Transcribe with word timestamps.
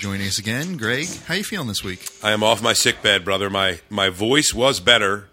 joining 0.00 0.26
us 0.26 0.38
again. 0.38 0.78
Greg, 0.78 1.06
how 1.26 1.34
you 1.34 1.44
feeling 1.44 1.68
this 1.68 1.84
week? 1.84 2.08
I 2.22 2.32
am 2.32 2.42
off 2.42 2.62
my 2.62 2.72
sick 2.72 3.02
bed, 3.02 3.22
brother. 3.22 3.50
My 3.50 3.80
my 3.90 4.08
voice 4.08 4.54
was 4.54 4.80
better 4.80 5.28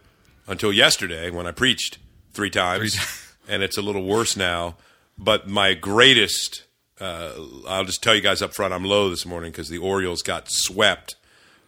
until 0.45 0.73
yesterday 0.73 1.29
when 1.29 1.47
I 1.47 1.51
preached 1.51 1.99
three 2.33 2.49
times, 2.49 2.97
and 3.47 3.63
it's 3.63 3.77
a 3.77 3.81
little 3.81 4.03
worse 4.03 4.35
now. 4.35 4.75
But 5.17 5.47
my 5.47 5.73
greatest, 5.73 6.65
uh, 6.99 7.31
I'll 7.65 7.85
just 7.85 8.03
tell 8.03 8.13
you 8.13 8.19
guys 8.19 8.41
up 8.41 8.53
front, 8.53 8.73
I'm 8.73 8.83
low 8.83 9.09
this 9.09 9.25
morning 9.25 9.51
because 9.51 9.69
the 9.69 9.77
Orioles 9.77 10.21
got 10.21 10.47
swept 10.49 11.15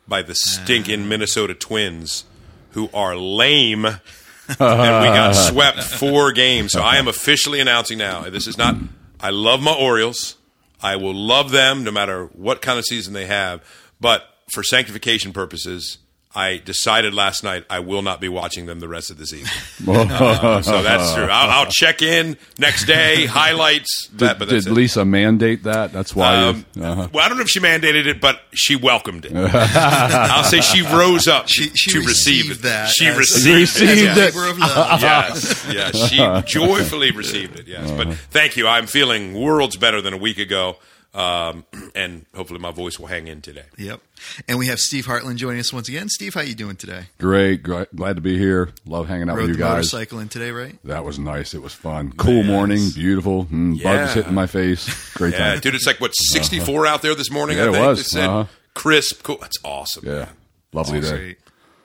by 0.06 0.22
the 0.22 0.36
stinking 0.36 1.08
Minnesota 1.08 1.54
Twins, 1.54 2.26
who 2.72 2.90
are 2.94 3.16
lame. 3.16 3.86
and 4.50 4.58
we 4.58 4.58
got 4.60 5.34
swept 5.36 5.84
four 5.84 6.34
games. 6.34 6.74
So 6.74 6.82
I 6.82 6.98
am 6.98 7.08
officially 7.08 7.62
announcing 7.62 7.98
now. 7.98 8.24
This 8.30 8.46
is 8.46 8.58
not. 8.58 8.76
I 9.22 9.30
love 9.30 9.62
my 9.62 9.74
Orioles. 9.74 10.36
I 10.82 10.96
will 10.96 11.14
love 11.14 11.52
them 11.52 11.84
no 11.84 11.92
matter 11.92 12.26
what 12.28 12.62
kind 12.62 12.80
of 12.80 12.86
season 12.86 13.14
they 13.14 13.26
have. 13.26 13.64
But 14.00 14.24
for 14.54 14.64
sanctification 14.64 15.34
purposes, 15.34 15.98
I 16.36 16.58
decided 16.58 17.16
last 17.16 17.44
night 17.44 17.66
I 17.72 17.80
will 17.80 18.04
not 18.04 18.22
be 18.22 18.30
watching 18.30 18.68
them 18.68 18.80
the 18.80 18.88
rest 18.88 19.10
of 19.10 19.18
the 19.18 19.26
season. 19.26 19.50
Uh, 19.90 20.62
so 20.62 20.84
that's 20.84 21.14
true. 21.16 21.24
I'll, 21.24 21.50
I'll, 21.50 21.72
check 21.72 22.02
in 22.02 22.38
next 22.60 22.86
day, 22.86 23.26
highlights. 23.30 24.08
Did, 24.08 24.20
that, 24.20 24.40
but 24.40 24.50
did 24.50 24.68
it. 24.68 24.72
Lisa 24.72 25.04
mandate 25.04 25.64
that? 25.64 25.92
That's 25.92 26.16
why. 26.16 26.36
Um, 26.36 26.66
uh-huh. 26.80 27.08
Well, 27.12 27.26
I 27.26 27.30
don't 27.30 27.38
know 27.38 27.44
if 27.44 27.50
she 27.50 27.60
mandated 27.60 28.06
it, 28.06 28.22
but 28.22 28.40
she 28.54 28.76
welcomed 28.76 29.26
it. 29.26 29.34
I'll 29.36 30.44
say 30.44 30.62
she 30.62 30.82
rose 30.84 31.28
up 31.28 31.48
She, 31.48 31.70
she 31.70 31.92
to 31.92 32.00
receive 32.00 32.50
received 32.50 32.60
it. 32.60 32.64
that. 32.64 32.90
She 32.90 33.08
received, 33.08 33.56
Received 33.56 33.92
it. 33.92 34.18
it. 34.18 34.36
Labor 34.36 34.50
of 34.52 34.60
love. 34.60 35.02
yes, 35.02 35.66
yes, 35.74 36.10
she 36.10 36.18
joyfully 36.46 37.12
received 37.12 37.58
it. 37.60 37.68
Yes, 37.68 37.90
but 37.92 38.14
thank 38.32 38.56
you. 38.58 38.68
I'm 38.68 38.86
feeling 38.86 39.34
worlds 39.34 39.76
better 39.78 40.02
than 40.02 40.14
a 40.14 40.18
week 40.18 40.38
ago, 40.38 40.78
um, 41.14 41.66
and 41.96 42.26
hopefully 42.36 42.60
my 42.60 42.72
voice 42.72 43.00
will 43.00 43.08
hang 43.08 43.28
in 43.28 43.42
today. 43.42 43.64
Yep. 43.78 44.02
And 44.48 44.58
we 44.60 44.68
have 44.68 44.80
Steve 44.80 45.06
Hartland 45.06 45.38
joining 45.38 45.60
us 45.60 45.72
once 45.74 45.90
again. 45.90 46.08
Steve, 46.10 46.34
how 46.34 46.42
you 46.42 46.54
doing 46.56 46.76
today? 46.76 47.06
Great, 47.20 47.64
great. 47.64 47.96
Glad 47.96 48.16
to 48.18 48.22
be 48.22 48.38
here. 48.38 48.70
Love 48.86 49.08
hanging 49.08 49.30
out 49.30 49.36
Rode 49.38 49.42
with 49.44 49.50
you 49.52 49.56
the 49.56 49.60
guys. 49.64 49.76
motorcycle 49.94 50.20
in 50.20 50.30
today, 50.30 50.52
right? 50.52 50.78
That 50.84 51.04
was 51.06 51.18
nice. 51.20 51.54
It 51.54 51.62
was 51.62 51.74
fun. 51.74 52.12
Cool 52.14 52.44
morning, 52.44 52.90
beautiful. 52.94 53.46
Mm, 53.46 53.78
Yeah. 53.80 53.84
Bugs 53.84 54.14
hitting 54.14 54.34
my 54.34 54.48
face. 54.48 55.14
Great 55.14 55.34
Yeah, 55.34 55.52
time. 55.54 55.60
dude, 55.62 55.76
it's 55.76 55.88
like 55.88 56.00
what 56.00 56.12
64 56.16 56.86
out 56.86 57.02
there 57.02 57.16
this 57.16 57.32
morning. 57.32 57.58
Yeah, 57.58 57.66
I 57.66 57.68
it 57.70 57.72
think 57.74 57.86
was. 57.88 58.00
It 58.02 58.06
said 58.06 58.30
Uh-huh. 58.30 58.46
crisp, 58.74 59.24
cool. 59.24 59.38
That's 59.42 59.58
awesome. 59.64 60.06
Yeah, 60.06 60.14
man. 60.14 60.28
lovely 60.74 61.00
That's 61.00 61.12
day. 61.12 61.18
great. 61.18 61.38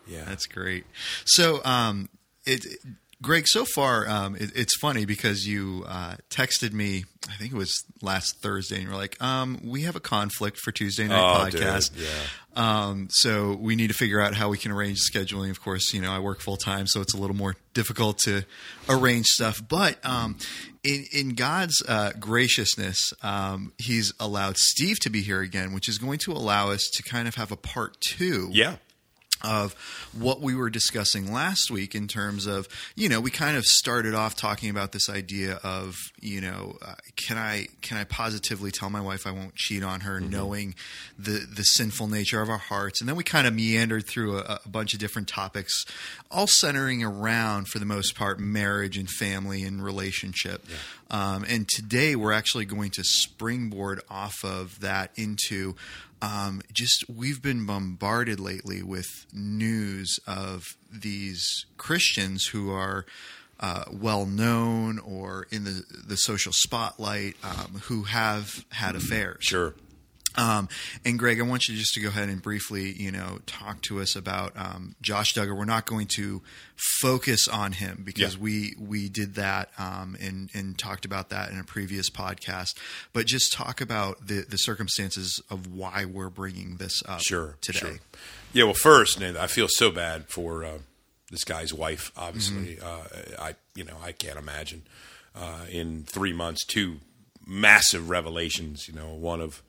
Yeah. 0.07 0.25
That's 0.27 0.47
great. 0.47 0.85
So, 1.25 1.65
um, 1.65 2.11
it, 2.45 2.67
Greg, 3.25 3.45
so 3.49 3.65
far, 3.65 4.09
um, 4.09 4.37
it, 4.37 4.53
it's 4.55 4.77
funny 4.77 5.05
because 5.07 5.47
you 5.47 5.85
uh, 5.89 6.17
texted 6.31 6.73
me. 6.73 7.05
I 7.29 7.33
think 7.37 7.53
it 7.53 7.57
was 7.57 7.83
last 8.03 8.37
Thursday, 8.43 8.75
and 8.77 8.85
you 8.85 8.91
were 8.91 8.97
like, 8.97 9.21
um, 9.23 9.59
"We 9.65 9.83
have 9.83 9.97
a 9.97 10.01
conflict 10.01 10.59
for 10.59 10.73
Tuesday 10.73 11.09
night 11.09 11.47
Oh, 11.47 11.51
dude, 11.51 11.61
podcast." 11.63 11.91
yeah. 11.97 12.09
Um, 12.57 13.09
so 13.11 13.55
we 13.59 13.75
need 13.75 13.89
to 13.89 13.95
figure 13.95 14.21
out 14.21 14.35
how 14.35 14.49
we 14.49 14.59
can 14.59 14.71
arrange 14.71 14.99
scheduling. 15.11 15.51
Of 15.51 15.61
course, 15.61 15.93
you 15.95 16.01
know 16.03 16.13
I 16.13 16.19
work 16.21 16.41
full 16.41 16.57
time, 16.59 16.87
so 16.87 17.01
it's 17.01 17.15
a 17.15 17.17
little 17.17 17.35
more 17.35 17.57
difficult 17.73 18.19
to 18.25 18.45
arrange 18.89 19.27
stuff. 19.27 19.61
But 19.67 19.99
um, 20.05 20.37
in, 20.85 21.07
in 21.13 21.29
God's 21.31 21.83
uh, 21.89 22.13
graciousness, 22.21 23.13
um, 23.23 23.73
He's 23.79 24.13
allowed 24.21 24.57
Steve 24.59 25.01
to 25.01 25.11
be 25.11 25.23
here 25.23 25.41
again, 25.41 25.73
which 25.73 25.89
is 25.89 25.99
going 25.99 26.19
to 26.27 26.33
allow 26.33 26.71
us 26.71 26.83
to 26.95 27.03
kind 27.03 27.27
of 27.27 27.35
have 27.37 27.51
a 27.51 27.57
part 27.57 27.97
two 28.01 28.51
Yeah. 28.53 28.77
Of 29.45 29.75
what 30.19 30.41
we 30.41 30.55
were 30.55 30.71
discussing 30.71 31.33
last 31.33 31.71
week 31.71 31.95
in 31.95 32.09
terms 32.09 32.47
of 32.47 32.67
you 32.97 33.09
know 33.09 33.21
we 33.21 33.31
kind 33.31 33.57
of 33.57 33.65
started 33.65 34.15
off 34.15 34.35
talking 34.35 34.71
about 34.71 34.93
this 34.93 35.09
idea 35.09 35.61
of 35.63 35.97
you 36.21 36.41
know 36.41 36.77
uh, 36.83 36.95
can 37.17 37.37
I 37.37 37.67
can 37.83 37.97
I 37.99 38.05
positively 38.05 38.71
tell 38.71 38.91
my 38.91 39.01
wife 39.01 39.27
I 39.27 39.31
won't 39.31 39.55
cheat 39.55 39.83
on 39.83 40.01
her 40.01 40.21
knowing 40.21 40.75
the 41.19 41.47
the 41.53 41.63
sinful 41.63 42.09
nature 42.09 42.41
of 42.41 42.49
our 42.49 42.59
hearts? 42.59 43.01
And 43.01 43.09
then 43.09 43.17
we 43.17 43.25
kind 43.25 43.47
of 43.47 43.55
meandered 43.55 44.07
through 44.07 44.39
a, 44.39 44.61
a 44.65 44.69
bunch 44.69 44.95
of 44.95 45.01
different 45.01 45.29
topics 45.29 45.85
all 46.31 46.47
centering 46.47 47.05
around 47.05 47.69
for 47.69 47.79
the 47.79 47.87
most 47.87 48.15
part 48.17 48.41
marriage 48.41 48.97
and 48.99 49.09
family 49.09 49.63
and 49.63 49.85
relationship. 49.85 50.65
Um, 51.11 51.45
and 51.49 51.69
today 51.69 52.17
we're 52.17 52.33
actually 52.33 52.65
going 52.65 52.91
to 52.93 53.05
springboard 53.05 54.01
off 54.11 54.45
of 54.45 54.81
that 54.81 55.11
into 55.17 55.77
um, 56.25 56.63
just 56.73 57.05
we've 57.09 57.43
been 57.43 57.67
bombarded 57.67 58.41
lately 58.41 58.83
with 58.83 59.27
news 59.33 60.19
of 60.27 60.77
these 60.91 61.67
Christians 61.77 62.47
who 62.47 62.73
are 62.73 63.05
uh, 63.61 63.85
well 63.93 64.25
known 64.25 64.99
or 64.99 65.47
in 65.51 65.65
the 65.65 65.85
the 66.07 66.17
social 66.17 66.53
spotlight 66.53 67.37
um, 67.43 67.81
who 67.85 68.05
have 68.05 68.65
had 68.71 68.97
affairs. 68.97 69.45
Sure. 69.45 69.75
Um, 70.37 70.69
and 71.05 71.19
Greg, 71.19 71.39
I 71.39 71.43
want 71.45 71.69
you 71.69 71.77
just 71.77 71.95
to 71.95 72.01
go 72.01 72.09
ahead 72.09 72.29
and 72.29 72.43
briefly, 72.43 72.93
you 72.93 73.11
know, 73.13 73.39
talk 73.47 73.81
to 73.83 74.01
us 74.01 74.17
about 74.17 74.53
um, 74.57 74.95
Josh 75.01 75.33
Duggar. 75.35 75.57
We're 75.57 75.65
not 75.65 75.87
going 75.87 76.09
to 76.17 76.43
focus 77.01 77.47
on 77.49 77.73
him 77.73 78.03
because 78.05 78.35
Yeah. 78.35 78.41
we 78.43 78.75
we 78.79 79.09
did 79.09 79.35
that 79.37 79.71
um, 79.79 80.17
and 80.21 80.51
and 80.55 80.77
talked 80.79 81.05
about 81.05 81.31
that 81.31 81.51
in 81.51 81.59
a 81.59 81.65
previous 81.65 82.11
podcast. 82.11 82.77
But 83.13 83.27
just 83.27 83.53
talk 83.53 83.81
about 83.81 84.27
the 84.27 84.45
the 84.49 84.57
circumstances 84.57 85.41
of 85.51 85.67
why 85.73 86.05
we're 86.05 86.31
bringing 86.31 86.77
this 86.77 87.03
up 87.07 87.21
Sure. 87.21 87.57
today. 87.61 87.79
Sure. 87.79 87.99
Yeah. 88.53 88.65
Well, 88.65 88.75
first, 88.75 89.23
I 89.23 89.47
feel 89.47 89.69
so 89.69 89.91
bad 89.91 90.29
for 90.29 90.65
uh, 90.65 90.79
this 91.31 91.45
guy's 91.45 91.73
wife. 91.73 92.11
Obviously, 92.17 92.77
Mm-hmm. 92.77 93.39
uh, 93.41 93.43
I 93.45 93.55
you 93.75 93.85
know 93.85 93.97
I 94.03 94.13
can't 94.13 94.39
imagine 94.39 94.83
uh, 95.37 95.67
in 95.71 96.03
three 96.05 96.33
months 96.33 96.65
two 96.65 96.97
massive 97.47 98.09
revelations. 98.09 98.89
You 98.89 98.95
know, 98.95 99.15
one 99.15 99.41
of 99.41 99.63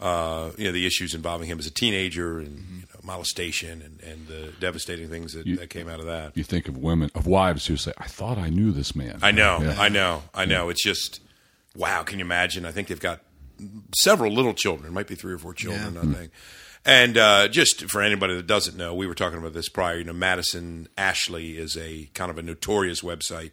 uh, 0.00 0.50
you 0.56 0.64
know 0.64 0.72
the 0.72 0.86
issues 0.86 1.14
involving 1.14 1.48
him 1.48 1.58
as 1.58 1.66
a 1.66 1.70
teenager 1.70 2.38
and 2.38 2.48
Mm-hmm. 2.58 2.74
you 2.76 2.80
know, 2.80 3.00
molestation 3.02 3.82
and, 3.82 4.00
and 4.02 4.26
the 4.26 4.52
devastating 4.60 5.08
things 5.08 5.32
that, 5.32 5.46
that 5.58 5.70
came 5.70 5.88
out 5.88 6.00
of 6.00 6.06
that. 6.06 6.36
You 6.36 6.44
think 6.44 6.68
of 6.68 6.76
women, 6.76 7.10
of 7.14 7.26
wives 7.26 7.66
who 7.66 7.76
say, 7.76 7.92
"I 7.98 8.06
thought 8.06 8.38
I 8.38 8.48
knew 8.50 8.72
this 8.72 8.94
man." 8.96 9.18
I 9.22 9.30
know, 9.30 9.58
Yeah. 9.62 9.76
I 9.78 9.88
know, 9.88 10.22
I 10.34 10.44
know. 10.44 10.68
It's 10.70 10.82
just 10.82 11.20
wow. 11.76 12.02
Can 12.02 12.18
you 12.18 12.24
imagine? 12.24 12.64
I 12.64 12.72
think 12.72 12.88
they've 12.88 12.98
got 13.00 13.20
several 13.94 14.32
little 14.32 14.54
children. 14.54 14.88
It 14.88 14.92
might 14.92 15.06
be 15.06 15.14
three 15.14 15.32
or 15.34 15.38
four 15.38 15.54
children. 15.54 15.94
Yeah. 15.94 16.00
I 16.00 16.04
think. 16.14 16.32
And 16.84 17.18
uh, 17.18 17.48
just 17.48 17.90
for 17.90 18.00
anybody 18.00 18.34
that 18.36 18.46
doesn't 18.46 18.74
know, 18.76 18.94
we 18.94 19.06
were 19.06 19.14
talking 19.14 19.38
about 19.38 19.52
this 19.52 19.68
prior. 19.68 19.98
You 19.98 20.04
know, 20.04 20.14
Madison 20.14 20.88
Ashley 20.96 21.58
is 21.58 21.76
a 21.76 22.08
kind 22.14 22.30
of 22.30 22.38
a 22.38 22.42
notorious 22.42 23.02
website 23.02 23.52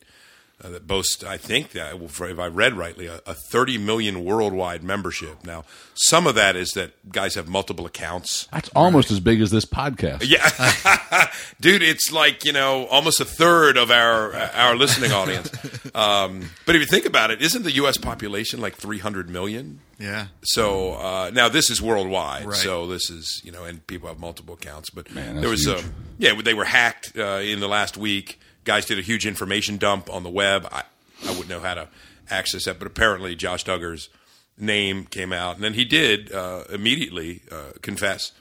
uh, 0.63 0.69
that 0.69 0.87
boasts, 0.87 1.23
I 1.23 1.37
think, 1.37 1.71
that 1.73 1.95
if 2.01 2.39
I 2.39 2.47
read 2.47 2.73
rightly, 2.73 3.05
a, 3.05 3.21
a 3.27 3.35
30 3.51 3.77
million 3.77 4.25
worldwide 4.25 4.83
membership. 4.83 5.45
Now, 5.45 5.65
some 5.93 6.25
of 6.25 6.33
that 6.33 6.55
is 6.55 6.69
that 6.71 7.11
guys 7.11 7.35
have 7.35 7.47
multiple 7.47 7.85
accounts. 7.85 8.47
That's 8.51 8.69
almost 8.69 9.11
as 9.11 9.19
big 9.19 9.39
as 9.39 9.51
this 9.51 9.65
podcast. 9.65 10.23
Yeah, 10.27 11.27
dude, 11.61 11.83
it's 11.83 12.11
like 12.11 12.43
you 12.43 12.53
know 12.53 12.85
almost 12.87 13.19
a 13.21 13.25
third 13.25 13.77
of 13.77 13.91
our 13.91 14.33
our 14.33 14.75
listening 14.75 15.11
audience. 15.11 15.51
Um, 15.95 16.49
but 16.65 16.75
if 16.75 16.81
you 16.81 16.85
think 16.85 17.05
about 17.05 17.31
it, 17.31 17.41
isn't 17.41 17.63
the 17.63 17.71
U.S. 17.73 17.97
population 17.97 18.61
like 18.61 18.75
300 18.75 19.29
million? 19.29 19.79
Yeah. 19.97 20.27
So 20.43 20.93
uh, 20.93 21.31
now 21.33 21.49
this 21.49 21.69
is 21.71 21.81
worldwide. 21.81 22.45
Right. 22.45 22.55
So 22.55 22.85
this 22.85 23.09
is 23.09 23.41
you 23.43 23.51
know, 23.51 23.63
and 23.63 23.85
people 23.87 24.07
have 24.09 24.19
multiple 24.19 24.53
accounts. 24.53 24.89
But 24.91 25.11
Man, 25.13 25.35
that's 25.35 25.41
there 25.41 25.49
was 25.49 25.65
huge. 25.65 25.79
um, 25.79 25.93
yeah, 26.19 26.39
they 26.39 26.53
were 26.53 26.65
hacked 26.65 27.13
uh, 27.17 27.39
in 27.41 27.59
the 27.61 27.67
last 27.67 27.97
week. 27.97 28.39
Guys 28.67 28.85
did 28.85 28.99
a 28.99 29.01
huge 29.01 29.25
information 29.25 29.77
dump 29.77 30.09
on 30.09 30.23
the 30.23 30.29
web. 30.29 30.67
I 30.69 30.83
I 31.25 31.29
wouldn't 31.29 31.47
know 31.47 31.61
how 31.61 31.73
to 31.73 31.87
access 32.29 32.65
that, 32.65 32.79
but 32.79 32.85
apparently 32.85 33.33
Josh 33.33 33.63
Duggar's 33.63 34.09
name 34.57 35.05
came 35.05 35.31
out, 35.31 35.55
and 35.55 35.63
then 35.63 35.73
he 35.73 35.85
did 35.85 36.33
uh, 36.33 36.65
immediately 36.69 37.43
uh, 37.49 37.71
confess. 37.81 38.33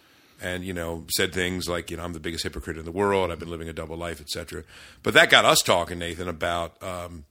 And 0.43 0.65
you 0.65 0.75
know, 0.75 1.05
said 1.17 1.33
things 1.33 1.69
like, 1.69 1.93
you 1.93 1.97
know, 1.97 2.03
I'm 2.03 2.13
the 2.13 2.21
biggest 2.21 2.43
hypocrite 2.43 2.77
in 2.77 2.85
the 2.85 2.91
world. 2.91 3.31
I've 3.31 3.39
been 3.39 3.51
living 3.51 3.69
a 3.69 3.73
double 3.73 3.97
life, 3.97 4.21
etc. 4.21 4.65
But 5.05 5.15
that 5.15 5.31
got 5.31 5.45
us 5.45 5.63
talking, 5.63 6.01
Nathan, 6.01 6.29
about 6.29 6.83
um, 6.83 7.25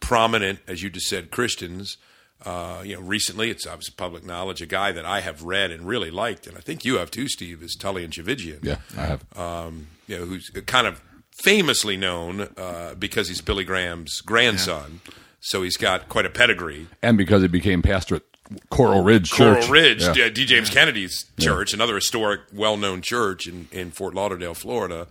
prominent, 0.00 0.58
as 0.66 0.82
you 0.82 0.90
just 0.90 1.06
said, 1.06 1.30
Christians. 1.30 1.96
Uh, 2.44 2.82
you 2.84 2.96
know, 2.96 3.00
recently 3.00 3.50
it's 3.50 3.68
obviously 3.68 3.94
public 3.96 4.26
knowledge. 4.26 4.60
A 4.60 4.66
guy 4.66 4.90
that 4.90 5.06
I 5.06 5.20
have 5.20 5.44
read 5.44 5.70
and 5.70 5.86
really 5.86 6.10
liked, 6.10 6.48
and 6.48 6.58
I 6.58 6.60
think 6.60 6.84
you 6.84 6.98
have 6.98 7.10
too, 7.10 7.28
Steve, 7.28 7.62
is 7.62 7.76
Tullian 7.78 8.10
Tchividjian. 8.10 8.64
Yeah, 8.64 8.78
I 8.98 9.06
have. 9.06 9.38
Um, 9.38 9.86
you 10.08 10.18
know, 10.18 10.26
who's 10.26 10.50
kind 10.66 10.88
of 10.88 11.00
famously 11.32 11.96
known 11.96 12.48
uh, 12.56 12.94
because 12.98 13.28
he's 13.28 13.40
Billy 13.40 13.64
Graham's 13.64 14.20
grandson. 14.20 15.00
So 15.40 15.62
he's 15.62 15.76
got 15.76 16.08
quite 16.08 16.24
a 16.26 16.30
pedigree. 16.30 16.86
and 17.02 17.18
because 17.18 17.42
he 17.42 17.48
became 17.48 17.82
pastor 17.82 18.16
at 18.16 18.22
Coral 18.70 19.02
Ridge 19.02 19.30
Coral 19.30 19.56
Church. 19.56 19.68
Ridge, 19.70 20.02
Yeah. 20.16 20.28
D. 20.28 20.44
James 20.44 20.70
Kennedy's 20.70 21.24
church, 21.40 21.72
another 21.72 21.94
historic, 21.96 22.40
well-known 22.52 23.02
church 23.02 23.46
in, 23.48 23.66
in 23.72 23.90
Fort 23.90 24.14
Lauderdale, 24.14 24.54
Florida, 24.54 25.08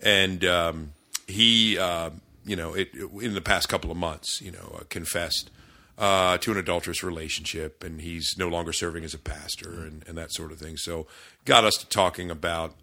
and 0.00 0.44
um, 0.44 0.92
he, 1.28 1.78
uh, 1.78 2.10
you 2.44 2.56
know, 2.56 2.74
it, 2.74 2.90
in 3.20 3.34
the 3.34 3.40
past 3.42 3.68
couple 3.68 3.90
of 3.90 3.96
months, 3.96 4.40
you 4.40 4.50
know, 4.50 4.76
uh, 4.80 4.84
confessed 4.88 5.50
uh, 5.98 6.38
to 6.38 6.50
an 6.52 6.56
adulterous 6.56 7.02
relationship, 7.04 7.84
and 7.84 8.00
he's 8.00 8.34
no 8.38 8.48
longer 8.48 8.72
serving 8.72 9.04
as 9.04 9.12
a 9.12 9.18
pastor 9.18 9.68
and, 9.84 10.02
and 10.08 10.16
that 10.16 10.32
sort 10.32 10.50
of 10.50 10.58
thing. 10.58 10.76
So, 10.78 11.06
got 11.44 11.64
us 11.64 11.74
to 11.74 11.86
talking 11.88 12.30
about 12.30 12.74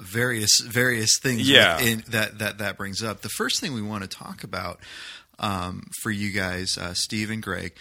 various 0.00 0.60
various 0.60 1.18
things 1.20 1.48
Yeah. 1.48 1.78
that 2.08 2.38
that 2.38 2.58
that 2.58 2.76
brings 2.76 3.02
up. 3.02 3.20
The 3.22 3.28
first 3.28 3.60
thing 3.60 3.72
we 3.74 3.82
want 3.82 4.02
to 4.02 4.08
talk 4.08 4.44
about 4.44 4.80
um, 5.38 5.88
for 6.02 6.10
you 6.10 6.30
guys, 6.30 6.78
uh, 6.78 6.94
Steve 6.94 7.30
and 7.30 7.42
Greg, 7.42 7.72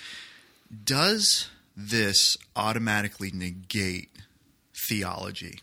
does 0.83 1.49
this 1.77 2.35
automatically 2.55 3.31
negate 3.33 4.09
theology? 4.87 5.59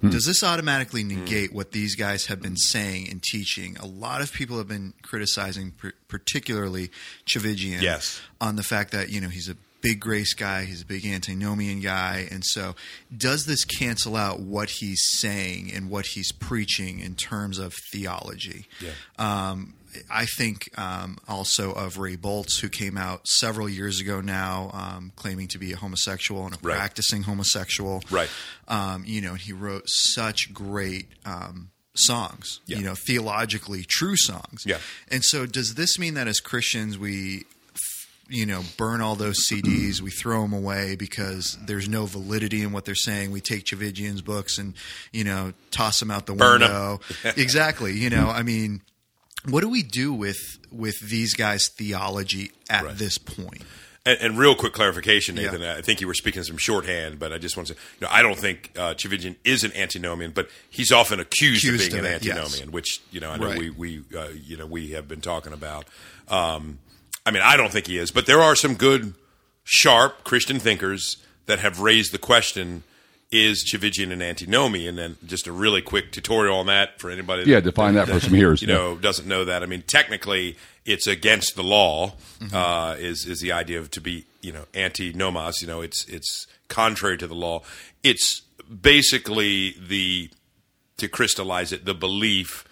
Hmm. 0.00 0.10
Does 0.10 0.26
this 0.26 0.42
automatically 0.42 1.02
negate 1.04 1.52
what 1.52 1.72
these 1.72 1.94
guys 1.96 2.26
have 2.26 2.40
been 2.42 2.56
saying 2.56 3.08
and 3.10 3.22
teaching? 3.22 3.76
A 3.78 3.86
lot 3.86 4.20
of 4.20 4.32
people 4.32 4.58
have 4.58 4.68
been 4.68 4.92
criticizing, 5.02 5.72
pr- 5.72 5.88
particularly 6.08 6.90
Tchividjian, 7.26 7.80
Yes. 7.80 8.20
on 8.40 8.56
the 8.56 8.62
fact 8.62 8.90
that 8.92 9.08
you 9.10 9.20
know 9.20 9.28
he's 9.28 9.48
a 9.48 9.56
big 9.84 10.00
grace 10.00 10.32
guy, 10.34 10.64
he's 10.64 10.80
a 10.82 10.86
big 10.86 11.04
antinomian 11.04 11.80
guy, 11.80 12.26
and 12.30 12.42
so 12.44 12.74
does 13.14 13.44
this 13.44 13.64
cancel 13.64 14.16
out 14.16 14.40
what 14.40 14.70
he's 14.80 15.02
saying 15.18 15.70
and 15.74 15.90
what 15.90 16.06
he's 16.14 16.32
preaching 16.32 17.00
in 17.00 17.14
terms 17.14 17.58
of 17.58 17.74
theology? 17.92 18.66
Yeah. 18.80 18.92
Um, 19.18 19.74
I 20.10 20.24
think 20.24 20.68
um, 20.76 21.18
also 21.28 21.72
of 21.72 21.98
Ray 21.98 22.16
Boltz, 22.16 22.60
who 22.60 22.68
came 22.68 22.96
out 22.96 23.28
several 23.28 23.68
years 23.68 24.00
ago 24.00 24.20
now, 24.20 24.70
um, 24.72 25.12
claiming 25.16 25.46
to 25.48 25.58
be 25.58 25.72
a 25.72 25.76
homosexual 25.76 26.44
and 26.46 26.54
a 26.54 26.58
Right. 26.62 26.76
practicing 26.76 27.22
homosexual. 27.22 28.02
Right. 28.10 28.28
Um, 28.66 29.04
you 29.06 29.20
know, 29.20 29.34
he 29.34 29.52
wrote 29.52 29.84
such 29.86 30.52
great 30.52 31.06
um, 31.24 31.70
songs. 31.94 32.60
Yeah. 32.66 32.78
You 32.78 32.84
know, 32.84 32.94
theologically 33.06 33.84
true 33.88 34.16
songs. 34.16 34.64
Yeah. 34.66 34.78
And 35.08 35.22
so, 35.22 35.46
does 35.46 35.74
this 35.74 35.96
mean 35.98 36.14
that 36.14 36.26
as 36.26 36.40
Christians 36.40 36.98
we, 36.98 37.44
you 38.28 38.46
know, 38.46 38.62
burn 38.76 39.00
all 39.00 39.14
those 39.16 39.46
CDs, 39.50 40.00
we 40.00 40.10
throw 40.10 40.42
them 40.42 40.52
away 40.52 40.96
because 40.96 41.58
there's 41.66 41.88
no 41.88 42.06
validity 42.06 42.62
in 42.62 42.72
what 42.72 42.84
they're 42.84 42.94
saying? 42.94 43.30
We 43.30 43.40
take 43.40 43.64
Tchividjian's 43.64 44.22
books 44.22 44.58
and 44.58 44.74
you 45.12 45.24
know 45.24 45.52
toss 45.70 46.00
them 46.00 46.10
out 46.10 46.26
the 46.26 46.34
Burn 46.34 46.60
window. 46.62 47.00
exactly. 47.36 47.92
You 47.92 48.10
know, 48.10 48.28
I 48.30 48.42
mean, 48.42 48.80
what 49.48 49.60
do 49.60 49.68
we 49.68 49.82
do 49.82 50.12
with 50.12 50.38
with 50.72 50.98
these 51.00 51.34
guys' 51.34 51.68
theology 51.68 52.52
at 52.70 52.84
Right. 52.84 52.96
this 52.96 53.18
point? 53.18 53.62
And, 54.06 54.18
and 54.20 54.38
real 54.38 54.54
quick 54.54 54.74
clarification, 54.74 55.36
Yeah. 55.36 55.44
Nathan. 55.50 55.62
I 55.62 55.80
think 55.80 56.00
you 56.02 56.06
were 56.06 56.12
speaking 56.14 56.42
some 56.42 56.58
shorthand, 56.58 57.18
but 57.18 57.32
I 57.32 57.38
just 57.38 57.56
want 57.56 57.68
to 57.68 57.74
say, 57.74 57.80
you 58.00 58.06
know, 58.06 58.12
I 58.12 58.20
don't 58.20 58.38
think 58.38 58.70
uh, 58.76 58.92
Tchividjian 58.94 59.36
is 59.44 59.64
an 59.64 59.72
antinomian, 59.74 60.32
but 60.32 60.48
he's 60.68 60.92
often 60.92 61.20
accused, 61.20 61.64
Accused 61.64 61.86
of 61.86 61.90
being 61.92 62.00
of 62.00 62.10
an 62.10 62.16
it, 62.16 62.24
yes. 62.24 62.36
antinomian, 62.36 62.70
which 62.72 63.00
you 63.10 63.20
know 63.20 63.30
I 63.30 63.36
know 63.38 63.46
Right. 63.46 63.58
we 63.58 63.70
we 63.70 64.02
uh, 64.16 64.28
you 64.28 64.56
know 64.56 64.66
we 64.66 64.90
have 64.92 65.08
been 65.08 65.20
talking 65.22 65.52
about. 65.52 65.86
Um, 66.28 66.78
I 67.26 67.30
mean, 67.30 67.42
I 67.42 67.56
don't 67.56 67.72
think 67.72 67.86
he 67.86 67.98
is, 67.98 68.10
but 68.10 68.26
there 68.26 68.40
are 68.42 68.54
some 68.54 68.74
good, 68.74 69.14
sharp 69.64 70.24
Christian 70.24 70.58
thinkers 70.58 71.16
that 71.46 71.58
have 71.60 71.80
raised 71.80 72.12
the 72.12 72.18
question: 72.18 72.82
Is 73.32 73.64
Tchividjian 73.70 74.12
an 74.12 74.20
antinomian? 74.22 74.88
And 74.90 74.98
then 74.98 75.16
just 75.26 75.46
a 75.46 75.52
really 75.52 75.80
quick 75.82 76.12
tutorial 76.12 76.58
on 76.58 76.66
that 76.66 77.00
for 77.00 77.10
anybody. 77.10 77.44
Yeah, 77.50 77.60
define 77.60 77.94
that 77.94 78.08
for 78.08 78.20
some 78.20 78.34
hearers. 78.34 78.60
you 78.60 78.68
know 78.68 78.96
doesn't 78.96 79.26
know 79.26 79.44
that. 79.46 79.62
I 79.62 79.66
mean, 79.66 79.82
technically, 79.86 80.56
it's 80.84 81.06
against 81.06 81.56
the 81.56 81.62
law. 81.64 82.12
Uh, 82.52 82.96
is 82.98 83.24
is 83.26 83.40
the 83.40 83.52
idea 83.52 83.78
of 83.78 83.90
to 83.92 84.00
be 84.00 84.26
you 84.42 84.52
know 84.52 84.64
anti 84.74 85.12
nomos? 85.14 85.62
You 85.62 85.68
know, 85.68 85.80
it's 85.80 86.04
it's 86.08 86.46
contrary 86.68 87.16
to 87.18 87.26
the 87.26 87.34
law. 87.34 87.62
It's 88.02 88.42
basically 88.82 89.76
the 89.88 90.30
to 90.98 91.08
crystallize 91.08 91.72
it 91.72 91.84
the 91.84 91.94
belief 91.94 92.64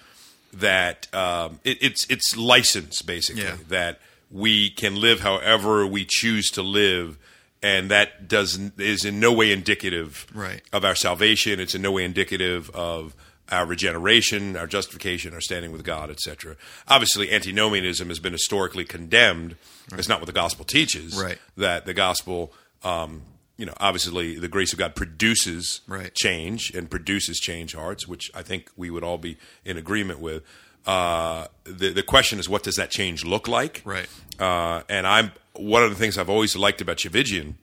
that 0.53 1.13
um, 1.15 1.59
it, 1.65 1.79
it's 1.81 2.07
it's 2.11 2.37
license 2.37 3.01
basically 3.03 3.43
Yeah. 3.45 3.57
that 3.69 3.99
we 4.33 4.71
can 4.71 4.97
live 4.97 5.21
however 5.21 5.87
we 5.87 6.05
choose 6.09 6.49
to 6.51 6.63
live. 6.63 7.19
And 7.63 7.91
that 7.93 8.27
does 8.27 8.59
is 8.79 9.05
in 9.05 9.21
no 9.21 9.33
way 9.33 9.53
indicative 9.53 10.27
Right. 10.35 10.63
of 10.73 10.85
our 10.85 10.97
salvation. 10.97 11.61
It's 11.61 11.77
in 11.77 11.83
no 11.83 11.93
way 11.93 12.05
indicative 12.05 12.69
of 12.71 13.15
our 13.51 13.67
regeneration, 13.67 14.57
our 14.57 14.67
justification, 14.67 15.35
our 15.35 15.41
standing 15.41 15.71
with 15.71 15.85
God, 15.85 16.11
etc. 16.11 16.57
Obviously, 16.89 17.31
antinomianism 17.31 18.09
has 18.09 18.19
been 18.19 18.33
historically 18.33 18.85
condemned. 18.85 19.57
It's 19.93 20.09
not 20.09 20.21
what 20.21 20.27
the 20.27 20.33
gospel 20.33 20.65
teaches. 20.65 21.15
Right. 21.17 21.39
That 21.57 21.85
the 21.87 21.95
gospel, 21.95 22.53
um, 22.83 23.23
you 23.59 23.67
know, 23.67 23.75
obviously 23.79 24.39
the 24.39 24.49
grace 24.49 24.73
of 24.73 24.79
God 24.79 24.97
produces 24.97 25.83
Right. 25.87 26.13
change 26.15 26.71
and 26.75 26.91
produces 26.91 27.39
change 27.39 27.75
hearts, 27.75 28.09
which 28.09 28.31
I 28.35 28.43
think 28.43 28.71
we 28.77 28.91
would 28.91 29.05
all 29.05 29.19
be 29.19 29.37
in 29.65 29.77
agreement 29.77 30.19
with. 30.19 30.43
Uh, 30.87 31.47
the 31.65 31.91
the 31.91 32.03
question 32.03 32.39
is, 32.39 32.49
what 32.49 32.63
does 32.63 32.77
that 32.77 32.91
change 32.91 33.25
look 33.25 33.49
like? 33.49 33.83
Right. 33.85 34.09
Uh, 34.39 34.83
and 34.89 35.07
I'm 35.07 35.33
one 35.55 35.83
of 35.83 35.91
the 35.91 35.97
things 35.97 36.19
I've 36.19 36.31
always 36.31 36.57
liked 36.57 36.81
about 36.81 36.97
Tchividjian 36.99 37.55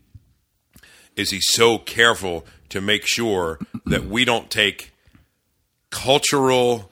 is 1.16 1.32
he's 1.32 1.48
so 1.50 1.78
careful 1.78 2.46
to 2.70 2.80
make 2.80 3.06
sure 3.06 3.60
that 3.86 4.06
we 4.06 4.24
don't 4.24 4.50
take 4.50 4.94
cultural 5.90 6.92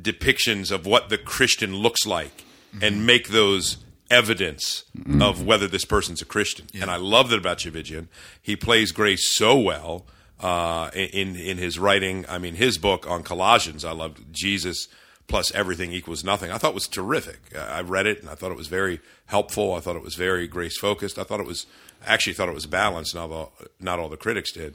depictions 0.00 0.70
of 0.70 0.86
what 0.86 1.08
the 1.08 1.18
Christian 1.18 1.74
looks 1.74 2.06
like 2.06 2.44
and 2.80 3.04
make 3.04 3.28
those 3.28 3.78
evidence 4.10 4.84
of 5.20 5.44
whether 5.44 5.66
this 5.66 5.84
person's 5.84 6.22
a 6.22 6.24
Christian. 6.24 6.66
And 6.80 6.90
I 6.90 6.96
love 6.96 7.30
that 7.30 7.38
about 7.38 7.58
Tchividjian. 7.58 8.08
He 8.40 8.54
plays 8.56 8.92
grace 8.92 9.34
so 9.34 9.58
well 9.58 10.06
uh, 10.40 10.90
in 10.94 11.34
in 11.36 11.58
his 11.58 11.78
writing. 11.78 12.24
I 12.28 12.38
mean, 12.38 12.54
his 12.54 12.78
book 12.78 13.10
on 13.10 13.22
Colossians, 13.22 13.84
I 13.84 13.92
loved 13.92 14.32
Jesus 14.32 14.88
plus 15.28 15.54
everything 15.54 15.92
equals 15.92 16.24
nothing. 16.24 16.50
I 16.50 16.58
thought 16.58 16.74
was 16.74 16.88
terrific. 16.88 17.38
I 17.56 17.78
I 17.78 17.80
read 17.82 18.06
it 18.06 18.20
and 18.20 18.28
I 18.28 18.34
thought 18.34 18.50
it 18.50 18.58
was 18.58 18.66
very 18.66 19.00
helpful. 19.26 19.74
I 19.74 19.80
thought 19.80 19.96
it 19.96 20.02
was 20.02 20.14
very 20.14 20.48
grace 20.48 20.78
focused. 20.78 21.18
I 21.18 21.22
thought 21.22 21.40
it 21.40 21.46
was 21.46 21.66
actually 22.06 22.32
thought 22.32 22.48
it 22.48 22.54
was 22.54 22.66
balanced. 22.66 23.14
Not 23.14 23.30
all, 23.30 23.52
not 23.78 23.98
all 23.98 24.08
the 24.08 24.16
critics 24.16 24.52
did. 24.52 24.74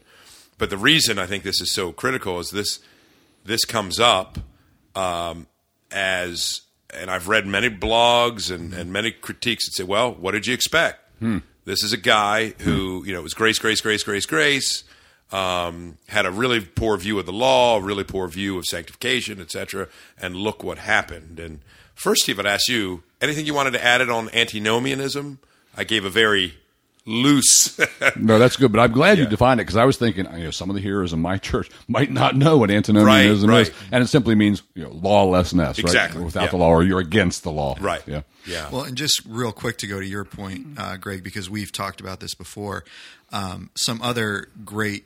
But 0.57 0.69
the 0.69 0.77
reason 0.77 1.19
I 1.19 1.25
think 1.25 1.43
this 1.43 1.59
is 1.59 1.73
so 1.73 1.91
critical 1.91 2.39
is 2.39 2.51
this 2.51 2.79
this 3.43 3.65
comes 3.65 3.99
up 3.99 4.37
um, 4.95 5.47
as, 5.91 6.61
and 6.93 7.09
I've 7.09 7.27
read 7.27 7.45
many 7.45 7.69
blogs 7.69 8.53
and, 8.53 8.73
and 8.73 8.93
many 8.93 9.11
critiques 9.11 9.65
that 9.65 9.73
say, 9.75 9.83
well, 9.83 10.13
what 10.13 10.31
did 10.31 10.47
you 10.47 10.53
expect? 10.53 10.99
Hmm. 11.19 11.39
This 11.65 11.83
is 11.83 11.93
a 11.93 11.97
guy 11.97 12.53
who, 12.59 12.99
hmm. 12.99 13.07
you 13.07 13.13
know, 13.13 13.19
it 13.19 13.23
was 13.23 13.33
grace, 13.33 13.59
grace, 13.59 13.81
grace, 13.81 14.03
grace, 14.03 14.25
grace, 14.25 14.83
um, 15.33 15.97
had 16.09 16.27
a 16.27 16.31
really 16.31 16.61
poor 16.61 16.95
view 16.95 17.17
of 17.17 17.25
the 17.25 17.33
law, 17.33 17.77
a 17.77 17.81
really 17.81 18.03
poor 18.03 18.27
view 18.27 18.57
of 18.59 18.65
sanctification, 18.65 19.41
etc. 19.41 19.87
And 20.21 20.35
look 20.35 20.63
what 20.63 20.77
happened. 20.77 21.39
And 21.39 21.59
first, 21.95 22.23
Steve, 22.23 22.39
I'd 22.39 22.45
ask 22.45 22.69
you 22.69 23.01
anything 23.19 23.47
you 23.47 23.53
wanted 23.55 23.71
to 23.71 23.83
add 23.83 23.99
it 23.99 24.09
on 24.11 24.29
antinomianism. 24.29 25.39
I 25.75 25.85
gave 25.85 26.05
a 26.05 26.09
very 26.09 26.53
loose. 27.05 27.79
No, 28.15 28.37
that's 28.37 28.57
good. 28.57 28.71
But 28.71 28.79
I'm 28.79 28.91
glad 28.91 29.17
you 29.17 29.25
defined 29.25 29.59
it 29.59 29.63
because 29.63 29.77
I 29.77 29.85
was 29.85 29.97
thinking, 29.97 30.25
you 30.37 30.43
know, 30.43 30.51
some 30.51 30.69
of 30.69 30.75
the 30.75 30.81
hearers 30.81 31.13
in 31.13 31.19
my 31.21 31.37
church 31.49 31.69
might 31.87 32.11
not 32.11 32.35
know 32.35 32.57
what 32.57 32.69
antinomianism 32.69 33.49
Right, 33.49 33.67
is, 33.67 33.73
and 33.91 34.03
it 34.03 34.07
simply 34.07 34.35
means 34.35 34.61
you 34.75 34.83
know, 34.83 34.91
lawlessness, 34.91 35.79
Exactly, 35.79 36.19
right? 36.19 36.25
Without 36.25 36.43
yeah. 36.43 36.49
the 36.49 36.57
law, 36.57 36.69
or 36.69 36.83
you're 36.83 36.99
against 36.99 37.43
the 37.43 37.51
law, 37.51 37.75
right. 37.79 38.03
Yeah. 38.05 38.21
Yeah. 38.45 38.69
Well, 38.69 38.83
and 38.83 38.95
just 38.95 39.21
real 39.25 39.51
quick 39.51 39.77
to 39.79 39.87
go 39.87 39.99
to 39.99 40.05
your 40.05 40.25
point, 40.25 40.67
uh, 40.77 40.97
Greg, 40.97 41.23
because 41.23 41.49
we've 41.49 41.71
talked 41.71 42.01
about 42.01 42.19
this 42.19 42.35
before. 42.35 42.83
Um, 43.31 43.71
some 43.73 44.01
other 44.01 44.49
great 44.63 45.05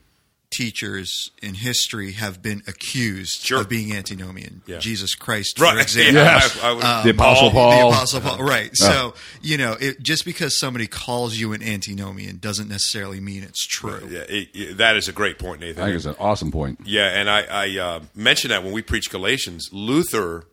teachers 0.49 1.31
in 1.41 1.53
history 1.55 2.13
have 2.13 2.41
been 2.41 2.61
accused 2.67 3.41
Sure. 3.45 3.61
of 3.61 3.69
being 3.69 3.93
antinomian. 3.93 4.61
Yeah. 4.65 4.77
Jesus 4.79 5.13
Christ, 5.13 5.59
right. 5.59 5.73
for 5.75 5.79
example. 5.81 6.13
Yeah, 6.15 6.35
Yes. 6.39 6.59
I- 6.63 6.69
I 6.69 6.71
would- 6.73 6.83
Um, 6.83 7.03
The 7.03 7.09
Apostle 7.11 7.51
Paul. 7.51 7.89
The 7.91 7.95
Apostle 7.95 8.21
Paul, 8.21 8.37
right? 8.43 8.69
So 8.75 9.13
you 9.41 9.57
know, 9.57 9.73
it, 9.73 10.01
just 10.01 10.25
because 10.25 10.57
somebody 10.59 10.87
calls 10.87 11.35
you 11.37 11.53
an 11.53 11.61
antinomian 11.61 12.37
doesn't 12.37 12.69
necessarily 12.69 13.19
mean 13.19 13.43
it's 13.43 13.65
true. 13.65 14.07
Yeah, 14.09 14.19
it, 14.21 14.49
it- 14.53 14.77
that 14.77 14.95
is 14.95 15.07
a 15.07 15.11
great 15.13 15.37
point, 15.37 15.61
Nathan. 15.61 15.83
I 15.83 15.87
think 15.87 15.95
it's 15.97 16.05
an 16.05 16.15
awesome 16.19 16.51
point. 16.51 16.79
Yeah, 16.85 17.07
and 17.07 17.29
I, 17.29 17.41
I 17.43 17.77
uh, 17.79 17.99
mentioned 18.15 18.51
that 18.51 18.63
when 18.63 18.71
we 18.71 18.81
preached 18.81 19.11
Galatians, 19.11 19.69
Luther, 19.73 20.45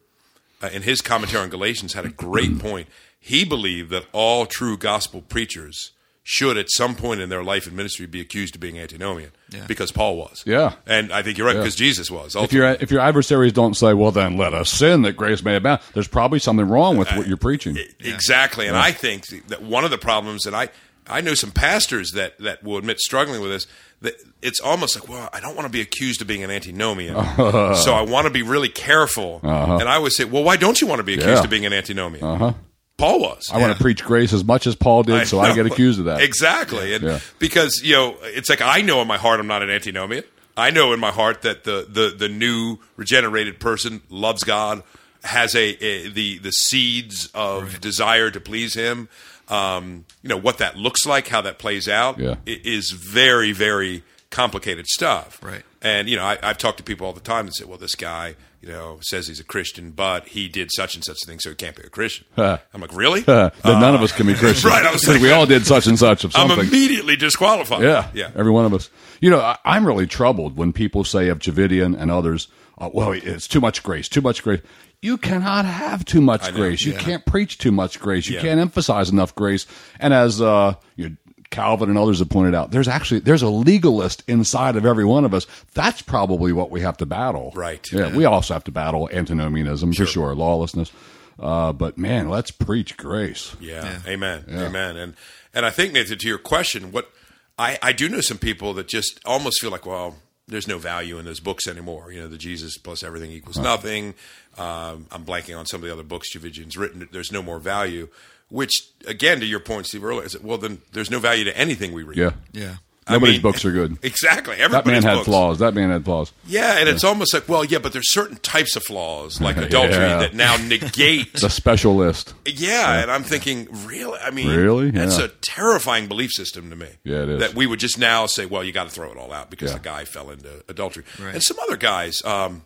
uh, 0.62 0.70
in 0.72 0.82
his 0.82 1.00
commentary 1.00 1.42
on 1.42 1.50
Galatians, 1.50 1.92
had 1.94 2.04
a 2.04 2.08
great 2.10 2.58
point. 2.60 2.88
He 3.20 3.44
believed 3.44 3.90
that 3.90 4.04
all 4.12 4.44
true 4.44 4.76
gospel 4.76 5.22
preachers 5.22 5.92
should, 6.26 6.56
at 6.56 6.70
some 6.70 6.94
point 6.94 7.20
in 7.20 7.28
their 7.28 7.44
life 7.44 7.66
and 7.66 7.76
ministry, 7.76 8.06
be 8.06 8.20
accused 8.20 8.54
of 8.54 8.60
being 8.60 8.78
antinomian, 8.78 9.30
Yeah. 9.50 9.66
because 9.68 9.92
Paul 9.92 10.16
was. 10.16 10.42
Yeah. 10.46 10.72
and 10.86 11.12
I 11.12 11.22
think 11.22 11.36
you're 11.38 11.46
right 11.46 11.54
Yeah. 11.54 11.60
because 11.62 11.76
Jesus 11.76 12.10
was. 12.10 12.34
If 12.34 12.52
your 12.52 12.66
if 12.80 12.90
your 12.90 13.00
adversaries 13.00 13.52
don't 13.52 13.74
say, 13.74 13.92
"Well, 13.94 14.10
then 14.10 14.36
let 14.38 14.54
us 14.54 14.70
sin 14.70 15.02
that 15.02 15.12
grace 15.16 15.42
may 15.42 15.56
abound," 15.56 15.80
there's 15.92 16.08
probably 16.08 16.38
something 16.38 16.66
wrong 16.66 16.96
with 16.96 17.08
what 17.12 17.26
you're 17.28 17.36
preaching. 17.36 17.78
Exactly, 18.00 18.66
and 18.66 18.76
I 18.76 18.90
think 18.92 19.26
that 19.48 19.62
one 19.62 19.84
of 19.84 19.90
the 19.90 19.98
problems 19.98 20.42
that 20.44 20.54
I 20.54 20.70
I 21.06 21.20
know 21.20 21.34
some 21.34 21.50
pastors 21.50 22.12
that 22.12 22.38
that 22.38 22.64
will 22.64 22.78
admit 22.78 22.98
struggling 23.00 23.40
with 23.42 23.50
this. 23.50 23.66
That 24.00 24.14
it's 24.42 24.60
almost 24.60 24.98
like, 25.00 25.08
well, 25.08 25.30
I 25.32 25.40
don't 25.40 25.54
want 25.56 25.64
to 25.66 25.72
be 25.72 25.80
accused 25.80 26.20
of 26.20 26.26
being 26.26 26.42
an 26.42 26.50
antinomian, 26.50 27.14
so 27.36 27.94
I 27.94 28.02
want 28.02 28.26
to 28.26 28.30
be 28.30 28.42
really 28.42 28.68
careful. 28.68 29.40
And 29.42 29.88
I 29.88 29.98
would 29.98 30.12
say, 30.12 30.24
well, 30.24 30.42
why 30.44 30.56
don't 30.56 30.78
you 30.80 30.86
want 30.86 30.98
to 30.98 31.04
be 31.04 31.14
accused 31.14 31.28
Uh-huh. 31.28 31.38
Yeah. 31.40 31.44
of 31.44 31.50
being 31.50 31.64
an 31.66 31.72
antinomian? 31.72 32.54
Paul 32.96 33.20
was. 33.20 33.50
I 33.52 33.58
want 33.58 33.76
to 33.76 33.82
preach 33.82 34.04
grace 34.04 34.32
as 34.32 34.44
much 34.44 34.66
as 34.66 34.76
Paul 34.76 35.02
did, 35.02 35.26
so 35.26 35.40
I 35.40 35.54
get 35.54 35.66
accused 35.66 35.98
of 35.98 36.04
that. 36.06 36.20
Exactly. 36.22 36.94
And 36.94 37.02
Yeah. 37.04 37.18
because, 37.38 37.80
you 37.82 37.94
know, 37.94 38.16
it's 38.22 38.48
like 38.48 38.62
I 38.62 38.82
know 38.82 39.02
in 39.02 39.08
my 39.08 39.18
heart 39.18 39.40
I'm 39.40 39.46
not 39.48 39.62
an 39.62 39.70
antinomian. 39.70 40.24
I 40.56 40.70
know 40.70 40.92
in 40.92 41.00
my 41.00 41.10
heart 41.10 41.42
that 41.42 41.64
the, 41.64 41.84
the, 41.88 42.14
the 42.16 42.28
new 42.28 42.78
regenerated 42.96 43.58
person 43.58 44.02
loves 44.08 44.44
God, 44.44 44.84
has 45.24 45.54
a, 45.56 45.70
a 45.84 46.08
the 46.10 46.38
the 46.38 46.50
seeds 46.52 47.30
of 47.34 47.80
desire 47.80 48.30
to 48.30 48.38
please 48.40 48.74
him. 48.74 49.08
Um, 49.48 50.04
you 50.22 50.28
know, 50.28 50.36
what 50.36 50.58
that 50.58 50.76
looks 50.76 51.04
like, 51.06 51.28
how 51.28 51.40
that 51.40 51.58
plays 51.58 51.88
out 51.88 52.18
Yeah. 52.18 52.36
is 52.46 52.90
very, 52.92 53.52
very 53.52 54.04
complicated 54.30 54.86
stuff. 54.86 55.38
Right. 55.42 55.62
And 55.84 56.08
you 56.08 56.16
know, 56.16 56.24
I, 56.24 56.38
I've 56.42 56.56
talked 56.56 56.78
to 56.78 56.82
people 56.82 57.06
all 57.06 57.12
the 57.12 57.20
time 57.20 57.44
that 57.44 57.54
say, 57.54 57.66
"Well, 57.66 57.76
this 57.76 57.94
guy, 57.94 58.36
you 58.62 58.70
know, 58.70 58.98
says 59.02 59.28
he's 59.28 59.38
a 59.38 59.44
Christian, 59.44 59.90
but 59.90 60.28
he 60.28 60.48
did 60.48 60.70
such 60.72 60.94
and 60.94 61.04
such 61.04 61.18
a 61.22 61.26
thing, 61.26 61.38
so 61.38 61.50
he 61.50 61.56
can't 61.56 61.76
be 61.76 61.82
a 61.82 61.90
Christian." 61.90 62.24
Huh. 62.34 62.56
I'm 62.72 62.80
like, 62.80 62.96
"Really?" 62.96 63.20
then 63.20 63.52
none 63.62 63.94
of 63.94 64.00
us 64.00 64.10
can 64.10 64.26
be 64.26 64.32
Christians. 64.34 64.64
right, 64.72 64.82
I 64.84 64.90
was 64.92 65.06
we 65.06 65.30
all 65.30 65.44
did 65.44 65.66
such 65.66 65.86
and 65.86 65.98
such 65.98 66.24
of 66.24 66.32
something. 66.32 66.58
I'm 66.58 66.66
immediately 66.66 67.16
disqualified. 67.16 67.82
Yeah, 67.82 68.08
yeah. 68.14 68.30
Every 68.34 68.50
one 68.50 68.64
of 68.64 68.72
us. 68.72 68.88
You 69.20 69.28
know, 69.28 69.40
I, 69.40 69.58
I'm 69.64 69.86
really 69.86 70.06
troubled 70.06 70.56
when 70.56 70.72
people 70.72 71.04
say 71.04 71.28
of 71.28 71.38
Tchividjian 71.40 71.94
and 72.00 72.10
others, 72.10 72.48
uh, 72.78 72.88
"Well, 72.90 73.12
it's 73.12 73.46
too 73.46 73.60
much 73.60 73.82
grace, 73.82 74.08
too 74.08 74.22
much 74.22 74.42
grace." 74.42 74.62
You 75.02 75.18
cannot 75.18 75.66
have 75.66 76.06
too 76.06 76.22
much 76.22 76.50
know, 76.50 76.56
grace. 76.56 76.82
You 76.82 76.94
yeah. 76.94 76.98
can't 76.98 77.26
preach 77.26 77.58
too 77.58 77.72
much 77.72 78.00
grace. 78.00 78.26
You 78.26 78.36
Yeah. 78.36 78.40
can't 78.40 78.58
emphasize 78.58 79.10
enough 79.10 79.34
grace. 79.34 79.66
And 80.00 80.14
as 80.14 80.40
uh, 80.40 80.76
you 80.96 81.18
Calvin 81.54 81.88
and 81.88 81.96
others 81.96 82.18
have 82.18 82.28
pointed 82.28 82.54
out, 82.54 82.72
there's 82.72 82.88
actually 82.88 83.20
there's 83.20 83.42
a 83.42 83.48
legalist 83.48 84.24
inside 84.26 84.74
of 84.74 84.84
every 84.84 85.04
one 85.04 85.24
of 85.24 85.32
us. 85.32 85.46
That's 85.72 86.02
probably 86.02 86.52
what 86.52 86.70
we 86.70 86.80
have 86.80 86.96
to 86.96 87.06
battle. 87.06 87.52
Right. 87.54 87.86
Yeah. 87.92 88.14
We 88.14 88.24
also 88.24 88.54
have 88.54 88.64
to 88.64 88.72
battle 88.72 89.08
antinomianism 89.12 89.92
for 89.92 90.04
sure, 90.04 90.34
lawlessness. 90.34 90.90
Uh, 91.38 91.72
but 91.72 91.96
man, 91.96 92.28
let's 92.28 92.50
preach 92.50 92.96
grace. 92.96 93.54
Yeah. 93.60 94.00
Amen. 94.06 94.44
Amen. 94.50 94.96
And 94.96 95.14
and 95.54 95.64
I 95.64 95.70
think 95.70 95.92
Nathan, 95.92 96.18
to 96.18 96.28
your 96.28 96.38
question, 96.38 96.90
what 96.90 97.10
I, 97.56 97.78
I 97.80 97.92
do 97.92 98.08
know 98.08 98.20
some 98.20 98.38
people 98.38 98.74
that 98.74 98.88
just 98.88 99.20
almost 99.24 99.60
feel 99.60 99.70
like, 99.70 99.86
well, 99.86 100.16
there's 100.48 100.66
no 100.66 100.78
value 100.78 101.18
in 101.18 101.24
those 101.24 101.40
books 101.40 101.68
anymore. 101.68 102.12
You 102.12 102.22
know, 102.22 102.28
the 102.28 102.36
Jesus 102.36 102.76
plus 102.76 103.02
everything 103.02 103.30
equals 103.30 103.58
nothing. 103.58 104.14
Um, 104.58 105.06
I'm 105.10 105.24
blanking 105.24 105.58
on 105.58 105.66
some 105.66 105.80
of 105.80 105.86
the 105.86 105.92
other 105.92 106.02
books 106.02 106.34
Tchividjian's 106.34 106.76
written. 106.76 107.08
There's 107.12 107.32
no 107.32 107.42
more 107.42 107.58
value. 107.60 108.08
Which, 108.50 108.72
again, 109.06 109.40
to 109.40 109.46
your 109.46 109.60
point, 109.60 109.86
Steve, 109.86 110.04
earlier, 110.04 110.24
is 110.24 110.32
that, 110.32 110.44
well, 110.44 110.58
then 110.58 110.80
there's 110.92 111.10
no 111.10 111.18
value 111.18 111.44
to 111.44 111.56
anything 111.56 111.92
we 111.92 112.02
read. 112.02 112.18
Yeah. 112.18 112.32
Yeah. 112.52 112.76
I 113.06 113.12
Nobody's 113.14 113.34
mean- 113.34 113.42
books 113.42 113.64
are 113.66 113.72
good. 113.72 113.98
Exactly. 114.02 114.56
That 114.56 114.86
man 114.86 115.02
had 115.02 115.16
books. 115.16 115.26
flaws. 115.26 115.58
That 115.58 115.74
man 115.74 115.90
had 115.90 116.06
flaws. 116.06 116.32
Yeah, 116.46 116.78
and 116.78 116.88
it's 116.88 117.04
almost 117.04 117.34
like, 117.34 117.46
well, 117.50 117.62
yeah, 117.62 117.76
but 117.78 117.92
there's 117.92 118.10
certain 118.10 118.38
types 118.38 118.76
of 118.76 118.82
flaws, 118.82 119.42
like 119.42 119.56
adultery, 119.58 119.96
Yeah. 119.96 120.18
that 120.20 120.32
now 120.34 120.56
negate 120.56 121.32
the 121.40 121.48
a 121.48 121.50
special 121.50 121.96
list. 121.96 122.32
Yeah, 122.46 123.02
and 123.02 123.10
I'm 123.10 123.22
thinking, 123.22 123.68
really? 123.84 124.18
I 124.20 124.30
mean, 124.30 124.48
Really? 124.56 124.90
That's 124.90 125.18
a 125.18 125.28
terrifying 125.28 126.06
belief 126.08 126.30
system 126.30 126.70
to 126.70 126.76
me. 126.76 126.88
Yeah, 127.04 127.24
it 127.24 127.28
is. 127.28 127.40
That 127.40 127.54
we 127.54 127.66
would 127.66 127.78
just 127.80 127.98
now 127.98 128.24
say, 128.24 128.46
well, 128.46 128.64
you 128.64 128.72
got 128.72 128.84
to 128.84 128.90
throw 128.90 129.10
it 129.12 129.18
all 129.18 129.32
out 129.34 129.50
because 129.50 129.72
Yeah. 129.72 129.76
the 129.78 129.84
guy 129.84 130.04
fell 130.06 130.30
into 130.30 130.64
adultery. 130.70 131.04
Right. 131.20 131.34
And 131.34 131.42
some 131.42 131.58
other 131.58 131.76
guys, 131.76 132.24
um, 132.24 132.64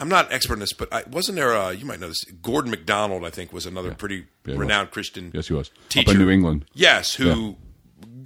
I'm 0.00 0.08
not 0.08 0.26
an 0.28 0.32
expert 0.32 0.54
in 0.54 0.60
this, 0.60 0.72
but 0.72 0.92
I, 0.92 1.02
wasn't 1.10 1.36
there? 1.36 1.52
A, 1.52 1.72
you 1.72 1.84
might 1.84 2.00
know 2.00 2.08
this. 2.08 2.24
Gordon 2.24 2.70
MacDonald, 2.70 3.24
I 3.24 3.30
think, 3.30 3.52
was 3.52 3.66
another 3.66 3.92
pretty 3.94 4.26
Yeah, 4.46 4.54
renowned 4.56 4.90
Christian. 4.90 5.30
Yes, 5.34 5.48
he 5.48 5.54
was. 5.54 5.70
Teacher 5.88 6.10
Up 6.10 6.14
in 6.16 6.20
New 6.22 6.30
England. 6.30 6.64
Yes, 6.74 7.14
who 7.14 7.56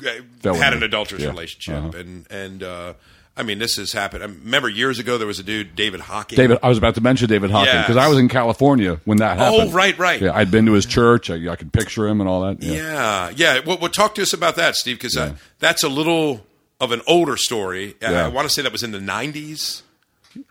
uh 0.07 0.09
Fell 0.41 0.55
had 0.55 0.73
an 0.75 0.83
adulterous 0.83 1.23
Yeah. 1.23 1.29
relationship, 1.29 1.75
Uh-huh. 1.75 1.99
and 1.99 2.26
and 2.31 2.62
uh, 2.62 2.95
I 3.35 3.45
mean, 3.45 3.59
this 3.59 3.76
has 3.76 3.93
happened. 3.93 4.23
I 4.23 4.26
remember 4.26 4.69
years 4.69 4.99
ago 4.99 5.17
there 5.17 5.26
was 5.26 5.38
a 5.38 5.43
dude, 5.43 5.75
David 5.75 6.00
Hocking. 6.00 6.37
David, 6.37 6.59
I 6.62 6.69
was 6.69 6.76
about 6.76 6.97
to 6.97 7.00
mention 7.00 7.29
David 7.29 7.50
Hawkins 7.50 7.73
Yes. 7.73 7.87
because 7.87 7.97
I 7.97 8.07
was 8.09 8.19
in 8.19 8.29
California 8.29 9.00
when 9.07 9.19
that 9.19 9.38
happened. 9.38 9.71
Oh, 9.71 9.73
right, 9.73 9.97
right. 9.99 10.21
Yeah, 10.21 10.37
I'd 10.37 10.50
been 10.50 10.67
to 10.67 10.73
his 10.73 10.85
church. 10.85 11.31
I, 11.31 11.50
I 11.50 11.57
could 11.57 11.73
picture 11.73 12.07
him 12.07 12.21
and 12.21 12.29
all 12.29 12.43
that. 12.43 12.62
Yeah. 12.62 12.75
Yeah, 12.75 13.31
yeah. 13.35 13.61
Well, 13.64 13.79
well 13.81 13.91
talk 13.91 14.14
to 14.17 14.23
us 14.23 14.35
about 14.35 14.57
that, 14.57 14.75
Steve, 14.75 14.99
because 15.00 15.17
that's 15.61 15.83
a 15.83 15.88
little 15.88 16.45
of 16.79 16.93
an 16.93 17.00
older 17.07 17.38
story. 17.38 17.95
I- 18.02 18.12
I 18.14 18.29
want 18.29 18.47
to 18.49 18.52
say 18.52 18.61
that 18.61 18.73
was 18.73 18.83
in 18.83 18.91
the 18.91 18.99
'90s. 18.99 19.81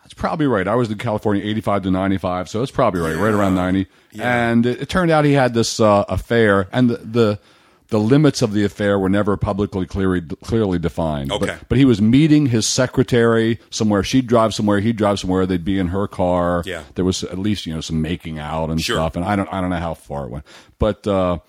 That's 0.02 0.14
probably 0.14 0.48
right. 0.48 0.68
I 0.68 0.76
was 0.76 0.92
in 0.92 0.98
California 0.98 1.44
85 1.44 1.84
to 1.84 1.92
95, 1.92 2.50
so 2.50 2.62
it's 2.62 2.72
probably 2.72 3.02
right, 3.02 3.16
right 3.16 3.34
around 3.34 3.56
90. 3.56 3.88
Yeah. 4.12 4.50
And 4.50 4.66
it, 4.66 4.82
it 4.82 4.90
turned 4.90 5.12
out 5.12 5.26
he 5.26 5.34
had 5.34 5.54
this 5.54 5.80
uh, 5.80 6.06
affair, 6.08 6.68
and 6.72 6.90
the, 6.90 6.98
the 6.98 7.40
the 7.90 8.00
limits 8.00 8.42
of 8.42 8.54
the 8.54 8.64
affair 8.64 8.98
were 8.98 9.10
never 9.10 9.36
publicly 9.36 9.86
clearly, 9.86 10.22
clearly 10.22 10.80
defined. 10.80 11.30
Okay. 11.30 11.46
But, 11.46 11.70
but 11.70 11.78
he 11.78 11.84
was 11.84 12.02
meeting 12.02 12.46
his 12.46 12.66
secretary 12.66 13.60
somewhere. 13.70 14.02
She'd 14.02 14.28
drive 14.28 14.54
somewhere, 14.54 14.80
he'd 14.80 14.96
drive 14.96 15.20
somewhere. 15.20 15.46
They'd 15.46 15.66
be 15.66 15.78
in 15.78 15.88
her 15.88 16.08
car. 16.08 16.64
Yeah. 16.66 16.84
There 16.96 17.04
was 17.04 17.26
at 17.26 17.38
least 17.38 17.66
you 17.66 17.74
know 17.74 17.82
some 17.82 18.02
making 18.02 18.40
out 18.40 18.70
and 18.70 18.80
Sure. 18.82 18.96
stuff. 18.96 19.16
And 19.18 19.26
I 19.26 19.36
don't 19.36 19.52
I 19.52 19.60
don't 19.60 19.72
know 19.72 19.76
how 19.80 19.94
far 19.94 20.24
it 20.26 20.30
went, 20.30 20.46
but 20.80 21.06
uh, 21.06 21.40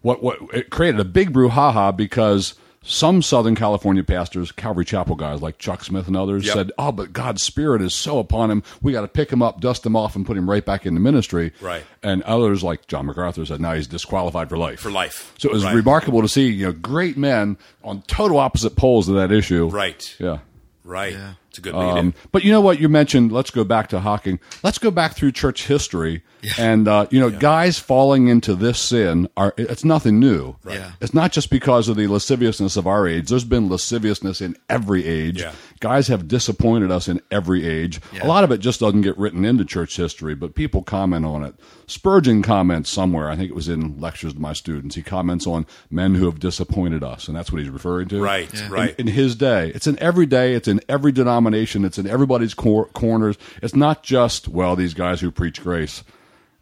what 0.00 0.22
what 0.22 0.38
it 0.54 0.70
created 0.70 1.00
a 1.00 1.04
big 1.04 1.32
brouhaha 1.32 1.94
because. 1.96 2.54
Some 2.82 3.20
Southern 3.20 3.54
California 3.54 4.02
pastors, 4.02 4.52
Calvary 4.52 4.86
Chapel 4.86 5.14
guys 5.14 5.42
like 5.42 5.58
Chuck 5.58 5.84
Smith 5.84 6.06
and 6.06 6.16
others, 6.16 6.46
Yep. 6.46 6.54
said, 6.54 6.72
"Oh, 6.78 6.92
but 6.92 7.12
God's 7.12 7.42
Spirit 7.42 7.82
is 7.82 7.92
so 7.94 8.18
upon 8.18 8.50
him. 8.50 8.62
We 8.80 8.92
got 8.92 9.02
to 9.02 9.08
pick 9.08 9.30
him 9.30 9.42
up, 9.42 9.60
dust 9.60 9.84
him 9.84 9.94
off, 9.94 10.16
and 10.16 10.24
put 10.24 10.36
him 10.38 10.48
right 10.48 10.64
back 10.64 10.86
into 10.86 10.98
ministry." 10.98 11.52
Right. 11.60 11.84
And 12.02 12.22
others, 12.22 12.62
like 12.62 12.86
John 12.86 13.04
MacArthur, 13.04 13.44
said, 13.44 13.60
"Now 13.60 13.74
he's 13.74 13.86
disqualified 13.86 14.48
for 14.48 14.56
life." 14.56 14.80
For 14.80 14.90
life. 14.90 15.34
So 15.36 15.50
it 15.50 15.52
was 15.52 15.64
Right. 15.64 15.74
remarkable 15.74 16.22
to 16.22 16.28
see, 16.28 16.48
you 16.48 16.66
know, 16.66 16.72
great 16.72 17.18
men 17.18 17.58
on 17.84 18.02
total 18.06 18.38
opposite 18.38 18.76
poles 18.76 19.10
of 19.10 19.14
that 19.16 19.30
issue. 19.30 19.68
Right. 19.68 20.14
Yeah. 20.18 20.38
Right. 20.82 21.12
Yeah. 21.12 21.32
It's 21.50 21.58
a 21.58 21.62
good 21.62 21.74
lead. 21.74 21.98
Um, 21.98 22.14
but 22.30 22.44
you 22.44 22.52
know 22.52 22.60
what 22.60 22.78
you 22.78 22.88
mentioned? 22.88 23.32
Let's 23.32 23.50
go 23.50 23.64
back 23.64 23.88
to 23.88 23.98
Hocking. 23.98 24.38
Let's 24.62 24.78
go 24.78 24.92
back 24.92 25.16
through 25.16 25.32
church 25.32 25.66
history, 25.66 26.22
and 26.58 26.86
uh, 26.86 27.06
you 27.10 27.18
know, 27.18 27.28
guys 27.28 27.76
falling 27.76 28.28
into 28.28 28.54
this 28.54 28.78
sin 28.78 29.28
are 29.36 29.52
it's 29.56 29.84
nothing 29.84 30.20
new. 30.20 30.54
Right. 30.62 30.78
Yeah. 30.78 30.92
It's 31.00 31.12
not 31.12 31.32
just 31.32 31.50
because 31.50 31.88
of 31.88 31.96
the 31.96 32.06
lasciviousness 32.06 32.76
of 32.76 32.86
our 32.86 33.08
age. 33.08 33.30
There's 33.30 33.42
been 33.42 33.68
lasciviousness 33.68 34.40
in 34.40 34.56
every 34.68 35.04
age. 35.04 35.40
Guys 35.80 36.08
have 36.08 36.28
disappointed 36.28 36.90
us 36.90 37.08
in 37.08 37.20
every 37.30 37.66
age. 37.66 38.00
Yeah. 38.12 38.26
A 38.26 38.28
lot 38.28 38.44
of 38.44 38.52
it 38.52 38.58
just 38.58 38.80
doesn't 38.80 39.00
get 39.00 39.16
written 39.16 39.46
into 39.46 39.64
church 39.64 39.96
history, 39.96 40.34
but 40.34 40.54
people 40.54 40.82
comment 40.82 41.24
on 41.24 41.42
it. 41.42 41.54
Spurgeon 41.86 42.42
comments 42.42 42.90
somewhere. 42.90 43.30
I 43.30 43.36
think 43.36 43.50
it 43.50 43.54
was 43.54 43.68
in 43.68 43.98
lectures 43.98 44.34
to 44.34 44.38
my 44.40 44.52
students. 44.52 44.94
He 44.94 45.02
comments 45.02 45.46
on 45.46 45.66
men 45.90 46.14
who 46.16 46.26
have 46.26 46.38
disappointed 46.38 47.02
us, 47.02 47.28
and 47.28 47.36
that's 47.36 47.50
what 47.50 47.62
he's 47.62 47.70
referring 47.70 48.08
to. 48.08 48.22
Right, 48.22 48.52
Yeah. 48.52 48.68
right. 48.70 48.94
In, 48.98 49.08
in 49.08 49.14
his 49.14 49.34
day, 49.36 49.72
it's 49.74 49.86
in 49.86 49.98
every 50.00 50.26
day. 50.26 50.52
It's 50.54 50.68
in 50.68 50.80
every 50.88 51.12
denomination. 51.12 51.86
It's 51.86 51.98
in 51.98 52.06
everybody's 52.06 52.52
cor- 52.52 52.88
corners. 52.88 53.38
It's 53.62 53.74
not 53.74 54.02
just 54.02 54.48
well 54.48 54.76
these 54.76 54.92
guys 54.94 55.20
who 55.22 55.30
preach 55.30 55.62
grace. 55.62 56.04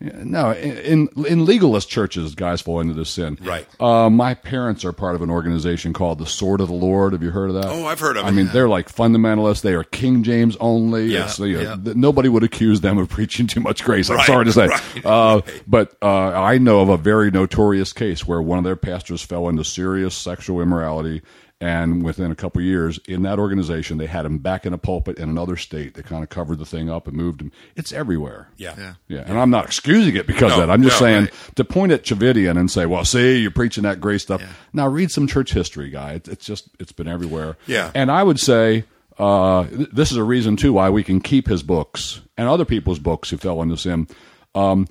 No, 0.00 0.52
in 0.52 1.08
in 1.26 1.44
legalist 1.44 1.88
churches, 1.88 2.36
guys 2.36 2.60
fall 2.60 2.78
into 2.78 2.94
this 2.94 3.10
sin. 3.10 3.36
Right. 3.42 3.66
Uh, 3.80 4.08
my 4.08 4.34
parents 4.34 4.84
are 4.84 4.92
part 4.92 5.16
of 5.16 5.22
an 5.22 5.30
organization 5.30 5.92
called 5.92 6.18
the 6.20 6.26
Sword 6.26 6.60
of 6.60 6.68
the 6.68 6.74
Lord. 6.74 7.14
Have 7.14 7.22
you 7.24 7.30
heard 7.30 7.50
of 7.50 7.54
that? 7.56 7.66
Oh, 7.66 7.84
I've 7.84 7.98
heard 7.98 8.16
of 8.16 8.24
I 8.24 8.28
it. 8.28 8.30
I 8.30 8.34
mean, 8.34 8.46
they're 8.52 8.68
like 8.68 8.92
fundamentalists. 8.92 9.62
They 9.62 9.74
are 9.74 9.82
King 9.82 10.22
James 10.22 10.56
only. 10.60 11.06
Yeah, 11.06 11.28
you 11.38 11.56
know, 11.64 11.76
yeah. 11.84 11.92
nobody 11.96 12.28
would 12.28 12.44
accuse 12.44 12.80
them 12.80 12.96
of 12.98 13.08
preaching 13.10 13.48
too 13.48 13.58
much 13.60 13.82
grace. 13.82 14.08
I'm 14.08 14.18
Right, 14.18 14.26
sorry 14.26 14.44
to 14.44 14.52
say, 14.52 14.68
right, 14.68 15.04
uh, 15.06 15.40
right. 15.44 15.62
but 15.66 15.96
uh, 16.00 16.06
I 16.30 16.58
know 16.58 16.80
of 16.80 16.90
a 16.90 16.96
very 16.96 17.32
notorious 17.32 17.92
case 17.92 18.24
where 18.24 18.40
one 18.40 18.58
of 18.58 18.64
their 18.64 18.76
pastors 18.76 19.22
fell 19.22 19.48
into 19.48 19.64
serious 19.64 20.14
sexual 20.14 20.62
immorality. 20.62 21.22
And 21.60 22.04
within 22.04 22.30
a 22.30 22.36
couple 22.36 22.60
of 22.60 22.66
years, 22.66 23.00
in 23.08 23.22
that 23.22 23.40
organization, 23.40 23.98
they 23.98 24.06
had 24.06 24.24
him 24.24 24.38
back 24.38 24.64
in 24.64 24.72
a 24.72 24.78
pulpit 24.78 25.18
in 25.18 25.28
another 25.28 25.56
state. 25.56 25.94
They 25.94 26.02
kind 26.02 26.22
of 26.22 26.28
covered 26.28 26.58
the 26.60 26.64
thing 26.64 26.88
up 26.88 27.08
and 27.08 27.16
moved 27.16 27.40
him. 27.40 27.50
It's 27.74 27.92
everywhere. 27.92 28.48
yeah. 28.56 28.74
Yeah. 28.78 28.94
Yeah, 29.08 29.24
and 29.26 29.36
I'm 29.36 29.50
not 29.50 29.64
excusing 29.64 30.14
it 30.14 30.28
because 30.28 30.50
No, 30.52 30.60
of 30.62 30.66
that. 30.68 30.72
I'm 30.72 30.84
just 30.84 31.00
no, 31.00 31.06
saying 31.06 31.24
right. 31.24 31.32
to 31.56 31.64
point 31.64 31.90
at 31.90 32.04
Tchividjian 32.04 32.56
and 32.56 32.70
say, 32.70 32.86
"Well, 32.86 33.04
see, 33.04 33.38
you're 33.40 33.50
preaching 33.50 33.82
that 33.82 34.00
grace 34.00 34.22
stuff." 34.22 34.40
Yeah. 34.40 34.48
Now 34.72 34.86
read 34.86 35.10
some 35.10 35.26
church 35.26 35.52
history, 35.52 35.90
guy. 35.90 36.12
It's, 36.12 36.28
it's 36.28 36.46
just 36.46 36.68
it's 36.78 36.92
been 36.92 37.08
everywhere. 37.08 37.56
Yeah. 37.66 37.90
and 37.92 38.08
I 38.08 38.22
would 38.22 38.38
say 38.38 38.84
uh, 39.18 39.66
th- 39.66 39.88
this 39.92 40.12
is 40.12 40.16
a 40.16 40.22
reason 40.22 40.54
too 40.54 40.72
why 40.72 40.90
we 40.90 41.02
can 41.02 41.20
keep 41.20 41.48
his 41.48 41.64
books 41.64 42.20
and 42.36 42.48
other 42.48 42.64
people's 42.64 43.00
books 43.00 43.30
who 43.30 43.36
fell 43.36 43.60
into 43.62 43.76
sin. 43.76 44.06
Um, 44.54 44.86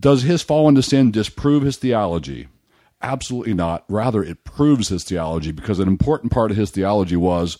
does 0.00 0.22
his 0.22 0.40
fall 0.42 0.66
into 0.68 0.82
sin 0.82 1.10
disprove 1.10 1.62
his 1.62 1.76
theology? 1.76 2.48
Absolutely 3.06 3.54
not. 3.54 3.84
Rather, 3.88 4.22
it 4.24 4.42
proves 4.44 4.88
his 4.88 5.04
theology 5.04 5.52
because 5.52 5.78
an 5.78 5.86
important 5.88 6.32
part 6.32 6.50
of 6.50 6.56
his 6.56 6.70
theology 6.72 7.16
was 7.16 7.56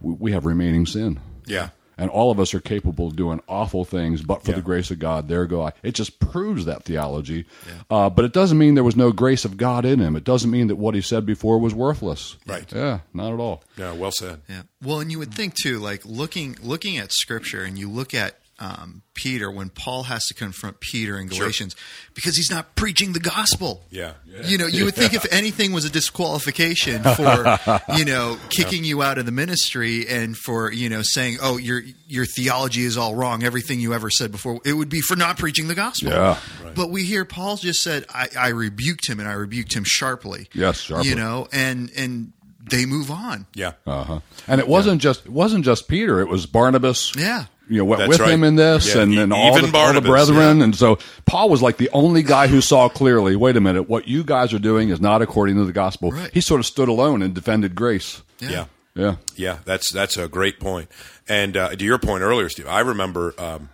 we, 0.00 0.12
we 0.14 0.32
have 0.32 0.44
remaining 0.44 0.86
sin. 0.86 1.20
Yeah. 1.46 1.68
And 2.00 2.10
all 2.10 2.30
of 2.30 2.38
us 2.38 2.54
are 2.54 2.60
capable 2.60 3.08
of 3.08 3.16
doing 3.16 3.40
awful 3.48 3.84
things, 3.84 4.22
but 4.22 4.44
for 4.44 4.50
Yeah. 4.52 4.56
the 4.58 4.62
grace 4.62 4.90
of 4.92 4.98
God, 5.00 5.26
there 5.28 5.46
go 5.46 5.62
I. 5.62 5.72
It 5.82 5.94
just 5.96 6.20
proves 6.20 6.64
that 6.64 6.84
theology. 6.84 7.44
Uh, 7.90 8.08
but 8.08 8.24
it 8.24 8.32
doesn't 8.32 8.56
mean 8.58 8.74
there 8.76 8.84
was 8.84 8.94
no 8.96 9.10
grace 9.10 9.44
of 9.44 9.56
God 9.56 9.84
in 9.84 9.98
him. 9.98 10.14
It 10.14 10.22
doesn't 10.24 10.50
mean 10.50 10.68
that 10.68 10.76
what 10.76 10.94
he 10.94 11.00
said 11.00 11.26
before 11.26 11.58
was 11.58 11.74
worthless. 11.74 12.36
Right. 12.46 12.72
Yeah, 12.72 13.00
not 13.14 13.32
at 13.32 13.40
all. 13.40 13.64
Yeah. 13.76 13.92
Well 13.92 14.12
said. 14.12 14.42
Yeah. 14.48 14.62
Well, 14.82 15.00
and 15.00 15.10
you 15.10 15.18
would 15.18 15.34
think 15.34 15.54
too, 15.54 15.78
like 15.80 16.04
looking 16.04 16.56
looking 16.62 16.98
at 16.98 17.12
Scripture, 17.12 17.64
and 17.64 17.76
you 17.78 17.88
look 17.90 18.14
at 18.14 18.38
um, 18.60 19.02
Peter 19.14 19.50
when 19.50 19.68
Paul 19.68 20.04
has 20.04 20.26
to 20.26 20.34
confront 20.34 20.80
Peter 20.80 21.18
in 21.18 21.28
Galatians 21.28 21.76
because 22.14 22.36
he's 22.36 22.50
not 22.50 22.74
preaching 22.74 23.12
the 23.12 23.20
gospel. 23.20 23.84
Yeah. 23.90 24.14
You 24.44 24.58
know, 24.58 24.66
you 24.66 24.84
would 24.84 24.94
think 24.94 25.14
if 25.14 25.26
anything 25.32 25.72
was 25.72 25.84
a 25.84 25.90
disqualification 25.90 27.02
for 27.02 27.58
you 27.96 28.04
know 28.04 28.38
kicking 28.50 28.84
you 28.84 29.02
out 29.02 29.18
of 29.18 29.26
the 29.26 29.32
ministry 29.32 30.06
and 30.08 30.36
for 30.36 30.72
you 30.72 30.88
know 30.88 31.02
saying, 31.02 31.38
"Oh, 31.40 31.56
your 31.56 31.82
your 32.06 32.26
theology 32.26 32.82
is 32.84 32.96
all 32.96 33.14
wrong. 33.14 33.42
Everything 33.42 33.80
you 33.80 33.94
ever 33.94 34.10
said 34.10 34.32
before," 34.32 34.60
it 34.64 34.72
would 34.72 34.88
be 34.88 35.00
for 35.00 35.16
not 35.16 35.38
preaching 35.38 35.68
the 35.68 35.74
gospel. 35.74 36.10
Yeah. 36.10 36.38
But 36.74 36.90
we 36.90 37.04
hear 37.04 37.24
Paul 37.24 37.56
just 37.56 37.82
said, 37.82 38.06
I, 38.12 38.28
"I 38.38 38.48
rebuked 38.48 39.08
him, 39.08 39.20
and 39.20 39.28
I 39.28 39.32
rebuked 39.32 39.74
him 39.74 39.84
sharply." 39.86 40.48
Yes, 40.52 40.80
sharply. 40.80 41.08
You 41.08 41.16
know, 41.16 41.48
and 41.52 41.90
and 41.96 42.32
they 42.70 42.86
move 42.86 43.10
on. 43.10 43.46
Yeah. 43.54 43.72
Uh 43.86 44.04
huh. 44.04 44.20
And 44.46 44.60
it 44.60 44.68
wasn't 44.68 45.00
just 45.00 45.26
it 45.26 45.32
wasn't 45.32 45.64
just 45.64 45.88
Peter. 45.88 46.20
It 46.20 46.28
was 46.28 46.46
Barnabas. 46.46 47.14
Yeah. 47.16 47.46
You 47.68 47.78
know, 47.78 47.84
went 47.84 47.98
That's 48.00 48.08
with 48.08 48.20
right. 48.20 48.30
him 48.30 48.44
in 48.44 48.56
this, 48.56 48.94
Yeah, 48.94 49.02
and 49.02 49.16
then 49.16 49.32
all 49.32 49.54
the, 49.54 49.60
all 49.60 49.66
the 49.66 49.72
Barnabas, 49.72 50.08
brethren, 50.08 50.62
and 50.62 50.74
so 50.74 50.98
Paul 51.26 51.50
was 51.50 51.60
like 51.60 51.76
the 51.76 51.90
only 51.92 52.22
guy 52.22 52.46
who 52.46 52.60
saw 52.60 52.88
clearly. 52.88 53.36
Wait 53.36 53.56
a 53.56 53.60
minute, 53.60 53.88
what 53.88 54.08
you 54.08 54.24
guys 54.24 54.54
are 54.54 54.58
doing 54.58 54.88
is 54.88 55.00
not 55.00 55.20
according 55.22 55.56
to 55.56 55.64
the 55.64 55.72
gospel. 55.72 56.10
Right. 56.10 56.30
He 56.32 56.40
sort 56.40 56.60
of 56.60 56.66
stood 56.66 56.88
alone 56.88 57.20
and 57.22 57.34
defended 57.34 57.74
grace. 57.74 58.22
Yeah. 58.40 58.66
Yeah. 58.94 59.16
Yeah, 59.36 59.58
that's 59.64 59.92
that's 59.92 60.16
a 60.16 60.28
great 60.28 60.58
point. 60.58 60.90
And 61.28 61.56
uh, 61.56 61.76
to 61.76 61.84
your 61.84 61.98
point 61.98 62.22
earlier, 62.22 62.48
Steve, 62.48 62.66
I 62.66 62.80
remember 62.80 63.34
um, 63.38 63.68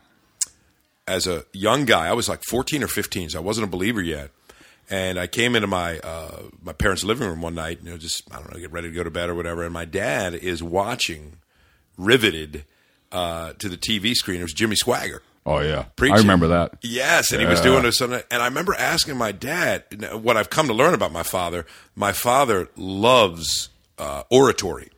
as 1.06 1.26
a 1.26 1.44
young 1.52 1.84
guy, 1.84 2.08
I 2.08 2.12
was 2.12 2.28
like 2.28 2.42
14 2.44 2.82
or 2.82 2.88
15, 2.88 3.30
so 3.30 3.38
I 3.38 3.42
wasn't 3.42 3.66
a 3.66 3.70
believer 3.70 4.02
yet. 4.02 4.30
And 4.90 5.18
I 5.18 5.26
came 5.26 5.56
into 5.56 5.66
my 5.66 5.98
uh, 6.00 6.42
my 6.62 6.74
parents' 6.74 7.04
living 7.04 7.26
room 7.26 7.40
one 7.40 7.54
night, 7.54 7.78
you 7.82 7.90
know, 7.90 7.96
just 7.96 8.22
I 8.30 8.36
don't 8.36 8.52
know, 8.52 8.60
get 8.60 8.70
ready 8.70 8.88
to 8.88 8.94
go 8.94 9.02
to 9.02 9.10
bed 9.10 9.30
or 9.30 9.34
whatever. 9.34 9.62
And 9.64 9.72
my 9.72 9.86
dad 9.86 10.34
is 10.34 10.62
watching, 10.62 11.38
riveted 11.96 12.64
uh, 13.12 13.52
to 13.58 13.68
the 13.68 13.76
TV 13.76 14.14
screen. 14.14 14.40
It 14.40 14.44
was 14.44 14.52
Jimmy 14.52 14.76
Swaggart. 14.76 15.20
Oh 15.46 15.58
yeah, 15.60 15.84
Preaching. 15.96 16.16
I 16.16 16.20
remember 16.20 16.48
that. 16.48 16.78
Yes, 16.80 17.30
and 17.30 17.40
he 17.40 17.46
was 17.46 17.60
doing 17.60 17.82
this, 17.82 18.00
and 18.00 18.14
I 18.30 18.46
remember 18.46 18.74
asking 18.74 19.18
my 19.18 19.30
dad 19.30 19.84
what 20.22 20.38
I've 20.38 20.48
come 20.48 20.68
to 20.68 20.72
learn 20.72 20.94
about 20.94 21.12
my 21.12 21.22
father. 21.22 21.66
My 21.94 22.12
father 22.12 22.68
loves 22.76 23.68
uh, 23.98 24.22
oratory, 24.30 24.90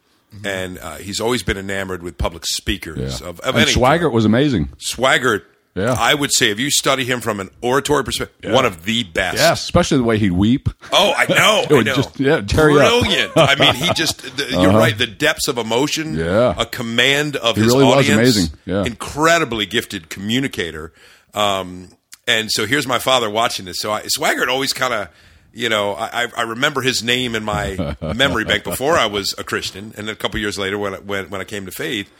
and 0.44 0.78
uh, 0.78 0.96
he's 0.98 1.20
always 1.20 1.42
been 1.42 1.56
enamored 1.58 2.02
with 2.04 2.16
public 2.16 2.46
speakers 2.46 3.20
Yeah. 3.20 3.28
of, 3.28 3.40
of 3.40 3.54
and 3.56 3.62
any 3.64 3.72
Swaggart 3.72 4.12
was 4.12 4.24
amazing. 4.24 4.68
Swaggart. 4.78 5.42
Yeah. 5.76 5.94
I 5.98 6.14
would 6.14 6.32
say 6.32 6.50
if 6.50 6.58
you 6.58 6.70
study 6.70 7.04
him 7.04 7.20
from 7.20 7.38
an 7.38 7.50
oratory 7.60 8.02
perspective, 8.02 8.52
one 8.52 8.64
of 8.64 8.84
the 8.84 9.04
best. 9.04 9.36
Yes, 9.36 9.62
especially 9.64 9.98
the 9.98 10.04
way 10.04 10.18
he'd 10.18 10.32
weep. 10.32 10.68
Oh, 10.90 11.12
I 11.16 11.26
know. 11.26 11.64
It 11.70 11.80
I 11.80 11.82
know. 11.82 11.94
just- 11.96 12.18
yeah, 12.18 12.40
tear. 12.40 12.70
Brilliant. 12.70 13.32
I 13.36 13.54
mean, 13.56 13.74
he 13.74 13.92
just, 13.92 14.22
the, 14.36 14.48
you're 14.52 14.72
right, 14.72 14.96
the 14.96 15.06
depths 15.06 15.48
of 15.48 15.58
emotion, 15.58 16.16
Yeah. 16.16 16.54
a 16.56 16.64
command 16.66 17.36
of 17.36 17.56
He 17.56 17.62
his 17.62 17.72
really 17.72 17.84
was 17.84 17.94
audience. 18.08 18.18
amazing. 18.18 18.58
Yeah. 18.64 18.84
Incredibly 18.84 19.66
gifted 19.66 20.08
communicator. 20.08 20.92
Um, 21.34 21.90
and 22.26 22.50
so 22.50 22.66
here's 22.66 22.86
my 22.86 22.98
father 22.98 23.28
watching 23.30 23.66
this. 23.66 23.76
So 23.78 23.92
I, 23.92 24.02
Swaggart 24.02 24.48
always 24.48 24.72
kind 24.72 24.94
of, 24.94 25.08
you 25.52 25.68
know, 25.68 25.92
I, 25.92 26.24
I- 26.24 26.32
I 26.38 26.42
remember 26.42 26.80
his 26.80 27.02
name 27.02 27.34
in 27.34 27.44
my 27.44 27.96
memory 28.14 28.44
bank 28.44 28.64
before 28.64 28.96
I 28.96 29.06
was 29.06 29.34
a 29.38 29.44
Christian. 29.44 29.92
And 29.96 30.08
then 30.08 30.14
a 30.14 30.16
couple 30.16 30.40
years 30.40 30.58
later 30.58 30.78
when, 30.78 30.94
I- 30.94 30.98
when, 31.00 31.28
when 31.30 31.40
I 31.40 31.44
came 31.44 31.66
to 31.66 31.72
faith, 31.72 32.10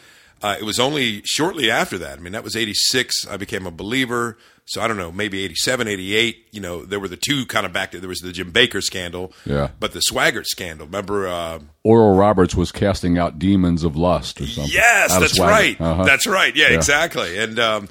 uh, 0.42 0.56
it 0.58 0.64
was 0.64 0.78
only 0.78 1.22
shortly 1.24 1.70
after 1.70 1.98
that. 1.98 2.18
I 2.18 2.20
mean, 2.20 2.32
that 2.32 2.44
was 2.44 2.56
86. 2.56 3.26
I 3.28 3.36
became 3.36 3.66
a 3.66 3.70
believer. 3.70 4.38
So 4.68 4.82
I 4.82 4.88
don't 4.88 4.96
know, 4.96 5.12
maybe 5.12 5.44
87, 5.44 5.86
88. 5.86 6.48
You 6.50 6.60
know, 6.60 6.84
there 6.84 6.98
were 6.98 7.06
the 7.06 7.16
two 7.16 7.46
kind 7.46 7.64
of 7.64 7.72
back 7.72 7.92
there. 7.92 8.00
There 8.00 8.08
was 8.08 8.18
the 8.18 8.32
Jim 8.32 8.50
Bakker 8.50 8.82
scandal. 8.82 9.32
Yeah. 9.44 9.68
But 9.78 9.92
the 9.92 10.00
Swaggart 10.10 10.46
scandal. 10.46 10.86
Remember, 10.86 11.28
uh, 11.28 11.60
Oral 11.84 12.16
Roberts 12.16 12.56
was 12.56 12.72
casting 12.72 13.16
out 13.16 13.38
demons 13.38 13.84
of 13.84 13.94
lust 13.96 14.40
or 14.40 14.46
something. 14.46 14.72
Yes, 14.74 15.16
that's 15.16 15.38
right. 15.38 15.80
Uh-huh. 15.80 16.04
That's 16.04 16.26
right. 16.26 16.54
Yeah, 16.56 16.70
Yeah. 16.70 16.74
exactly. 16.76 17.38
And 17.38 17.60
um, 17.60 17.88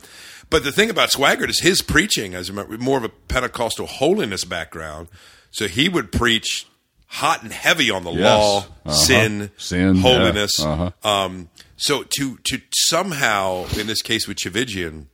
but 0.49 0.65
the 0.65 0.71
thing 0.73 0.89
about 0.89 1.11
Swaggart 1.11 1.49
is 1.49 1.61
his 1.61 1.81
preaching, 1.81 2.35
as 2.35 2.51
more 2.51 2.97
of 2.97 3.05
a 3.05 3.09
Pentecostal 3.09 3.87
holiness 3.87 4.43
background. 4.43 5.07
So 5.51 5.69
he 5.69 5.87
would 5.87 6.11
preach 6.11 6.67
hot 7.07 7.41
and 7.41 7.53
heavy 7.53 7.89
on 7.89 8.03
the 8.03 8.11
Yes. 8.11 8.21
law, 8.21 8.57
Uh-huh. 8.85 8.91
sin, 8.91 9.51
Sin, 9.55 9.95
yeah. 9.95 10.01
holiness. 10.01 10.59
Uh-huh. 10.59 10.91
Um, 11.09 11.47
so 11.77 12.03
to 12.03 12.37
to 12.43 12.61
somehow, 12.73 13.65
in 13.77 13.87
this 13.87 14.01
case 14.01 14.27
with 14.27 14.37
Tchividjian, 14.37 15.07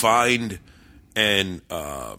find 0.00 0.58
and 1.14 1.62
uh, 1.70 2.16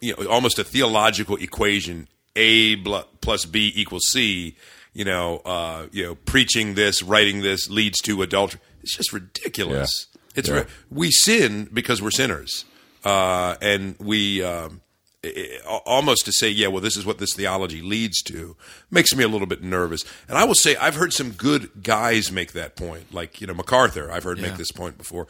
you 0.00 0.14
know 0.16 0.28
almost 0.28 0.58
a 0.58 0.64
theological 0.64 1.36
equation: 1.36 2.08
A 2.36 2.76
plus 2.76 3.44
B 3.44 3.72
equals 3.74 4.04
C. 4.10 4.56
You 4.94 5.04
know, 5.04 5.38
uh, 5.44 5.86
you 5.92 6.02
know, 6.02 6.14
preaching 6.16 6.74
this, 6.74 7.02
writing 7.02 7.42
this 7.42 7.70
leads 7.70 7.98
to 8.00 8.20
adultery. 8.22 8.60
It's 8.82 8.96
just 8.96 9.12
ridiculous. 9.12 10.06
It's 10.34 10.48
Yeah. 10.48 10.64
we 10.90 11.10
sin 11.10 11.68
because 11.72 12.02
we're 12.02 12.10
sinners, 12.10 12.64
uh, 13.04 13.56
and 13.60 13.96
we. 13.98 14.42
Um, 14.42 14.80
i- 15.24 15.58
i- 15.66 15.76
almost 15.86 16.24
to 16.26 16.32
say, 16.32 16.48
yeah, 16.48 16.68
well, 16.68 16.80
this 16.80 16.96
is 16.96 17.04
what 17.04 17.18
this 17.18 17.34
theology 17.34 17.82
leads 17.82 18.22
to, 18.22 18.56
makes 18.90 19.14
me 19.14 19.24
a 19.24 19.28
little 19.28 19.46
bit 19.46 19.62
nervous. 19.62 20.04
And 20.28 20.38
I 20.38 20.44
will 20.44 20.54
say, 20.54 20.76
I've 20.76 20.94
heard 20.94 21.12
some 21.12 21.30
good 21.32 21.70
guys 21.82 22.30
make 22.32 22.52
that 22.52 22.76
point, 22.76 23.12
like 23.12 23.40
you 23.40 23.46
know 23.46 23.54
MacArthur. 23.54 24.10
I've 24.10 24.24
heard 24.24 24.38
Yeah. 24.38 24.48
make 24.48 24.56
this 24.56 24.70
point 24.72 24.96
before, 24.98 25.26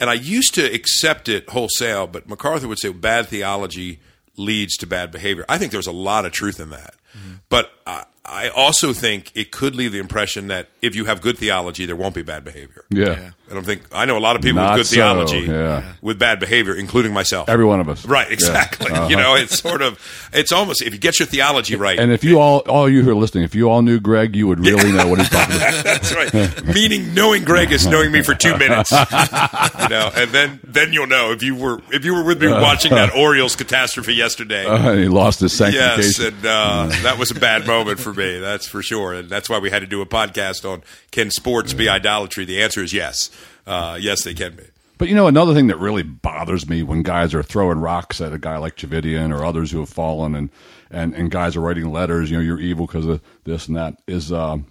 and 0.00 0.08
I 0.10 0.14
used 0.14 0.54
to 0.54 0.64
accept 0.64 1.28
it 1.28 1.48
wholesale. 1.50 2.06
But 2.06 2.28
MacArthur 2.28 2.68
would 2.68 2.78
say 2.78 2.90
bad 2.90 3.28
theology 3.28 4.00
leads 4.36 4.76
to 4.78 4.86
bad 4.86 5.10
behavior. 5.10 5.44
I 5.48 5.58
think 5.58 5.72
there's 5.72 5.86
a 5.88 5.92
lot 5.92 6.24
of 6.24 6.32
truth 6.32 6.60
in 6.60 6.70
that, 6.70 6.94
mm-hmm. 7.16 7.34
but 7.48 7.72
I, 7.86 8.04
I 8.24 8.48
also 8.50 8.92
think 8.92 9.32
it 9.34 9.50
could 9.50 9.74
leave 9.74 9.90
the 9.92 9.98
impression 9.98 10.46
that 10.48 10.68
if 10.82 10.94
you 10.94 11.06
have 11.06 11.20
good 11.20 11.38
theology, 11.38 11.86
there 11.86 11.96
won't 11.96 12.14
be 12.14 12.22
bad 12.22 12.44
behavior. 12.44 12.84
Yeah. 12.90 13.06
Yeah. 13.06 13.30
I 13.50 13.54
don't 13.54 13.64
think 13.64 13.82
I 13.92 14.04
know 14.04 14.18
a 14.18 14.20
lot 14.20 14.36
of 14.36 14.42
people 14.42 14.60
Not 14.62 14.72
with 14.76 14.80
good 14.80 14.86
so, 14.86 14.94
theology 14.96 15.40
yeah. 15.40 15.94
with 16.02 16.18
bad 16.18 16.38
behavior, 16.38 16.74
including 16.74 17.12
myself. 17.12 17.48
Every 17.48 17.64
one 17.64 17.80
of 17.80 17.88
us. 17.88 18.04
Right, 18.04 18.26
Yeah. 18.28 18.32
exactly. 18.34 18.90
Uh-huh. 18.92 19.08
You 19.08 19.16
know, 19.16 19.34
it's 19.36 19.58
sort 19.58 19.80
of, 19.82 19.98
it's 20.32 20.52
almost 20.52 20.82
if 20.82 20.92
you 20.92 20.98
get 20.98 21.18
your 21.18 21.26
theology 21.26 21.74
right. 21.76 21.98
And 21.98 22.12
if 22.12 22.22
you 22.24 22.38
all, 22.40 22.58
all 22.68 22.88
you 22.88 23.02
who 23.02 23.10
are 23.10 23.14
listening, 23.14 23.44
if 23.44 23.54
you 23.54 23.70
all 23.70 23.80
knew 23.82 24.00
Greg, 24.00 24.36
you 24.36 24.46
would 24.46 24.60
really 24.60 24.92
know 24.92 25.08
what 25.08 25.18
he's 25.18 25.30
talking 25.30 25.56
about. 25.56 25.84
that's 25.84 26.14
right. 26.14 26.64
Meaning, 26.64 27.14
knowing 27.14 27.44
Greg 27.44 27.72
is 27.72 27.86
knowing 27.86 28.12
me 28.12 28.22
for 28.22 28.34
two 28.34 28.56
minutes. 28.58 28.90
you 28.92 29.88
know, 29.88 30.10
and 30.14 30.30
then 30.30 30.60
then 30.64 30.92
you'll 30.92 31.06
know 31.06 31.32
if 31.32 31.42
you 31.42 31.54
were 31.54 31.80
if 31.90 32.04
you 32.04 32.14
were 32.14 32.24
with 32.24 32.40
me 32.42 32.48
watching 32.48 32.90
that 32.92 33.14
Orioles 33.14 33.56
catastrophe 33.56 34.14
yesterday. 34.14 34.66
Uh, 34.66 34.94
he 34.94 35.08
lost 35.08 35.40
his 35.40 35.52
sanctification. 35.54 36.02
Yes, 36.04 36.18
and 36.18 36.46
uh, 36.46 36.86
that 37.02 37.18
was 37.18 37.30
a 37.30 37.34
bad 37.34 37.66
moment 37.66 37.98
for 37.98 38.12
me. 38.12 38.38
That's 38.38 38.66
for 38.66 38.82
sure, 38.82 39.14
and 39.14 39.28
that's 39.30 39.48
why 39.48 39.58
we 39.58 39.70
had 39.70 39.80
to 39.80 39.86
do 39.86 40.00
a 40.02 40.06
podcast 40.06 40.70
on 40.70 40.82
can 41.10 41.30
sports 41.30 41.72
be 41.72 41.88
idolatry. 41.88 42.44
The 42.44 42.62
answer 42.62 42.82
is 42.82 42.92
yes, 42.92 43.30
uh, 43.68 43.98
yes, 44.00 44.24
they 44.24 44.34
can 44.34 44.56
be. 44.56 44.64
But 44.98 45.08
you 45.08 45.14
know, 45.14 45.28
another 45.28 45.54
thing 45.54 45.68
that 45.68 45.78
really 45.78 46.02
bothers 46.02 46.68
me 46.68 46.82
when 46.82 47.02
guys 47.02 47.32
are 47.32 47.42
throwing 47.42 47.78
rocks 47.78 48.20
at 48.20 48.32
a 48.32 48.38
guy 48.38 48.56
like 48.56 48.76
Tchividjian 48.76 49.32
or 49.32 49.44
others 49.44 49.70
who 49.70 49.78
have 49.78 49.88
fallen, 49.88 50.34
and 50.34 50.50
and, 50.90 51.14
and 51.14 51.30
guys 51.30 51.54
are 51.54 51.60
writing 51.60 51.92
letters, 51.92 52.30
you 52.30 52.36
know, 52.36 52.42
you're 52.42 52.58
evil 52.58 52.86
because 52.86 53.06
of 53.06 53.22
this 53.44 53.68
and 53.68 53.76
that, 53.76 54.00
is 54.08 54.32
um, 54.32 54.66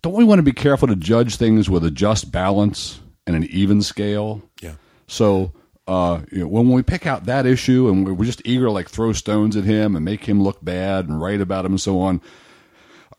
don't 0.00 0.14
we 0.14 0.24
want 0.24 0.38
to 0.38 0.44
be 0.44 0.52
careful 0.52 0.88
to 0.88 0.96
judge 0.96 1.36
things 1.36 1.68
with 1.68 1.84
a 1.84 1.90
just 1.90 2.32
balance 2.32 3.00
and 3.26 3.36
an 3.36 3.44
even 3.44 3.82
scale? 3.82 4.42
Yeah. 4.62 4.74
So 5.08 5.52
uh, 5.88 6.20
you 6.30 6.40
know, 6.40 6.48
when 6.48 6.70
we 6.70 6.82
pick 6.82 7.06
out 7.06 7.24
that 7.24 7.46
issue 7.46 7.88
and 7.88 8.18
we're 8.18 8.26
just 8.26 8.42
eager 8.44 8.66
to 8.66 8.70
like 8.70 8.88
throw 8.88 9.12
stones 9.12 9.56
at 9.56 9.64
him 9.64 9.96
and 9.96 10.04
make 10.04 10.24
him 10.24 10.42
look 10.42 10.62
bad 10.62 11.08
and 11.08 11.20
write 11.20 11.40
about 11.40 11.64
him 11.64 11.72
and 11.72 11.80
so 11.80 12.00
on, 12.00 12.20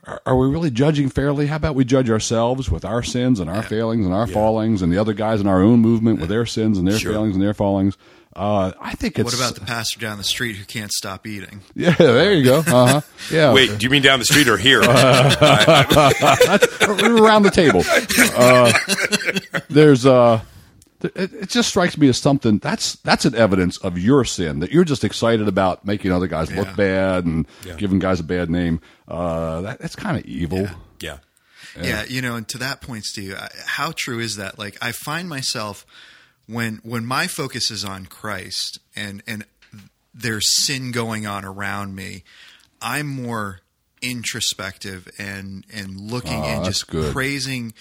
are, 0.10 0.22
are 0.26 0.36
we 0.36 0.48
really 0.48 0.72
judging 0.72 1.10
fairly? 1.10 1.48
How 1.48 1.56
about 1.58 1.76
we 1.76 1.86
judge 1.86 2.10
ourselves 2.10 2.70
with 2.70 2.84
our 2.86 3.04
sins 3.04 3.40
and 3.40 3.50
our 3.50 3.64
failings 3.64 4.06
and 4.06 4.14
our 4.14 4.28
fallings, 4.28 4.82
and 4.82 4.92
the 4.92 4.98
other 4.98 5.14
guys 5.14 5.40
in 5.42 5.48
our 5.48 5.62
own 5.62 5.80
movement 5.80 6.20
with 6.20 6.30
their 6.30 6.46
sins 6.46 6.78
and 6.78 6.88
their 6.88 6.98
Sure. 6.98 7.12
failings 7.14 7.36
and 7.36 7.44
their 7.44 7.54
fallings? 7.54 7.98
Uh, 8.36 8.72
I 8.80 8.94
think 8.94 9.18
it's 9.18 9.26
What 9.26 9.34
about 9.34 9.56
the 9.56 9.62
pastor 9.66 10.00
down 10.00 10.18
the 10.20 10.24
street 10.24 10.56
who 10.56 10.64
can't 10.64 10.92
stop 10.92 11.26
eating? 11.28 11.62
yeah. 11.76 11.96
There 11.96 12.32
you 12.34 12.44
go. 12.44 12.60
Uh 12.60 12.64
huh. 12.88 13.02
Yeah. 13.32 13.54
Wait, 13.54 13.78
do 13.78 13.84
you 13.86 13.90
mean 13.90 14.02
down 14.04 14.20
the 14.20 14.26
street 14.26 14.48
or 14.48 14.56
here? 14.58 14.82
around 14.82 15.32
the 17.44 17.52
table. 17.52 17.84
Uh, 18.36 18.72
there's 19.70 20.06
uh, 20.06 20.38
th- 20.38 20.48
it, 21.02 21.34
it 21.34 21.50
just 21.50 21.70
strikes 21.70 21.98
me 21.98 22.10
as 22.10 22.18
something 22.18 22.58
that's 22.60 22.96
that's 22.98 23.26
an 23.26 23.36
evidence 23.36 23.78
of 23.78 23.98
your 23.98 24.26
sin 24.26 24.60
that 24.60 24.72
you're 24.72 24.84
just 24.84 25.04
excited 25.04 25.48
about 25.48 25.86
making 25.86 26.12
other 26.12 26.28
guys 26.28 26.52
look 26.52 26.76
bad 26.76 27.26
and 27.26 27.48
Yeah. 27.66 27.76
giving 27.76 28.00
guys 28.00 28.20
a 28.20 28.24
bad 28.24 28.50
name. 28.50 28.82
Uh, 29.08 29.62
that, 29.62 29.80
that's 29.80 29.96
kind 29.96 30.18
of 30.18 30.26
evil. 30.26 30.68
yeah. 31.00 31.18
Yeah. 31.80 32.04
you 32.06 32.22
know, 32.22 32.36
and 32.36 32.48
to 32.50 32.58
that 32.58 32.82
point, 32.82 33.06
Steve, 33.06 33.38
how 33.66 33.94
true 33.96 34.20
is 34.20 34.36
that? 34.38 34.58
Like, 34.60 34.78
I 34.82 34.92
find 34.92 35.30
myself 35.30 35.86
when 36.48 36.80
when 36.84 37.06
my 37.06 37.28
focus 37.28 37.70
is 37.72 37.86
on 37.86 38.06
Christ 38.08 38.80
and 38.96 39.22
and 39.28 39.46
there's 40.14 40.48
sin 40.66 40.92
going 40.92 41.26
on 41.28 41.46
around 41.46 41.96
me, 41.96 42.24
I'm 42.82 43.08
more 43.08 43.60
introspective 44.02 45.08
and 45.18 45.66
and 45.74 46.00
looking 46.00 46.42
Ah, 46.42 46.56
and 46.58 46.66
just 46.66 46.88
good. 46.88 47.14
praising, 47.14 47.74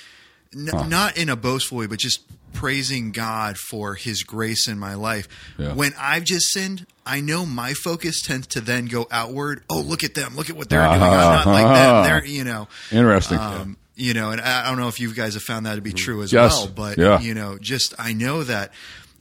n- 0.54 0.88
not 0.88 1.16
in 1.16 1.28
a 1.28 1.36
boastful 1.36 1.78
way, 1.78 1.86
but 1.86 1.98
just 1.98 2.20
praising 2.58 3.12
God 3.12 3.56
for 3.56 3.94
His 3.94 4.22
grace 4.22 4.66
in 4.68 4.78
my 4.78 4.94
life. 4.94 5.28
Yeah. 5.58 5.74
When 5.74 5.92
I've 5.98 6.24
just 6.24 6.50
sinned, 6.52 6.86
I 7.06 7.20
know 7.20 7.46
my 7.46 7.72
focus 7.74 8.20
tends 8.22 8.46
to 8.48 8.60
then 8.60 8.86
go 8.86 9.06
outward. 9.10 9.62
Oh, 9.70 9.80
look 9.80 10.02
at 10.04 10.14
them! 10.14 10.34
Look 10.36 10.50
at 10.50 10.56
what 10.56 10.68
they're 10.68 10.80
doing. 10.82 10.92
I'm 10.92 11.00
not 11.00 11.46
like 11.46 11.64
them. 11.66 12.04
They're 12.04 12.24
you 12.26 12.44
know. 12.44 12.68
Interesting. 12.90 13.38
Um, 13.38 13.76
you 13.94 14.14
know, 14.14 14.30
and 14.30 14.40
I 14.40 14.66
I 14.66 14.68
don't 14.68 14.78
know 14.78 14.88
if 14.88 15.00
you 15.00 15.12
guys 15.14 15.34
have 15.34 15.42
found 15.42 15.66
that 15.66 15.76
to 15.76 15.80
be 15.80 15.92
true 15.92 16.22
as 16.22 16.32
Yes. 16.32 16.52
well, 16.52 16.68
but 16.74 16.98
Yeah. 16.98 17.20
you 17.20 17.34
know, 17.34 17.58
just 17.60 17.94
I 17.98 18.12
know 18.12 18.44
that 18.44 18.72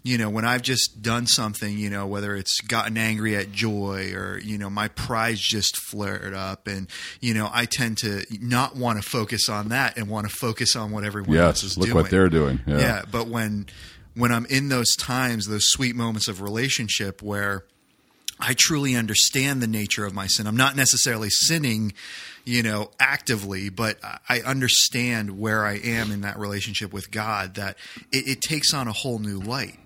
you 0.08 0.18
know 0.18 0.30
when 0.30 0.46
I've 0.46 0.62
just 0.62 1.02
done 1.02 1.28
something, 1.28 1.78
you 1.78 1.90
know, 1.90 2.08
whether 2.08 2.34
it's 2.34 2.62
gotten 2.62 2.98
angry 2.98 3.36
at 3.36 3.52
joy 3.52 4.14
or 4.14 4.40
you 4.40 4.58
know 4.58 4.70
my 4.70 4.88
pride's 4.88 5.42
just 5.42 5.76
flared 5.76 6.34
up, 6.34 6.68
and 6.68 6.88
you 7.20 7.34
know 7.34 7.50
I 7.52 7.66
tend 7.66 7.98
to 8.00 8.24
not 8.40 8.78
want 8.78 9.04
to 9.04 9.08
focus 9.08 9.50
on 9.50 9.70
that 9.70 9.98
and 9.98 10.08
want 10.08 10.30
to 10.30 10.34
focus 10.34 10.78
on 10.78 10.92
what 10.92 11.04
everyone 11.04 11.38
else 11.38 11.62
is 11.62 11.62
doing. 11.62 11.68
yes. 11.68 11.72
is 11.72 11.78
Look 11.78 11.88
doing. 11.88 12.04
what 12.04 12.10
they're 12.10 12.30
doing. 12.30 12.62
Yeah. 12.66 12.80
Yeah, 12.80 13.02
but 13.12 13.28
when 13.28 13.66
when 14.16 14.32
I'm 14.32 14.46
in 14.46 14.70
those 14.70 14.96
times, 14.96 15.46
those 15.48 15.68
sweet 15.68 15.94
moments 15.94 16.30
of 16.30 16.42
relationship 16.42 17.22
where 17.22 17.66
I 18.40 18.56
truly 18.58 18.96
understand 18.96 19.62
the 19.62 19.68
nature 19.68 20.06
of 20.06 20.14
my 20.14 20.28
sin. 20.28 20.48
I'm 20.48 20.56
not 20.56 20.78
necessarily 20.78 21.30
sinning, 21.30 21.94
you 22.46 22.64
know, 22.64 22.92
actively, 22.98 23.70
but 23.70 23.98
I 24.30 24.40
understand 24.40 25.38
where 25.38 25.66
I 25.66 25.74
am 25.80 26.12
in 26.12 26.22
that 26.22 26.40
relationship 26.40 26.94
with 26.94 27.12
God. 27.12 27.56
That 27.56 27.78
it, 28.14 28.28
it 28.28 28.42
takes 28.42 28.74
on 28.74 28.88
a 28.88 28.94
whole 28.94 29.20
new 29.20 29.40
light. 29.40 29.78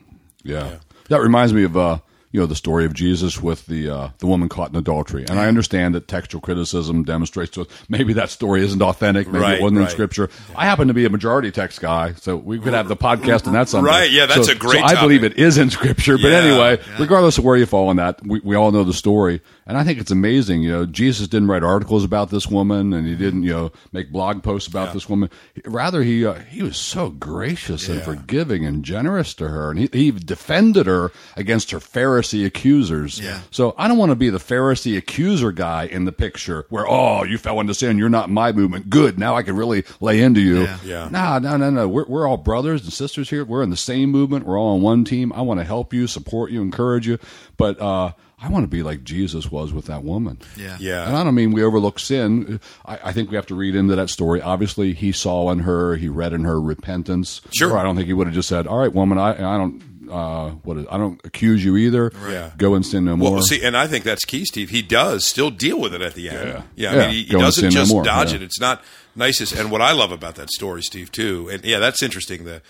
Yeah. 0.43 0.77
That 1.09 1.21
reminds 1.21 1.53
me 1.53 1.63
of 1.63 1.75
uh, 1.75 1.99
you 2.31 2.39
know 2.39 2.45
the 2.45 2.55
story 2.55 2.85
of 2.85 2.93
Jesus 2.93 3.41
with 3.41 3.65
the 3.65 3.89
uh, 3.89 4.09
the 4.19 4.27
woman 4.27 4.49
caught 4.49 4.69
in 4.69 4.75
adultery. 4.75 5.25
And 5.29 5.39
I 5.39 5.47
understand 5.47 5.95
that 5.95 6.07
textual 6.07 6.41
criticism 6.41 7.03
demonstrates 7.03 7.51
to 7.51 7.61
us 7.61 7.67
maybe 7.89 8.13
that 8.13 8.29
story 8.29 8.63
isn't 8.63 8.81
authentic, 8.81 9.27
maybe 9.27 9.39
Right, 9.39 9.59
it 9.59 9.61
wasn't 9.61 9.79
right. 9.79 9.85
in 9.85 9.91
Scripture. 9.91 10.29
I 10.55 10.65
happen 10.65 10.87
to 10.87 10.93
be 10.93 11.05
a 11.05 11.09
majority 11.09 11.51
text 11.51 11.81
guy, 11.81 12.13
so 12.13 12.35
we 12.37 12.59
could 12.59 12.73
have 12.73 12.87
the 12.87 12.95
podcast 12.95 13.45
and 13.45 13.55
that's 13.55 13.71
something. 13.71 13.85
Right, 13.85 14.09
yeah, 14.11 14.25
that's 14.25 14.47
So- 14.47 14.53
a 14.53 14.55
great 14.55 14.79
So 14.79 14.85
I 14.97 15.01
believe 15.01 15.23
it 15.23 15.37
is 15.37 15.57
in 15.57 15.69
Scripture, 15.69 16.17
but 16.17 16.27
Yeah, 16.31 16.37
anyway, 16.39 16.79
regardless 16.99 17.37
of 17.37 17.43
where 17.43 17.57
you 17.57 17.65
fall 17.65 17.89
on 17.89 17.97
that, 17.97 18.25
we, 18.25 18.39
we 18.43 18.55
all 18.55 18.71
know 18.71 18.83
the 18.83 18.93
story, 18.93 19.41
and 19.67 19.77
I 19.77 19.83
think 19.83 19.99
it's 19.99 20.11
amazing. 20.11 20.63
You 20.63 20.71
know, 20.71 20.85
Jesus 20.85 21.27
didn't 21.27 21.47
write 21.49 21.63
articles 21.63 22.03
about 22.03 22.29
this 22.29 22.47
woman, 22.47 22.93
and 22.93 23.05
he 23.07 23.15
didn't 23.15 23.43
you 23.43 23.51
know 23.51 23.71
make 23.91 24.11
blog 24.11 24.41
posts 24.43 24.67
about 24.67 24.93
this 24.93 25.07
woman. 25.09 25.29
Rather, 25.65 26.01
he 26.03 26.25
uh, 26.25 26.33
he 26.49 26.63
was 26.63 26.77
so 26.77 27.09
gracious 27.09 27.87
and 27.89 28.01
forgiving 28.01 28.65
and 28.65 28.83
generous 28.85 29.33
to 29.35 29.47
her, 29.49 29.69
and 29.71 29.79
he, 29.79 29.89
he 29.91 30.11
defended 30.11 30.87
her 30.87 31.11
against 31.35 31.71
her 31.71 31.79
Pharisee 32.21 32.45
accusers. 32.45 33.19
Yeah. 33.19 33.41
So 33.51 33.75
I 33.77 33.87
don't 33.87 33.97
want 33.97 34.11
to 34.11 34.15
be 34.15 34.29
the 34.29 34.37
Pharisee 34.37 34.97
accuser 34.97 35.51
guy 35.51 35.85
in 35.85 36.05
the 36.05 36.11
picture 36.11 36.65
where 36.69 36.87
oh 36.87 37.23
you 37.23 37.37
fell 37.37 37.59
into 37.59 37.73
sin, 37.73 37.97
you're 37.97 38.09
not 38.09 38.29
my 38.29 38.51
movement. 38.51 38.89
Good, 38.89 39.19
now 39.19 39.35
I 39.35 39.43
can 39.43 39.55
really 39.55 39.83
lay 39.99 40.21
into 40.21 40.41
you. 40.41 40.61
Yeah. 40.61 40.77
Yeah. 40.83 41.09
No, 41.09 41.39
no, 41.39 41.57
no, 41.57 41.69
no. 41.69 41.87
We're, 41.87 42.05
we're 42.05 42.27
all 42.27 42.37
brothers 42.37 42.83
and 42.83 42.93
sisters 42.93 43.29
here. 43.29 43.45
We're 43.45 43.63
in 43.63 43.69
the 43.69 43.77
same 43.77 44.09
movement. 44.09 44.45
We're 44.45 44.59
all 44.59 44.75
on 44.75 44.81
one 44.81 45.03
team. 45.05 45.31
I 45.33 45.41
want 45.41 45.59
to 45.59 45.63
help 45.63 45.93
you, 45.93 46.07
support 46.07 46.51
you, 46.51 46.61
encourage 46.61 47.07
you. 47.07 47.17
But 47.57 47.79
uh, 47.79 48.13
I 48.39 48.49
want 48.49 48.63
to 48.63 48.67
be 48.67 48.83
like 48.83 49.03
Jesus 49.03 49.51
was 49.51 49.71
with 49.71 49.85
that 49.85 50.03
woman. 50.03 50.39
Yeah. 50.57 50.77
Yeah. 50.79 51.07
And 51.07 51.15
I 51.15 51.23
don't 51.23 51.35
mean 51.35 51.51
we 51.51 51.63
overlook 51.63 51.99
sin. 51.99 52.59
I, 52.85 52.99
I 53.05 53.11
think 53.13 53.29
we 53.29 53.35
have 53.35 53.47
to 53.47 53.55
read 53.55 53.75
into 53.75 53.95
that 53.95 54.09
story. 54.09 54.41
Obviously, 54.41 54.93
he 54.93 55.11
saw 55.11 55.51
in 55.51 55.59
her, 55.59 55.95
he 55.95 56.09
read 56.09 56.33
in 56.33 56.43
her 56.43 56.59
repentance. 56.59 57.41
Sure. 57.51 57.71
Or 57.71 57.77
I 57.77 57.83
don't 57.83 57.95
think 57.95 58.07
he 58.07 58.13
would 58.13 58.27
have 58.27 58.33
just 58.33 58.49
said, 58.49 58.67
"All 58.67 58.79
right, 58.79 58.91
woman, 58.91 59.17
I, 59.17 59.31
I 59.33 59.57
don't, 59.57 59.81
uh, 60.11 60.49
what 60.63 60.77
is, 60.77 60.85
I 60.91 60.97
don't 60.97 61.19
accuse 61.25 61.63
you 61.63 61.77
either. 61.77 62.11
Yeah. 62.29 62.51
Go 62.57 62.75
and 62.75 62.85
sin 62.85 63.05
no 63.05 63.15
more." 63.15 63.31
Well, 63.33 63.41
see, 63.41 63.63
and 63.63 63.75
I 63.77 63.87
think 63.87 64.03
that's 64.03 64.25
key, 64.25 64.45
Steve. 64.45 64.69
He 64.69 64.81
does 64.81 65.25
still 65.25 65.49
deal 65.49 65.79
with 65.79 65.93
it 65.93 66.01
at 66.01 66.13
the 66.13 66.29
end. 66.29 66.47
Yeah. 66.49 66.61
Yeah, 66.75 66.91
I 66.91 66.95
mean, 67.05 67.09
he, 67.11 67.23
he 67.23 67.31
Go 67.31 67.37
and 67.37 67.45
doesn't 67.45 67.61
sin 67.71 67.73
no 67.73 67.81
just 67.81 67.93
more. 67.93 68.03
dodge 68.03 68.31
Yeah. 68.31 68.37
it. 68.37 68.41
It's 68.43 68.59
not 68.59 68.83
nicest. 69.15 69.53
And 69.53 69.71
what 69.71 69.81
I 69.81 69.91
love 69.93 70.11
about 70.11 70.35
that 70.35 70.49
story, 70.51 70.83
Steve, 70.83 71.11
too, 71.11 71.49
and 71.51 71.63
yeah, 71.63 71.79
that's 71.79 72.03
interesting. 72.03 72.43
The 72.45 72.61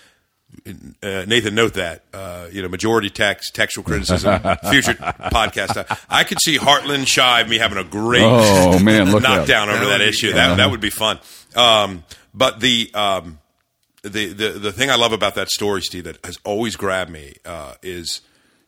uh, 1.02 1.24
Nathan, 1.28 1.56
note 1.56 1.76
that 1.76 2.04
uh, 2.14 2.48
you 2.52 2.62
know 2.62 2.68
majority 2.68 3.10
text, 3.10 3.56
textual 3.56 3.84
criticism, 3.86 4.40
future 4.70 4.94
podcast. 4.96 5.98
I 6.10 6.24
could 6.26 6.42
see 6.42 6.58
Hartland 6.58 7.08
Shive 7.08 7.48
me 7.48 7.58
having 7.58 7.78
a 7.78 7.84
great 7.86 8.22
Oh, 8.24 8.78
man, 8.80 9.06
knockdown 9.22 9.70
over 9.70 9.86
That 9.86 9.86
that, 9.86 9.92
would 9.92 9.98
be- 10.00 10.10
issue. 10.10 10.28
yeah. 10.28 10.34
That 10.34 10.58
that 10.58 10.72
would 10.72 10.82
be 10.82 10.90
fun. 10.90 11.20
Um, 11.56 12.04
but 12.34 12.60
the 12.60 12.92
um, 12.94 13.40
the, 14.04 14.34
the 14.34 14.50
the 14.52 14.72
thing 14.72 14.90
I 14.90 14.96
love 14.96 15.14
about 15.14 15.36
that 15.36 15.50
story, 15.50 15.82
Steve, 15.82 16.04
that 16.06 16.18
has 16.26 16.38
always 16.44 16.76
grabbed 16.76 17.12
me 17.12 17.36
uh, 17.46 17.76
is 17.84 18.22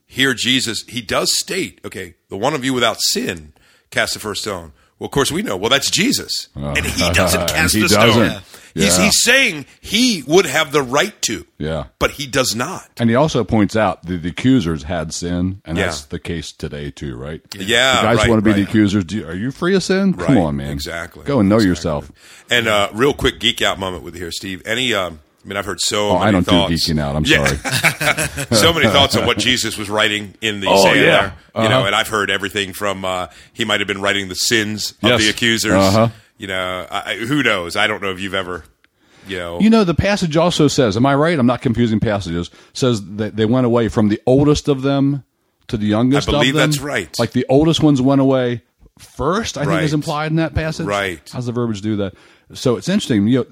here 0.06 0.34
Jesus. 0.34 0.84
He 0.88 1.02
does 1.02 1.38
state, 1.38 1.80
okay, 1.86 2.16
the 2.30 2.38
one 2.38 2.54
of 2.54 2.64
you 2.64 2.74
without 2.74 3.02
sin 3.02 3.54
cast 3.90 4.14
the 4.14 4.20
first 4.20 4.42
stone. 4.44 4.74
Well, 5.00 5.06
of 5.08 5.12
course 5.12 5.32
we 5.32 5.42
know. 5.42 5.58
Well, 5.58 5.70
that's 5.70 5.90
Jesus, 5.90 6.48
and 6.56 6.78
he 6.86 7.10
doesn't 7.12 7.42
And 7.42 7.50
cast 7.50 7.74
he 7.76 7.82
the 7.82 7.90
stone. 7.90 8.08
doesn't. 8.08 8.44
He's 8.44 8.63
Yeah. 8.76 9.04
he's 9.04 9.22
saying 9.22 9.66
he 9.82 10.24
would 10.28 10.46
have 10.46 10.72
the 10.72 10.82
right 10.82 11.20
to, 11.24 11.46
Yeah. 11.60 11.86
but 12.00 12.12
he 12.12 12.26
does 12.28 12.56
not. 12.56 12.90
And 12.98 13.10
he 13.10 13.16
also 13.16 13.44
points 13.44 13.76
out 13.76 14.04
that 14.08 14.24
the 14.24 14.30
accusers 14.30 14.84
had 14.84 15.14
sin, 15.14 15.62
and 15.66 15.78
Yeah. 15.78 15.86
that's 15.86 16.02
the 16.06 16.20
case 16.20 16.52
today 16.52 16.90
too, 16.92 17.16
right? 17.16 17.42
Yeah, 17.56 17.98
you 17.98 18.04
guys 18.08 18.18
right, 18.18 18.30
want 18.30 18.44
to 18.44 18.44
be 18.44 18.54
the 18.54 18.64
accusers? 18.68 19.04
Do 19.04 19.18
you, 19.18 19.28
are 19.28 19.36
you 19.36 19.52
free 19.52 19.76
of 19.76 19.84
sin? 19.84 20.14
Come 20.16 20.38
on, 20.38 20.56
man. 20.56 20.72
exactly, 20.72 21.24
Go 21.26 21.40
and 21.40 21.50
know 21.50 21.56
exactly. 21.58 21.70
yourself. 21.70 22.12
And 22.50 22.68
uh, 22.68 22.90
real 22.94 23.14
quick 23.14 23.40
geek 23.40 23.62
out 23.62 23.78
moment 23.80 24.04
with 24.04 24.16
you 24.16 24.22
here, 24.22 24.32
Steve. 24.32 24.62
Any, 24.66 24.94
um, 24.94 25.20
I 25.44 25.48
mean, 25.48 25.58
I've 25.58 25.66
heard 25.66 25.82
so 25.82 26.10
Oh, 26.12 26.14
many 26.20 26.26
I 26.26 26.32
don't 26.32 26.44
thoughts. 26.46 26.86
do 26.86 26.94
geeking 26.94 27.00
out. 27.02 27.16
I'm 27.18 27.26
Yeah. 27.26 27.46
sorry. 27.46 28.46
so 28.52 28.72
many 28.74 28.88
thoughts 28.88 29.16
on 29.18 29.26
what 29.26 29.38
Jesus 29.38 29.78
was 29.78 29.90
writing 29.90 30.36
in 30.42 30.62
the 30.62 30.68
Oh, 30.70 30.84
sand 30.84 30.96
yeah. 31.00 31.04
there. 31.04 31.34
You 31.64 31.70
know, 31.70 31.78
Uh-huh. 31.80 31.86
and 31.88 31.96
I've 31.96 32.08
heard 32.08 32.32
everything 32.32 32.72
from 32.74 33.04
uh, 33.06 33.28
he 33.52 33.66
might 33.66 33.82
have 33.82 33.88
been 33.88 34.02
writing 34.02 34.30
the 34.30 34.36
sins 34.36 34.94
of 35.04 35.20
the 35.20 35.30
accusers. 35.30 35.74
Uh-huh. 35.74 36.08
You 36.44 36.48
know, 36.48 36.86
I, 36.92 37.16
who 37.16 37.42
knows? 37.42 37.78
I 37.78 37.88
don't 37.88 38.02
know 38.02 38.12
if 38.12 38.20
you've 38.20 38.34
ever, 38.34 38.66
you 39.30 39.38
know, 39.38 39.62
You 39.62 39.70
know, 39.70 39.86
the 39.86 39.94
passage 39.94 40.36
also 40.36 40.68
says, 40.68 40.98
am 40.98 41.06
I 41.06 41.16
right? 41.16 41.40
I'm 41.40 41.46
not 41.46 41.62
confusing 41.62 42.02
passages. 42.02 42.52
Says 42.74 43.02
that 43.16 43.38
they 43.38 43.46
went 43.46 43.66
away 43.66 43.88
from 43.88 44.10
the 44.10 44.22
oldest 44.26 44.68
of 44.68 44.82
them 44.82 45.24
to 45.68 45.78
the 45.78 45.86
youngest 45.86 46.28
I 46.28 46.32
believe 46.34 46.54
of 46.54 46.60
them. 46.60 46.72
that's 46.72 46.82
right. 46.82 47.18
Like 47.18 47.32
the 47.32 47.46
oldest 47.48 47.82
ones 47.82 48.02
went 48.02 48.20
away 48.20 48.62
first, 49.00 49.58
I 49.58 49.64
think 49.64 49.84
is 49.84 49.94
implied 49.94 50.32
in 50.32 50.36
that 50.36 50.54
passage. 50.54 50.86
Right. 50.86 51.22
How's 51.32 51.46
the 51.46 51.54
verbiage 51.54 51.80
do 51.80 51.96
that? 51.96 52.14
So 52.54 52.76
it's 52.76 52.90
interesting. 52.90 53.26
You 53.28 53.40
know, 53.40 53.46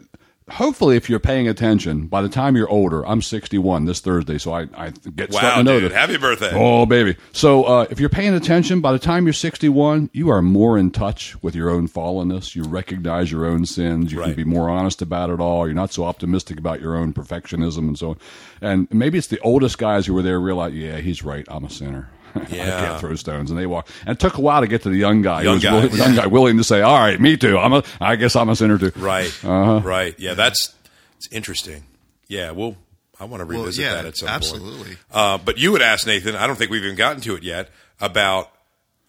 hopefully 0.51 0.97
if 0.97 1.09
you're 1.09 1.19
paying 1.19 1.47
attention, 1.47 2.07
by 2.07 2.21
the 2.21 2.29
time 2.29 2.55
you're 2.55 2.69
older, 2.69 3.05
I'm 3.05 3.21
61 3.21 3.85
this 3.85 3.99
Thursday, 3.99 4.37
so 4.37 4.53
I, 4.53 4.67
I 4.75 4.89
get 4.89 5.31
wow, 5.31 5.39
starting 5.39 5.65
to 5.65 5.71
know 5.71 5.79
dude, 5.79 5.91
that. 5.91 5.97
happy 5.97 6.17
birthday. 6.17 6.51
Oh, 6.53 6.85
baby. 6.85 7.15
So, 7.31 7.63
uh, 7.63 7.87
if 7.89 7.99
you're 7.99 8.09
paying 8.09 8.33
attention, 8.33 8.81
by 8.81 8.91
the 8.91 8.99
time 8.99 9.25
you're 9.25 9.33
61, 9.33 10.09
you 10.13 10.29
are 10.29 10.41
more 10.41 10.77
in 10.77 10.91
touch 10.91 11.41
with 11.41 11.55
your 11.55 11.69
own 11.69 11.87
fallenness. 11.87 12.55
You 12.55 12.63
recognize 12.63 13.31
your 13.31 13.45
own 13.45 13.65
sins. 13.65 14.11
You 14.11 14.21
can 14.21 14.35
be 14.35 14.43
more 14.43 14.69
honest 14.69 15.01
about 15.01 15.29
it 15.29 15.39
all. 15.39 15.67
You're 15.67 15.75
not 15.75 15.93
so 15.93 16.03
optimistic 16.03 16.59
about 16.59 16.81
your 16.81 16.95
own 16.95 17.13
perfectionism 17.13 17.79
and 17.79 17.97
so 17.97 18.11
on. 18.11 18.17
And 18.61 18.87
maybe 18.91 19.17
it's 19.17 19.27
the 19.27 19.39
oldest 19.39 19.77
guys 19.77 20.05
who 20.05 20.13
were 20.13 20.21
there 20.21 20.39
realize, 20.39 20.73
yeah, 20.73 20.97
he's 20.97 21.23
right. 21.23 21.45
I'm 21.49 21.65
a 21.65 21.69
sinner. 21.69 22.09
I 22.35 22.47
Yeah. 22.49 22.85
can't 22.85 22.99
throw 22.99 23.15
stones. 23.15 23.49
And 23.51 23.59
they 23.59 23.65
walk. 23.65 23.87
And 24.05 24.09
it 24.15 24.19
took 24.19 24.37
a 24.37 24.41
while 24.41 24.61
to 24.61 24.67
get 24.67 24.83
to 24.83 24.89
the 24.89 24.97
young 24.97 25.21
guy. 25.21 25.39
who 25.43 25.45
Young 25.45 25.55
was 25.55 25.63
guy, 25.63 25.73
willing, 25.73 25.95
young 25.95 26.15
guy 26.15 26.25
willing 26.27 26.57
to 26.57 26.63
say, 26.63 26.81
all 26.81 26.97
right, 26.99 27.19
me 27.19 27.37
too. 27.37 27.57
I'm 27.57 27.73
a, 27.73 27.83
I 27.99 28.15
guess 28.15 28.35
I'm 28.35 28.49
a 28.49 28.55
sinner 28.55 28.77
too. 28.77 28.91
Right, 28.95 29.27
Uh-huh. 29.43 29.81
right. 29.83 30.13
Yeah, 30.19 30.33
that's 30.33 30.73
it's 31.17 31.27
interesting. 31.31 31.83
Yeah, 32.27 32.51
well, 32.51 32.75
I 33.19 33.25
want 33.25 33.41
to 33.41 33.45
Well, 33.45 33.59
revisit 33.59 33.83
yeah, 33.83 33.93
that 33.95 34.05
at 34.05 34.17
some 34.17 34.27
point. 34.27 34.35
absolutely. 34.35 34.97
Uh, 35.11 35.37
but 35.37 35.57
you 35.57 35.71
would 35.73 35.81
ask 35.81 36.07
Nathan. 36.07 36.35
I 36.35 36.47
don't 36.47 36.55
think 36.55 36.71
we've 36.71 36.83
even 36.83 36.95
gotten 36.95 37.21
to 37.23 37.35
it 37.35 37.43
yet 37.43 37.69
about 37.99 38.49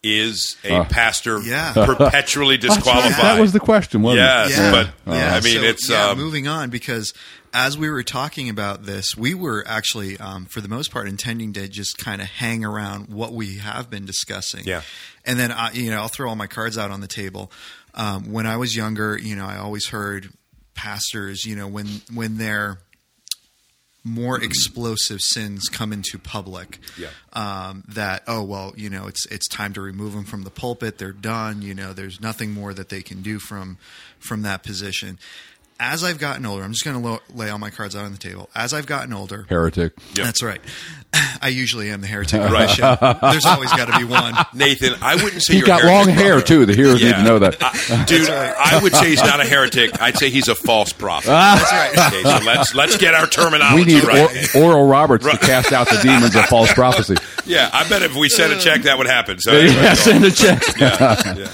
is 0.02 0.56
a 0.64 0.84
pastor 0.84 1.40
Yeah. 1.40 1.72
perpetually 1.74 2.56
That's 2.56 2.70
right. 2.70 2.74
disqualified? 2.84 3.24
That 3.24 3.40
was 3.40 3.52
the 3.52 3.60
question, 3.60 4.02
wasn't 4.02 4.22
Yes, 4.26 4.50
it? 4.50 4.54
Yeah, 4.60 4.70
but 5.04 5.12
yeah. 5.14 5.34
I 5.36 5.40
mean, 5.40 5.58
So, 5.58 5.62
it's 5.62 5.88
yeah, 5.90 6.06
um, 6.08 6.18
moving 6.18 6.48
on 6.48 6.70
because 6.70 7.14
as 7.52 7.76
we 7.76 7.90
were 7.90 8.02
talking 8.02 8.48
about 8.48 8.84
this, 8.84 9.16
we 9.16 9.34
were 9.34 9.64
actually, 9.66 10.18
um, 10.18 10.46
for 10.46 10.60
the 10.60 10.68
most 10.68 10.90
part, 10.90 11.06
intending 11.06 11.52
to 11.54 11.68
just 11.68 11.98
kind 11.98 12.22
of 12.22 12.28
hang 12.28 12.64
around 12.64 13.08
what 13.08 13.32
we 13.32 13.58
have 13.58 13.90
been 13.90 14.06
discussing. 14.06 14.64
Yeah. 14.64 14.82
and 15.24 15.38
then 15.38 15.52
I, 15.52 15.72
you 15.72 15.90
know, 15.90 15.98
I'll 15.98 16.08
throw 16.08 16.28
all 16.28 16.36
my 16.36 16.46
cards 16.46 16.78
out 16.78 16.90
on 16.90 17.00
the 17.00 17.08
table. 17.08 17.52
Um, 17.94 18.32
when 18.32 18.46
I 18.46 18.56
was 18.56 18.74
younger, 18.74 19.18
you 19.18 19.36
know, 19.36 19.44
I 19.44 19.58
always 19.58 19.88
heard 19.88 20.30
pastors, 20.74 21.44
you 21.44 21.54
know, 21.56 21.68
when 21.68 21.86
when 22.12 22.38
they're 22.38 22.78
more 24.04 24.42
explosive 24.42 25.20
sins 25.20 25.68
come 25.68 25.92
into 25.92 26.18
public. 26.18 26.78
Yeah. 26.98 27.08
Um, 27.34 27.84
that 27.88 28.22
oh 28.26 28.42
well, 28.42 28.72
you 28.76 28.90
know 28.90 29.06
it's 29.06 29.26
it's 29.26 29.46
time 29.48 29.72
to 29.74 29.80
remove 29.80 30.14
them 30.14 30.24
from 30.24 30.42
the 30.42 30.50
pulpit. 30.50 30.98
They're 30.98 31.12
done. 31.12 31.62
You 31.62 31.74
know, 31.74 31.92
there's 31.92 32.20
nothing 32.20 32.52
more 32.52 32.74
that 32.74 32.88
they 32.88 33.02
can 33.02 33.22
do 33.22 33.38
from 33.38 33.78
from 34.18 34.42
that 34.42 34.62
position. 34.62 35.18
As 35.84 36.04
I've 36.04 36.18
gotten 36.20 36.46
older, 36.46 36.62
I'm 36.62 36.70
just 36.72 36.84
going 36.84 36.96
to 36.96 37.02
lo- 37.06 37.18
lay 37.34 37.50
all 37.50 37.58
my 37.58 37.70
cards 37.70 37.96
out 37.96 38.04
on 38.04 38.12
the 38.12 38.18
table. 38.18 38.48
As 38.54 38.72
I've 38.72 38.86
gotten 38.86 39.12
older, 39.12 39.46
Heretic. 39.48 39.94
Yep. 40.14 40.24
that's 40.26 40.40
right. 40.42 40.60
I 41.42 41.48
usually 41.48 41.90
am 41.90 42.00
the 42.02 42.06
heretic 42.06 42.40
of 42.40 42.50
the 42.52 42.66
show. 42.68 42.96
There's 43.30 43.44
always 43.44 43.70
got 43.72 43.86
to 43.92 43.98
be 43.98 44.04
one. 44.04 44.34
Nathan. 44.54 44.94
I 45.02 45.16
wouldn't 45.16 45.42
say 45.42 45.54
He 45.54 45.58
you're 45.58 45.66
got 45.66 45.80
a 45.82 45.86
heretic, 45.88 46.06
long 46.06 46.14
hair 46.16 46.32
brother. 46.34 46.46
too. 46.46 46.66
The 46.66 46.74
heroes 46.74 47.02
need 47.02 47.08
Yeah. 47.08 47.16
to 47.16 47.22
know 47.24 47.38
that. 47.40 48.04
dude. 48.06 48.30
I 48.30 48.80
would 48.80 48.94
say 48.94 49.08
he's 49.10 49.22
not 49.24 49.40
a 49.40 49.44
heretic. 49.48 50.00
I'd 50.00 50.16
say 50.16 50.30
he's 50.30 50.46
a 50.48 50.54
false 50.54 50.92
prophet. 50.92 51.30
Ah. 51.32 51.56
That's 51.58 51.98
right. 51.98 52.12
Okay, 52.14 52.22
so 52.38 52.44
let's 52.46 52.74
let's 52.76 52.96
get 52.96 53.14
our 53.14 53.24
we 53.24 53.28
terminology 53.30 53.84
need 53.94 54.04
right. 54.04 54.54
or, 54.54 54.62
Oral 54.62 54.86
Roberts 54.86 55.26
to 55.28 55.36
cast 55.36 55.72
out 55.72 55.88
the 55.90 55.98
demons 56.00 56.36
of 56.36 56.44
false 56.46 56.72
prophecy. 56.72 57.16
yeah, 57.44 57.68
I 57.72 57.88
bet 57.88 58.02
if 58.02 58.14
we 58.14 58.28
sent 58.28 58.52
a 58.52 58.58
check, 58.60 58.82
that 58.82 58.96
would 58.98 59.08
happen. 59.08 59.40
So 59.40 59.50
anyway, 59.52 59.74
yeah, 59.74 59.94
send 59.94 60.24
a 60.24 60.30
check. 60.30 60.62
yeah, 60.78 61.34
yeah. 61.36 61.50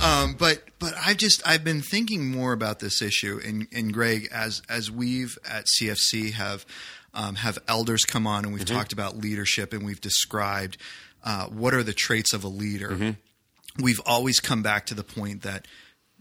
Um, 0.00 0.34
but 0.38 0.62
but 0.78 0.94
I've 1.00 1.16
just 1.16 1.42
I've 1.46 1.64
been 1.64 1.82
thinking 1.82 2.30
more 2.30 2.52
about 2.52 2.78
this 2.80 3.02
issue, 3.02 3.40
and, 3.44 3.66
and 3.72 3.92
Greg, 3.92 4.28
as 4.32 4.62
as 4.68 4.90
we've 4.90 5.36
at 5.48 5.66
CFC 5.66 6.32
have 6.32 6.64
um, 7.14 7.36
have 7.36 7.58
elders 7.68 8.04
come 8.04 8.26
on, 8.26 8.44
and 8.44 8.54
we've 8.54 8.64
talked 8.64 8.92
about 8.92 9.16
leadership, 9.18 9.72
and 9.72 9.84
we've 9.84 10.00
described 10.00 10.76
uh, 11.24 11.46
what 11.46 11.74
are 11.74 11.82
the 11.82 11.92
traits 11.92 12.32
of 12.32 12.44
a 12.44 12.48
leader. 12.48 13.14
We've 13.78 14.00
always 14.04 14.40
come 14.40 14.62
back 14.62 14.86
to 14.86 14.94
the 14.94 15.04
point 15.04 15.42
that 15.42 15.66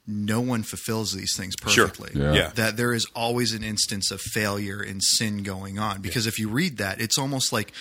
no 0.05 0.39
one 0.41 0.63
fulfills 0.63 1.13
these 1.13 1.35
things 1.37 1.53
Sure. 1.67 1.87
perfectly. 1.87 2.19
Yeah. 2.19 2.33
Yeah. 2.33 2.49
That 2.55 2.77
there 2.77 2.93
is 2.93 3.05
always 3.15 3.53
an 3.53 3.63
instance 3.63 4.11
of 4.11 4.19
failure 4.21 4.81
and 4.81 5.01
sin 5.03 5.43
going 5.43 5.77
on. 5.77 6.01
Because 6.01 6.25
if 6.27 6.39
you 6.39 6.49
read 6.49 6.77
that, 6.77 6.99
it's 7.01 7.17
almost 7.17 7.51
like 7.53 7.71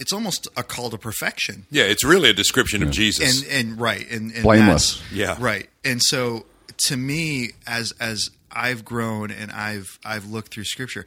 it's 0.00 0.12
almost 0.12 0.46
a 0.56 0.62
call 0.62 0.90
to 0.90 0.98
perfection 0.98 1.66
Yeah, 1.70 1.84
it's 1.84 2.04
really 2.04 2.30
a 2.30 2.34
description 2.34 2.82
of 2.82 2.90
Jesus. 2.90 3.42
and 3.42 3.50
and 3.52 3.80
right 3.80 4.08
and, 4.10 4.32
and 4.32 4.42
Blameless. 4.42 5.02
Yeah. 5.12 5.36
right 5.40 5.68
and 5.84 6.00
so 6.02 6.46
to 6.86 6.96
me 6.96 7.50
as 7.66 7.92
as 8.00 8.30
i've 8.52 8.84
grown 8.84 9.30
and 9.30 9.50
i've 9.52 9.98
i've 10.04 10.24
looked 10.26 10.54
through 10.54 10.64
scripture 10.64 11.04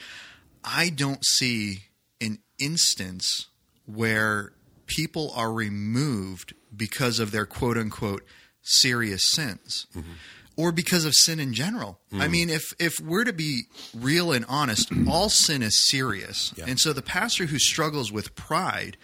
i 0.63 0.89
don't 0.89 1.23
see 1.25 1.83
an 2.19 2.39
instance 2.59 3.47
where 3.85 4.51
people 4.87 5.31
are 5.35 5.51
removed 5.51 6.53
because 6.75 7.19
of 7.19 7.31
their 7.31 7.45
quote 7.45 7.77
unquote 7.77 8.23
serious 8.61 9.21
sins 9.31 9.87
Mm-hmm. 9.95 10.11
Or 10.57 10.71
because 10.71 11.05
of 11.05 11.13
sin 11.15 11.39
in 11.39 11.53
general. 11.53 11.99
I 12.13 12.27
Mm. 12.27 12.31
mean, 12.31 12.49
if 12.49 12.73
if 12.79 12.99
we're 12.99 13.23
to 13.23 13.33
be 13.33 13.63
real 13.93 14.31
and 14.31 14.45
honest, 14.47 14.89
all 15.07 15.29
sin 15.29 15.63
is 15.63 15.87
serious. 15.89 16.53
Yeah. 16.55 16.65
And 16.67 16.79
so 16.79 16.93
the 16.93 17.01
pastor 17.01 17.45
who 17.47 17.57
struggles 17.59 18.11
with 18.11 18.35
pride 18.35 18.97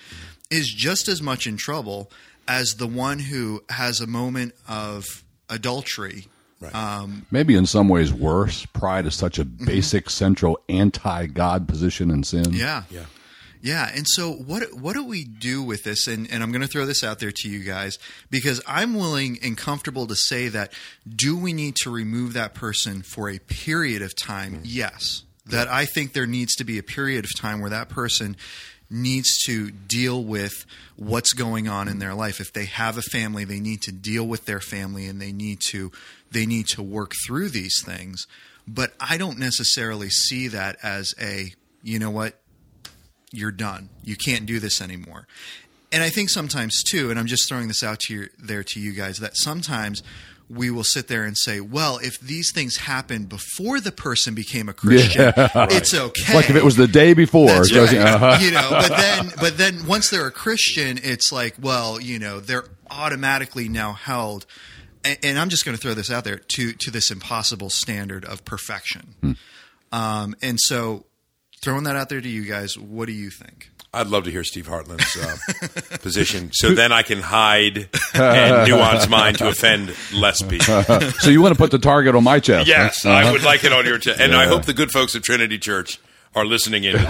is 0.50 0.68
just 0.74 1.08
as 1.08 1.22
much 1.22 1.48
in 1.48 1.58
trouble 1.58 2.12
as 2.48 2.76
the 2.76 2.88
one 2.88 3.20
who 3.20 3.64
has 3.70 4.00
a 4.00 4.08
moment 4.08 4.54
of 4.68 5.24
adultery. 5.50 6.28
Maybe 7.32 7.56
in 7.56 7.66
some 7.66 7.88
ways 7.90 8.12
worse. 8.12 8.66
Pride 8.74 9.06
is 9.06 9.16
such 9.16 9.38
a 9.38 9.46
basic, 9.46 10.10
central, 10.10 10.60
anti-God 10.70 11.68
position 11.68 12.10
in 12.10 12.24
sin. 12.24 12.54
Yeah. 12.54 12.84
Yeah. 12.90 13.06
Yeah, 13.62 13.90
and 13.94 14.06
so 14.08 14.32
what 14.32 14.74
what 14.74 14.94
do 14.94 15.06
we 15.06 15.24
do 15.24 15.64
with 15.64 15.84
this? 15.84 16.08
And, 16.08 16.30
and 16.32 16.44
I'm 16.44 16.52
going 16.52 16.62
to 16.62 16.68
throw 16.68 16.86
this 16.86 17.04
out 17.04 17.20
there 17.20 17.32
to 17.32 17.50
you 17.50 17.64
guys 17.64 17.98
because 18.30 18.62
I'm 18.68 18.96
willing 18.96 19.40
and 19.44 19.58
comfortable 19.58 20.08
to 20.08 20.16
say 20.16 20.48
that 20.50 20.72
do 21.08 21.38
we 21.38 21.54
need 21.54 21.76
to 21.78 21.90
remove 21.90 22.34
that 22.34 22.54
person 22.54 23.02
for 23.02 23.30
a 23.30 23.40
period 23.40 24.02
of 24.02 24.16
time? 24.16 24.54
Mm-hmm. 24.54 24.64
Yes. 24.66 25.24
That 25.48 25.68
I 25.70 25.86
think 25.86 26.14
there 26.14 26.28
needs 26.28 26.56
to 26.56 26.66
be 26.66 26.78
a 26.78 26.84
period 26.84 27.24
of 27.24 27.32
time 27.40 27.62
where 27.62 27.70
that 27.70 27.88
person 27.88 28.36
needs 28.90 29.38
to 29.46 29.72
deal 29.72 30.24
with 30.24 30.66
what's 30.96 31.34
going 31.34 31.68
on 31.68 31.88
in 31.88 32.00
their 32.00 32.14
life. 32.14 32.40
If 32.40 32.54
they 32.54 32.66
have 32.66 32.98
a 32.98 33.02
family, 33.02 33.46
they 33.46 33.60
need 33.60 33.82
to 33.84 33.92
deal 33.92 34.26
with 34.26 34.46
their 34.46 34.60
family 34.60 35.08
and 35.08 35.22
they 35.22 35.32
need 35.32 35.60
to 35.70 35.92
they 36.32 36.46
need 36.46 36.68
to 36.68 36.84
work 36.84 37.14
through 37.26 37.50
these 37.50 37.82
things. 37.84 38.28
But 38.68 38.94
I 39.00 39.18
don't 39.18 39.40
necessarily 39.40 40.10
see 40.10 40.50
that 40.50 40.78
as 40.84 41.14
a, 41.22 41.54
you 41.82 42.00
know 42.00 42.12
what, 42.12 42.36
you're 43.32 43.52
done. 43.52 43.90
You 44.04 44.16
can't 44.16 44.46
do 44.46 44.60
this 44.60 44.82
anymore. 44.82 45.28
And 45.92 46.04
I 46.04 46.10
think 46.10 46.30
sometimes 46.30 46.84
too, 46.84 47.10
and 47.10 47.20
I'm 47.20 47.28
just 47.28 47.48
throwing 47.48 47.68
this 47.68 47.84
out 47.84 48.00
to 48.02 48.14
you, 48.14 48.30
there 48.38 48.64
to 48.64 48.80
you 48.80 48.94
guys, 48.94 49.20
that 49.20 49.38
sometimes 49.38 50.04
we 50.50 50.70
will 50.70 50.84
sit 50.84 51.08
there 51.08 51.26
and 51.26 51.38
say, 51.38 51.60
well, 51.60 51.98
if 51.98 52.20
these 52.20 52.52
things 52.54 52.78
happened 52.78 53.28
before 53.28 53.80
the 53.80 53.92
person 53.92 54.34
became 54.34 54.70
a 54.70 54.74
Christian, 54.74 55.34
it's 55.38 55.94
okay. 55.94 56.34
Like 56.34 56.50
if 56.50 56.56
it 56.56 56.64
was 56.64 56.76
the 56.76 56.88
day 56.88 57.14
before. 57.14 57.48
Right. 57.48 57.72
uh-huh. 57.72 58.38
You 58.42 58.52
know, 58.52 58.70
but 58.70 58.98
then, 58.98 59.32
but 59.40 59.58
then 59.58 59.86
once 59.86 60.10
they're 60.10 60.28
a 60.28 60.32
Christian, 60.32 61.00
it's 61.04 61.32
like, 61.32 61.56
well, 61.62 62.00
you 62.00 62.20
know, 62.20 62.40
they're 62.40 62.66
automatically 62.90 63.68
now 63.68 63.94
held. 63.94 64.46
And, 65.04 65.18
and 65.24 65.40
I'm 65.40 65.50
just 65.50 65.66
going 65.66 65.76
to 65.76 65.82
throw 65.82 65.94
this 65.94 66.12
out 66.12 66.24
there 66.24 66.38
to 66.38 66.74
to 66.74 66.92
this 66.92 67.12
impossible 67.12 67.70
standard 67.70 68.24
of 68.26 68.46
perfection. 68.46 69.16
Hmm. 69.22 69.32
Um, 69.92 70.36
and 70.42 70.60
so, 70.60 71.06
throwing 71.68 71.84
that 71.84 71.98
out 71.98 72.08
there 72.08 72.22
to 72.22 72.30
you 72.30 72.46
guys, 72.46 72.78
what 72.78 73.08
do 73.08 73.12
you 73.12 73.30
think? 73.30 73.70
I'd 73.94 74.08
love 74.08 74.24
to 74.24 74.32
hear 74.32 74.46
Steve 74.46 74.68
Hartland's 74.68 75.18
uh, 75.18 75.98
position, 76.02 76.50
so 76.54 76.74
then 76.74 76.94
I 76.94 77.02
can 77.02 77.20
hide 77.20 77.90
and 78.14 78.68
nuance 78.70 79.10
mine 79.10 79.34
to 79.34 79.50
offend 79.50 79.94
less 80.14 80.42
people. 80.48 80.82
so 81.20 81.30
you 81.30 81.42
want 81.42 81.54
to 81.54 81.58
put 81.58 81.72
the 81.72 81.78
target 81.78 82.16
on 82.16 82.24
my 82.24 82.40
chest? 82.40 82.70
Yes, 82.70 83.04
huh? 83.04 83.10
I 83.10 83.30
would 83.34 83.44
like 83.44 83.66
it 83.66 83.74
on 83.74 83.86
your 83.86 83.98
chest, 83.98 84.22
and 84.22 84.34
I 84.34 84.46
hope 84.46 84.64
the 84.64 84.74
good 84.74 84.92
folks 84.92 85.14
of 85.14 85.24
Trinity 85.24 85.60
Church 85.60 86.00
are 86.36 86.46
listening 86.46 86.84
in 86.84 86.94
to 86.94 86.98
the, 87.00 87.08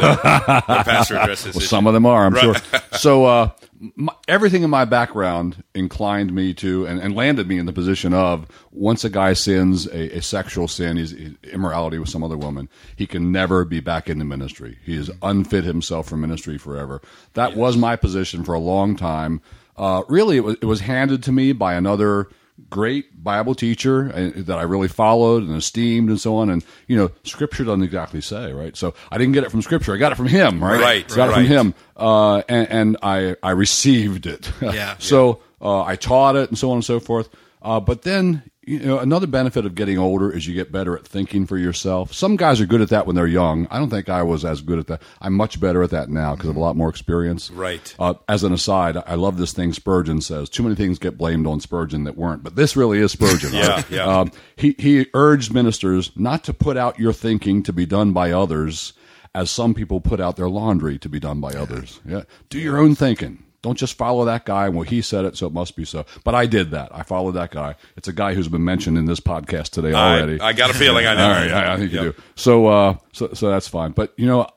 the 0.67 0.83
pastor 0.85 1.17
addresses. 1.19 1.55
Well, 1.55 1.65
some 1.65 1.87
of 1.87 1.93
them 1.93 2.05
are, 2.05 2.25
I'm 2.25 2.33
Right. 2.33 2.43
sure. 2.43 2.79
So 2.97 3.25
uh, 3.25 3.49
my, 3.95 4.13
everything 4.27 4.63
in 4.63 4.69
my 4.71 4.83
background 4.85 5.63
inclined 5.75 6.33
me 6.33 6.53
to 6.55 6.87
and, 6.87 6.99
and 6.99 7.13
landed 7.15 7.47
me 7.47 7.59
in 7.59 7.67
the 7.67 7.73
position 7.73 8.11
of 8.13 8.47
once 8.71 9.03
a 9.03 9.09
guy 9.09 9.33
sins 9.33 9.85
a, 9.87 10.17
a 10.17 10.21
sexual 10.21 10.67
sin, 10.67 10.97
he's 10.97 11.11
he's 11.11 11.33
immorality 11.51 11.99
with 11.99 12.09
some 12.09 12.23
other 12.23 12.37
woman, 12.37 12.69
he 12.95 13.05
can 13.05 13.31
never 13.31 13.65
be 13.65 13.79
back 13.79 14.09
in 14.09 14.17
the 14.17 14.25
ministry. 14.25 14.79
He 14.83 14.95
is 14.95 15.11
unfit 15.21 15.63
himself 15.63 16.07
for 16.09 16.17
ministry 16.17 16.57
forever. 16.57 17.01
That 17.35 17.55
was 17.55 17.77
my 17.77 17.95
position 17.95 18.43
for 18.43 18.53
a 18.55 18.59
long 18.59 18.95
time. 18.95 19.41
Uh, 19.75 20.01
really, 20.09 20.37
it 20.37 20.43
was, 20.43 20.55
it 20.61 20.65
was 20.65 20.79
handed 20.79 21.21
to 21.23 21.31
me 21.31 21.51
by 21.51 21.75
another 21.75 22.29
great 22.69 23.23
Bible 23.23 23.55
teacher 23.55 24.11
uh, 24.13 24.31
that 24.43 24.57
I 24.57 24.63
really 24.63 24.87
followed 24.87 25.43
and 25.43 25.55
esteemed 25.55 26.09
and 26.09 26.19
so 26.19 26.35
on. 26.37 26.49
And, 26.49 26.63
you 26.87 26.97
know, 26.97 27.11
scripture 27.23 27.63
doesn't 27.63 27.83
exactly 27.83 28.21
say, 28.21 28.51
right? 28.51 28.75
So 28.75 28.93
I 29.11 29.17
didn't 29.17 29.33
get 29.33 29.43
it 29.43 29.51
from 29.51 29.61
scripture. 29.61 29.93
I 29.93 29.97
got 29.97 30.11
it 30.11 30.15
from 30.15 30.27
him, 30.27 30.63
right? 30.63 30.79
Right, 30.81 31.07
Got 31.07 31.29
it 31.29 31.33
from 31.33 31.45
him. 31.45 31.73
Uh, 31.95 32.41
and, 32.49 32.69
and 32.69 32.97
I, 33.01 33.35
I 33.41 33.51
received 33.51 34.25
it. 34.25 34.51
Yeah. 34.61 34.95
so 34.99 35.41
uh, 35.61 35.83
I 35.83 35.95
taught 35.95 36.35
it 36.35 36.49
and 36.49 36.57
so 36.57 36.71
on 36.71 36.77
and 36.77 36.85
so 36.85 36.99
forth. 36.99 37.29
Uh, 37.61 37.79
but 37.79 38.01
then, 38.03 38.43
you 38.67 38.79
know, 38.79 38.99
another 38.99 39.27
benefit 39.27 39.65
of 39.65 39.75
getting 39.75 39.97
older 39.97 40.29
is 40.29 40.45
you 40.45 40.53
get 40.53 40.73
better 40.73 40.97
at 40.97 41.07
thinking 41.07 41.45
for 41.45 41.57
yourself. 41.57 42.13
Some 42.13 42.35
guys 42.35 42.59
are 42.59 42.65
good 42.65 42.81
at 42.81 42.89
that 42.89 43.07
when 43.07 43.15
they're 43.15 43.25
young. 43.25 43.65
I 43.71 43.79
don't 43.79 43.89
think 43.89 44.09
I 44.09 44.23
was 44.23 44.43
as 44.43 44.59
good 44.59 44.77
at 44.77 44.87
that. 44.87 45.01
I'm 45.21 45.33
much 45.33 45.61
better 45.61 45.83
at 45.83 45.91
that 45.91 46.09
now 46.09 46.35
because 46.35 46.47
I 46.47 46.49
have 46.49 46.57
a 46.57 46.59
lot 46.59 46.75
more 46.75 46.89
experience. 46.89 47.49
Right. 47.49 47.95
Uh, 47.97 48.15
as 48.27 48.43
an 48.43 48.51
aside, 48.51 48.97
I 49.07 49.15
love 49.15 49.37
this 49.37 49.53
thing 49.53 49.71
Spurgeon 49.71 50.19
says. 50.19 50.49
Too 50.49 50.63
many 50.63 50.75
things 50.75 50.99
get 50.99 51.17
blamed 51.17 51.47
on 51.47 51.61
Spurgeon 51.61 52.03
that 52.03 52.17
weren't, 52.17 52.43
but 52.43 52.57
this 52.57 52.75
really 52.75 52.99
is 52.99 53.13
Spurgeon. 53.13 53.53
Yeah, 53.53 53.67
right? 53.67 53.89
yeah. 53.89 54.03
Um, 54.05 54.31
he 54.57 54.75
he 54.77 55.07
urged 55.13 55.53
ministers 55.53 56.11
not 56.17 56.43
to 56.43 56.53
put 56.53 56.75
out 56.75 56.99
your 56.99 57.13
thinking 57.13 57.63
to 57.63 57.71
be 57.71 57.85
done 57.85 58.11
by 58.11 58.33
others, 58.33 58.91
as 59.33 59.49
some 59.49 59.73
people 59.73 60.01
put 60.01 60.19
out 60.19 60.35
their 60.35 60.49
laundry 60.49 60.97
to 60.99 61.07
be 61.07 61.21
done 61.21 61.39
by 61.39 61.51
others. 61.51 62.01
Yeah, 62.05 62.23
do 62.49 62.59
your 62.59 62.77
own 62.77 62.95
thinking. 62.95 63.43
Don't 63.67 63.77
just 63.77 63.97
follow 63.97 64.23
that 64.23 64.45
guy. 64.45 64.69
Well, 64.69 64.83
he 64.83 65.01
said 65.01 65.25
it, 65.25 65.35
so 65.35 65.45
it 65.45 65.51
must 65.51 65.75
be 65.75 65.83
so. 65.83 66.05
But 66.23 66.35
I 66.35 66.45
did 66.45 66.71
that. 66.71 66.87
I 66.95 67.03
followed 67.03 67.33
that 67.33 67.51
guy. 67.51 67.75
It's 67.97 68.07
a 68.07 68.13
guy 68.13 68.33
who's 68.33 68.47
been 68.47 68.63
mentioned 68.63 68.97
in 68.97 69.03
this 69.03 69.19
podcast 69.19 69.71
today 69.71 69.91
already. 69.91 70.39
I, 70.39 70.47
I 70.47 70.53
got 70.53 70.69
a 70.69 70.73
feeling 70.73 71.05
I 71.05 71.13
know. 71.15 71.23
All 71.25 71.29
right, 71.31 71.51
I, 71.51 71.73
I 71.73 71.77
think 71.77 71.91
Yep. 71.91 72.03
you 72.05 72.11
do. 72.13 72.21
So, 72.35 72.67
uh, 72.67 72.95
so, 73.11 73.33
so 73.33 73.49
that's 73.49 73.67
fine. 73.67 73.91
But 73.91 74.13
you 74.15 74.25
know, 74.25 74.47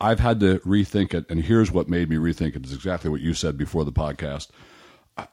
I've 0.00 0.18
had 0.18 0.40
to 0.40 0.58
rethink 0.66 1.14
it, 1.14 1.24
and 1.30 1.40
here's 1.40 1.70
what 1.70 1.88
made 1.88 2.10
me 2.10 2.16
rethink 2.16 2.56
it. 2.56 2.66
Is 2.66 2.72
exactly 2.72 3.10
what 3.10 3.20
you 3.20 3.32
said 3.32 3.56
before 3.56 3.84
the 3.84 3.92
podcast. 3.92 4.48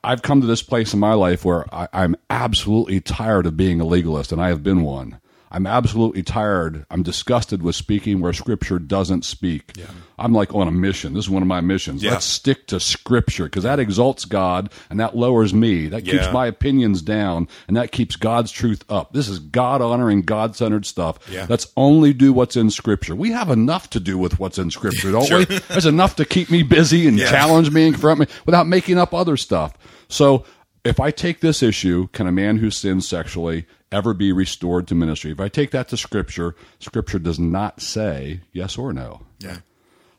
I've 0.03 0.21
come 0.21 0.39
to 0.41 0.47
this 0.47 0.61
place 0.61 0.93
in 0.93 0.99
my 0.99 1.13
life 1.13 1.43
where 1.43 1.65
I, 1.73 1.88
I'm 1.93 2.15
absolutely 2.29 3.01
tired 3.01 3.47
of 3.47 3.57
being 3.57 3.81
a 3.81 3.85
legalist, 3.85 4.31
and 4.33 4.39
I 4.39 4.49
have 4.49 4.61
been 4.61 4.83
one. 4.83 5.19
I'm 5.51 5.67
absolutely 5.67 6.23
tired. 6.23 6.86
I'm 6.89 7.03
disgusted 7.03 7.62
with 7.63 7.75
speaking 7.75 8.19
where 8.19 8.34
Scripture 8.34 8.79
doesn't 8.79 9.23
speak. 9.23 9.73
I'm 10.17 10.34
like 10.34 10.53
on 10.53 10.67
a 10.67 10.71
mission. 10.71 11.13
This 11.13 11.25
is 11.25 11.29
one 11.29 11.41
of 11.41 11.47
my 11.47 11.62
missions. 11.62 12.03
Yeah. 12.03 12.12
Let's 12.12 12.25
stick 12.25 12.67
to 12.67 12.79
Scripture 12.79 13.45
because 13.45 13.63
that 13.63 13.79
exalts 13.79 14.25
God 14.25 14.71
and 14.89 14.99
that 14.99 15.15
lowers 15.15 15.53
me. 15.53 15.88
That 15.88 16.01
keeps 16.03 16.25
Yeah. 16.25 16.31
my 16.31 16.47
opinions 16.47 17.01
down 17.01 17.47
and 17.67 17.77
that 17.77 17.91
keeps 17.91 18.15
God's 18.15 18.51
truth 18.51 18.84
up. 18.89 19.13
This 19.13 19.27
is 19.29 19.39
God 19.39 19.81
honoring, 19.81 20.23
God 20.23 20.55
centered 20.55 20.86
stuff. 20.86 21.19
Yeah. 21.31 21.45
Let's 21.49 21.67
only 21.77 22.13
do 22.13 22.34
what's 22.34 22.55
in 22.58 22.69
Scripture. 22.69 23.15
We 23.15 23.31
have 23.31 23.49
enough 23.49 23.89
to 23.91 23.99
do 23.99 24.17
with 24.17 24.39
what's 24.39 24.58
in 24.58 24.71
Scripture, 24.71 25.12
don't 25.12 25.31
we? 25.31 25.45
There's 25.69 25.86
enough 25.86 26.15
to 26.17 26.25
keep 26.25 26.49
me 26.51 26.63
busy 26.63 27.08
and 27.08 27.17
challenge 27.19 27.71
me 27.71 27.86
and 27.86 27.93
confront 27.93 28.19
me 28.21 28.27
without 28.45 28.67
making 28.67 28.97
up 28.97 29.13
other 29.13 29.38
stuff. 29.38 29.73
So 30.10 30.43
if 30.84 30.99
I 30.99 31.12
take 31.12 31.39
this 31.39 31.63
issue, 31.63 32.08
can 32.13 32.27
a 32.27 32.31
man 32.31 32.58
who 32.58 32.69
sins 32.71 33.08
sexually 33.08 33.65
ever 33.95 34.13
be 34.13 34.31
restored 34.31 34.88
to 34.88 34.95
ministry? 34.95 35.31
If 35.31 35.39
I 35.39 35.47
take 35.47 35.71
that 35.71 35.88
to 35.89 35.97
Scripture, 35.97 36.55
Scripture 36.79 37.19
does 37.19 37.39
not 37.39 37.81
say 37.81 38.41
yes 38.51 38.77
or 38.77 38.93
no. 38.93 39.21
Yeah. 39.39 39.58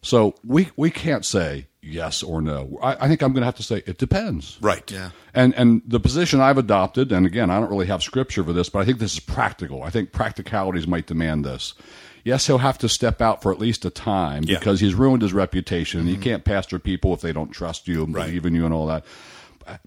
So 0.02 0.34
we 0.44 0.70
we 0.76 0.90
can't 0.90 1.24
say 1.24 1.66
yes 1.82 2.22
or 2.22 2.40
no. 2.40 2.78
I, 2.82 3.04
I 3.04 3.08
think 3.08 3.22
I'm 3.22 3.32
going 3.32 3.42
to 3.42 3.46
have 3.46 3.56
to 3.56 3.62
say 3.62 3.82
it 3.86 3.98
depends. 3.98 4.56
Right. 4.60 4.88
Yeah. 4.90 5.10
And 5.34 5.52
and 5.54 5.82
the 5.86 5.98
position 6.00 6.40
I've 6.40 6.58
adopted, 6.58 7.10
and 7.12 7.26
again, 7.26 7.50
I 7.50 7.58
don't 7.58 7.70
really 7.70 7.86
have 7.86 8.02
scripture 8.02 8.44
for 8.44 8.52
this, 8.52 8.68
but 8.68 8.80
I 8.80 8.84
think 8.84 8.98
this 8.98 9.14
is 9.14 9.20
practical. 9.20 9.82
I 9.82 9.90
think 9.90 10.12
practicalities 10.12 10.86
might 10.86 11.06
demand 11.06 11.44
this. 11.44 11.74
Yes, 12.24 12.46
he'll 12.48 12.58
have 12.58 12.78
to 12.78 12.88
step 12.88 13.20
out 13.20 13.40
for 13.42 13.52
at 13.52 13.58
least 13.60 13.84
a 13.84 13.90
time 13.90 14.42
Yeah. 14.44 14.58
because 14.58 14.80
he's 14.80 14.94
ruined 14.94 15.22
his 15.22 15.32
reputation. 15.32 16.00
and 16.00 16.08
You 16.08 16.16
can't 16.18 16.44
pastor 16.44 16.78
people 16.80 17.14
if 17.14 17.20
they 17.20 17.32
don't 17.32 17.50
trust 17.52 17.86
you 17.86 18.02
and 18.04 18.12
Right. 18.14 18.26
believe 18.26 18.46
in 18.46 18.54
you 18.54 18.64
and 18.64 18.74
all 18.74 18.86
that. 18.88 19.04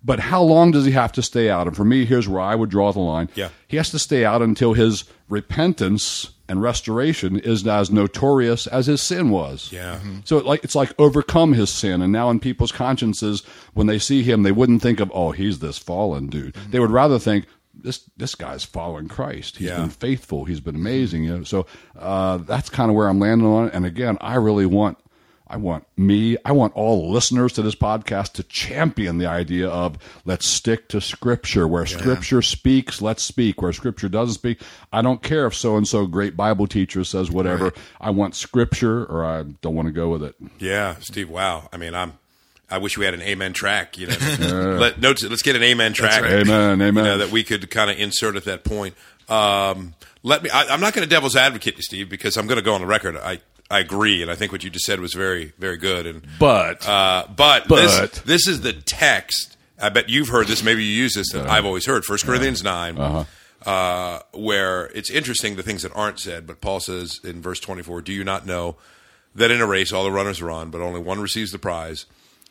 But 0.04 0.20
how 0.20 0.42
long 0.44 0.72
does 0.72 0.86
he 0.86 0.92
have 0.92 1.12
to 1.14 1.22
stay 1.22 1.50
out? 1.50 1.68
And 1.68 1.76
for 1.76 1.86
me, 1.86 2.06
here's 2.06 2.28
where 2.28 2.42
I 2.42 2.56
would 2.56 2.70
draw 2.70 2.92
the 2.92 3.00
line. 3.00 3.30
Yeah. 3.36 3.50
He 3.68 3.78
has 3.78 3.90
to 3.92 4.00
stay 4.00 4.26
out 4.26 4.42
until 4.42 4.74
his 4.74 5.04
repentance 5.30 6.32
and 6.48 6.62
restoration 6.62 7.38
is 7.40 7.66
as 7.68 7.92
notorious 7.92 8.66
as 8.68 8.88
his 8.88 9.02
sin 9.02 9.30
was. 9.30 9.72
Yeah. 9.72 10.00
So 10.26 10.38
it 10.38 10.46
like 10.46 10.64
it's 10.64 10.76
like 10.76 10.94
overcome 11.00 11.54
his 11.54 11.70
sin, 11.70 12.02
and 12.02 12.12
now 12.12 12.30
in 12.30 12.40
people's 12.40 12.72
consciences, 12.72 13.44
when 13.74 13.88
they 13.88 14.00
see 14.00 14.24
him, 14.24 14.44
they 14.44 14.52
wouldn't 14.52 14.82
think 14.82 15.00
of, 15.00 15.12
oh, 15.14 15.32
he's 15.32 15.60
this 15.60 15.78
fallen 15.78 16.28
dude. 16.28 16.56
They 16.70 16.80
would 16.80 16.92
rather 16.92 17.20
think. 17.20 17.46
This 17.82 18.00
this 18.18 18.36
guy's 18.36 18.66
following 18.66 19.08
Christ. 19.08 19.56
He's 19.56 19.70
Yeah. 19.70 19.78
been 19.78 19.90
faithful. 19.90 20.44
He's 20.44 20.60
been 20.60 20.76
amazing. 20.76 21.24
You 21.24 21.38
know, 21.38 21.44
so 21.44 21.66
uh, 21.98 22.36
that's 22.38 22.70
kind 22.70 22.92
of 22.92 22.98
where 22.98 23.08
I'm 23.08 23.20
landing 23.22 23.48
on 23.48 23.68
it. 23.68 23.74
And 23.74 23.86
again, 23.86 24.18
I 24.20 24.36
really 24.36 24.66
want, 24.66 24.98
I 25.50 25.58
want 25.58 25.86
me, 25.98 26.38
I 26.46 26.52
want 26.52 26.76
all 26.76 27.12
listeners 27.12 27.54
to 27.54 27.64
this 27.64 27.74
podcast 27.74 28.34
to 28.34 28.44
champion 28.44 29.18
the 29.18 29.26
idea 29.26 29.68
of 29.68 29.98
let's 30.24 30.46
stick 30.46 30.88
to 30.90 31.02
Scripture. 31.02 31.68
Where 31.68 31.88
Scripture 31.88 32.44
speaks, 32.44 33.02
let's 33.02 33.24
speak. 33.24 33.60
Where 33.62 33.74
Scripture 33.74 34.10
doesn't 34.10 34.36
speak, 34.36 34.62
I 34.94 35.02
don't 35.02 35.24
care 35.24 35.48
if 35.48 35.56
so 35.56 35.76
and 35.76 35.88
so 35.88 36.06
great 36.06 36.38
Bible 36.38 36.68
teacher 36.68 37.04
says 37.04 37.32
whatever. 37.32 37.74
I 38.00 38.12
want 38.12 38.36
Scripture, 38.36 39.06
or 39.06 39.26
I 39.26 39.42
don't 39.42 39.74
want 39.74 39.88
to 39.88 39.92
go 39.92 40.10
with 40.10 40.24
it. 40.24 40.36
Yeah, 40.60 40.98
Steve. 41.00 41.30
Wow. 41.30 41.68
I 41.74 41.78
mean, 41.78 41.96
I'm. 41.96 42.14
I 42.72 42.78
wish 42.78 43.00
we 43.00 43.06
had 43.06 43.16
an 43.16 43.24
amen 43.24 43.54
track. 43.54 43.98
You 43.98 44.08
know, 44.08 44.78
Let, 44.80 45.02
notes. 45.02 45.24
Let's 45.24 45.42
get 45.42 45.56
an 45.56 45.64
amen 45.64 45.94
track. 45.94 46.22
right. 46.22 46.34
Amen, 46.34 46.80
amen. 46.80 47.04
You 47.04 47.12
know, 47.12 47.18
that 47.18 47.32
we 47.32 47.44
could 47.44 47.72
kind 47.72 47.90
of 47.90 47.98
insert 47.98 48.36
at 48.36 48.46
that 48.46 48.64
point. 48.64 48.94
Um, 49.28 49.96
let 50.22 50.44
me. 50.44 50.52
I, 50.52 50.66
I'm 50.68 50.80
not 50.80 50.94
going 50.94 51.04
to 51.04 51.10
devil's 51.10 51.36
advocate 51.36 51.78
you, 51.78 51.82
Steve, 51.82 52.08
because 52.08 52.38
I'm 52.38 52.46
going 52.46 52.60
to 52.60 52.64
go 52.64 52.76
on 52.76 52.82
the 52.82 52.88
record. 52.88 53.18
I 53.18 53.40
I 53.72 53.80
agree, 53.80 54.22
and 54.22 54.32
I 54.32 54.36
think 54.36 54.52
what 54.52 54.64
you 54.64 54.70
just 54.70 54.86
said 54.86 55.00
was 55.00 55.14
very 55.14 55.54
very 55.58 55.78
good. 55.78 56.06
And 56.06 56.24
But 56.40 56.88
uh, 56.88 57.28
but, 57.36 57.68
But- 57.68 58.12
this 58.12 58.20
this 58.22 58.48
is 58.48 58.62
the 58.62 58.74
text. 58.74 59.58
I 59.82 59.90
bet 59.90 60.10
you've 60.10 60.30
heard 60.30 60.48
this. 60.48 60.62
Maybe 60.64 60.84
you 60.84 60.92
use 60.92 61.14
this. 61.14 61.32
That 61.32 61.48
I've 61.48 61.66
always 61.66 61.86
heard. 61.86 62.04
First 62.04 62.26
Corinthians 62.26 62.64
9 62.64 63.26
uh, 63.66 64.20
where 64.34 64.86
it's 64.88 65.10
interesting 65.10 65.56
the 65.56 65.64
things 65.64 65.84
that 65.84 65.92
aren't 65.96 66.20
said. 66.20 66.48
But 66.48 66.62
Paul 66.62 66.80
says 66.80 67.20
in 67.24 67.42
verse 67.42 67.60
twenty 67.60 67.84
four, 67.84 68.02
"Do 68.02 68.14
you 68.14 68.24
not 68.24 68.46
know 68.46 68.78
that 69.36 69.52
in 69.52 69.62
a 69.62 69.66
race 69.66 69.92
all 69.92 70.04
the 70.04 70.12
runners 70.12 70.42
run, 70.42 70.70
but 70.70 70.82
only 70.82 71.00
one 71.00 71.20
receives 71.20 71.52
the 71.52 71.60
prize? 71.60 72.06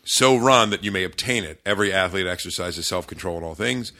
So 0.04 0.36
run 0.36 0.70
that 0.70 0.84
you 0.84 0.90
may 0.92 1.04
obtain 1.04 1.44
it. 1.44 1.60
Every 1.66 1.92
athlete 1.92 2.26
exercises 2.26 2.86
self 2.86 3.06
control 3.06 3.38
in 3.38 3.44
all 3.44 3.54
things. 3.54 3.92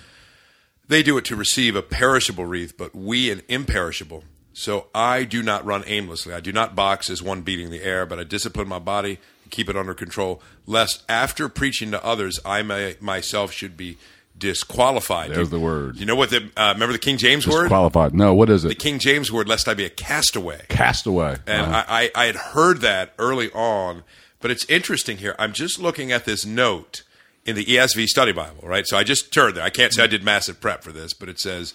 They 0.87 1.03
do 1.03 1.19
it 1.19 1.25
to 1.27 1.37
receive 1.37 1.77
a 1.77 1.83
perishable 1.83 2.47
wreath, 2.47 2.77
but 2.79 2.95
we 2.95 3.31
an 3.31 3.43
imperishable. 3.49 4.25
So 4.59 4.89
I 4.93 5.23
do 5.23 5.41
not 5.41 5.65
run 5.65 5.85
aimlessly. 5.87 6.35
I 6.35 6.41
do 6.41 6.51
not 6.53 6.75
box 6.75 7.09
as 7.11 7.23
one 7.23 7.43
beating 7.43 7.71
the 7.71 7.81
air, 7.83 8.05
but 8.07 8.19
I 8.19 8.25
discipline 8.25 8.67
my 8.67 8.81
body 8.81 9.19
and 9.45 9.53
keep 9.53 9.69
it 9.69 9.77
under 9.77 9.95
control, 9.95 10.43
lest 10.67 11.05
after 11.09 11.49
preaching 11.49 11.93
to 11.93 12.05
others, 12.05 12.41
I 12.45 12.63
may, 12.63 12.97
myself 13.01 13.53
should 13.53 13.77
be 13.77 13.99
disqualified. 14.37 15.31
There's 15.31 15.51
the 15.51 15.61
word. 15.61 15.97
You 15.97 16.07
know 16.07 16.17
what? 16.17 16.31
The, 16.31 16.51
uh, 16.57 16.73
remember 16.75 16.93
the 16.93 16.99
King 16.99 17.19
James 17.19 17.47
word? 17.47 17.63
Disqualified. 17.65 18.15
No, 18.15 18.35
what 18.35 18.51
is 18.51 18.65
it? 18.65 18.69
The? 18.69 18.75
King 18.75 18.99
James 18.99 19.31
word, 19.31 19.49
lest 19.49 19.69
I 19.69 19.75
be 19.75 19.85
a 19.85 19.91
castaway. 19.91 20.63
Castaway. 20.69 21.37
And 21.47 21.63
Uh-huh. 21.67 21.85
I, 21.87 22.11
I, 22.17 22.23
I 22.23 22.27
had 22.27 22.37
heard 22.37 22.81
that 22.81 23.15
early 23.19 23.51
on, 23.53 24.03
but 24.41 24.51
it's 24.51 24.65
interesting 24.69 25.19
here. 25.19 25.37
I'm 25.39 25.53
just 25.53 25.79
looking 25.79 26.11
at 26.11 26.25
this 26.25 26.45
note 26.45 27.03
in 27.45 27.55
the 27.55 27.65
ESV 27.65 28.07
Study 28.07 28.33
Bible, 28.33 28.67
right? 28.67 28.87
So 28.89 28.97
I 28.97 29.05
just 29.05 29.33
turned 29.33 29.57
there. 29.57 29.65
I 29.65 29.71
can't 29.71 29.93
say 29.95 30.03
I 30.03 30.07
did 30.09 30.25
massive 30.25 30.61
prep 30.61 30.83
for 30.83 30.91
this, 30.93 31.15
but 31.15 31.29
it 31.29 31.39
says 31.39 31.75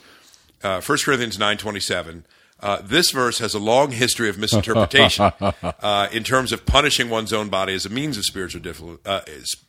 uh, 0.63 0.82
1 0.82 0.98
Corinthians 1.04 1.38
9.27, 1.38 2.24
uh, 2.63 2.82
this 2.82 3.12
verse 3.12 3.39
has 3.39 3.54
a 3.54 3.60
long 3.60 3.91
history 3.91 4.30
of 4.30 4.38
misinterpretation 4.38 5.32
uh, 5.41 6.08
in 6.13 6.23
terms 6.23 6.54
of 6.54 6.65
punishing 6.65 7.10
one's 7.10 7.34
own 7.34 7.49
body 7.49 7.73
as 7.73 7.86
a 7.86 7.89
means 7.89 8.17
of 8.17 8.23
spiritual 8.23 8.62
discipline. 8.62 8.99
Uh, 9.06 9.19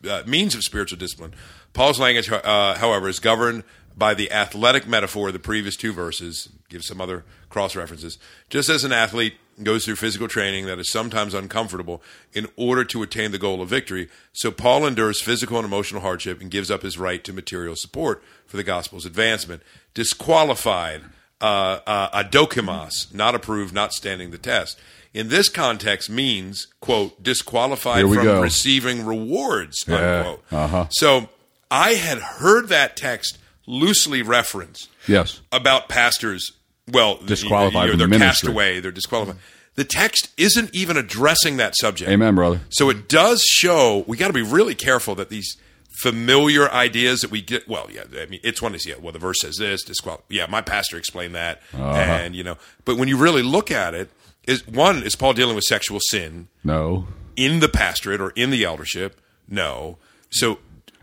uh, 0.08 0.22
means 0.26 0.54
of 0.54 0.62
spiritual 0.62 0.96
discipline. 0.96 1.34
Paul's 1.72 1.98
language, 1.98 2.30
uh, 2.30 2.74
however, 2.76 3.08
is 3.08 3.18
governed 3.18 3.64
by 3.96 4.14
the 4.14 4.30
athletic 4.30 4.86
metaphor 4.86 5.28
of 5.28 5.32
the 5.32 5.40
previous 5.40 5.76
two 5.76 5.92
verses. 5.92 6.48
Give 6.68 6.84
some 6.84 7.00
other 7.00 7.24
cross 7.48 7.74
references. 7.74 8.16
Just 8.48 8.68
as 8.68 8.84
an 8.84 8.92
athlete 8.92 9.34
goes 9.60 9.84
through 9.84 9.96
physical 9.96 10.28
training 10.28 10.66
that 10.66 10.78
is 10.78 10.90
sometimes 10.90 11.34
uncomfortable 11.34 12.00
in 12.32 12.46
order 12.56 12.84
to 12.84 13.02
attain 13.02 13.32
the 13.32 13.38
goal 13.38 13.60
of 13.60 13.68
victory, 13.68 14.08
so 14.32 14.52
Paul 14.52 14.86
endures 14.86 15.20
physical 15.20 15.58
and 15.58 15.66
emotional 15.66 16.02
hardship 16.02 16.40
and 16.40 16.48
gives 16.48 16.70
up 16.70 16.82
his 16.82 16.96
right 16.96 17.22
to 17.24 17.32
material 17.32 17.74
support 17.74 18.22
for 18.46 18.56
the 18.56 18.64
gospel's 18.64 19.04
advancement. 19.04 19.62
Disqualified, 19.94 21.02
uh, 21.44 21.80
uh, 21.86 22.22
adokimos, 22.24 23.12
not 23.12 23.34
approved, 23.34 23.74
not 23.74 23.92
standing 23.92 24.30
the 24.30 24.38
test. 24.38 24.78
In 25.12 25.28
this 25.28 25.48
context, 25.48 26.08
means 26.08 26.66
quote 26.80 27.22
disqualified 27.22 28.04
from 28.04 28.24
go. 28.24 28.40
receiving 28.40 29.04
rewards. 29.04 29.84
Yeah, 29.86 30.18
Unquote. 30.18 30.44
uh-huh. 30.50 30.86
So 30.90 31.28
I 31.70 31.92
had 31.94 32.18
heard 32.18 32.68
that 32.68 32.96
text 32.96 33.38
loosely 33.66 34.22
referenced 34.22 34.88
yes. 35.06 35.40
about 35.52 35.88
pastors. 35.88 36.50
Well, 36.90 37.18
Disqualified 37.18 37.86
you 37.86 37.92
know, 37.92 37.98
they're 37.98 38.18
the 38.18 38.24
cast 38.24 38.46
away. 38.46 38.80
They're 38.80 38.90
disqualified. 38.90 39.36
The 39.74 39.84
text 39.84 40.30
isn't 40.36 40.74
even 40.74 40.96
addressing 40.96 41.56
that 41.58 41.74
subject. 41.76 42.10
Amen, 42.10 42.34
brother. 42.34 42.60
So 42.70 42.90
it 42.90 43.08
does 43.08 43.42
show 43.42 44.04
we 44.06 44.16
got 44.16 44.28
to 44.28 44.32
be 44.32 44.42
really 44.42 44.74
careful 44.74 45.14
that 45.16 45.28
these 45.28 45.56
familiar 46.02 46.70
ideas 46.70 47.20
that 47.20 47.30
we 47.30 47.40
get. 47.40 47.68
Well, 47.68 47.88
yeah, 47.92 48.04
I 48.20 48.26
mean, 48.26 48.40
it's 48.42 48.60
one 48.60 48.78
see. 48.78 48.90
Yeah, 48.90 48.96
well, 49.00 49.12
the 49.12 49.18
verse 49.18 49.40
says 49.40 49.56
this. 49.58 49.82
Disqual- 49.84 50.22
yeah, 50.28 50.46
my 50.46 50.60
pastor 50.60 50.96
explained 50.96 51.34
that, 51.34 51.62
Uh-huh. 51.72 51.84
and 51.94 52.34
you 52.34 52.42
know. 52.44 52.56
But 52.84 52.96
when 52.96 53.08
you 53.08 53.16
really 53.16 53.42
look 53.42 53.70
at 53.70 53.94
it, 53.94 54.10
is 54.46 54.66
one 54.66 55.02
is 55.02 55.14
Paul 55.16 55.32
dealing 55.32 55.54
with 55.54 55.64
sexual 55.64 56.00
sin 56.10 56.48
No. 56.62 57.06
in 57.36 57.60
the 57.60 57.68
pastorate 57.68 58.20
or 58.20 58.30
in 58.30 58.50
the 58.50 58.64
eldership? 58.64 59.20
No. 59.48 59.98
So 60.30 60.58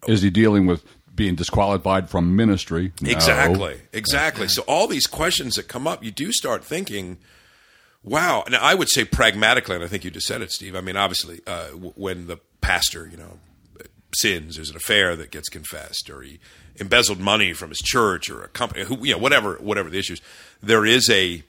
Is 0.07 0.21
he 0.21 0.29
dealing 0.29 0.65
with 0.65 0.83
being 1.15 1.35
disqualified 1.35 2.09
from 2.09 2.35
ministry? 2.35 2.91
No. 3.01 3.09
Exactly. 3.11 3.81
Exactly. 3.93 4.47
So 4.47 4.61
all 4.63 4.87
these 4.87 5.07
questions 5.07 5.55
that 5.55 5.67
come 5.67 5.87
up, 5.87 6.03
you 6.03 6.11
do 6.11 6.31
start 6.31 6.63
thinking, 6.63 7.17
wow. 8.03 8.43
Now 8.49 8.59
I 8.61 8.73
would 8.75 8.89
say 8.89 9.05
pragmatically, 9.05 9.75
and 9.75 9.83
I 9.83 9.87
think 9.87 10.03
you 10.03 10.11
just 10.11 10.27
said 10.27 10.41
it, 10.41 10.51
Steve. 10.51 10.75
I 10.75 10.81
mean, 10.81 10.97
obviously, 10.97 11.39
uh, 11.47 11.67
w- 11.69 11.93
when 11.95 12.27
the 12.27 12.37
pastor, 12.61 13.07
you 13.11 13.17
know, 13.17 13.39
sins, 14.15 14.55
there's 14.55 14.69
an 14.69 14.75
affair 14.75 15.15
that 15.15 15.31
gets 15.31 15.49
confessed, 15.49 16.09
or 16.09 16.21
he 16.21 16.39
embezzled 16.77 17.19
money 17.19 17.53
from 17.53 17.69
his 17.69 17.79
church 17.79 18.29
or 18.29 18.43
a 18.43 18.47
company, 18.47 18.83
who, 18.85 18.97
you 19.05 19.13
know, 19.13 19.17
whatever, 19.17 19.55
whatever 19.55 19.89
the 19.89 19.97
issues. 19.99 20.21
There 20.61 20.85
is 20.85 21.09
a 21.09 21.43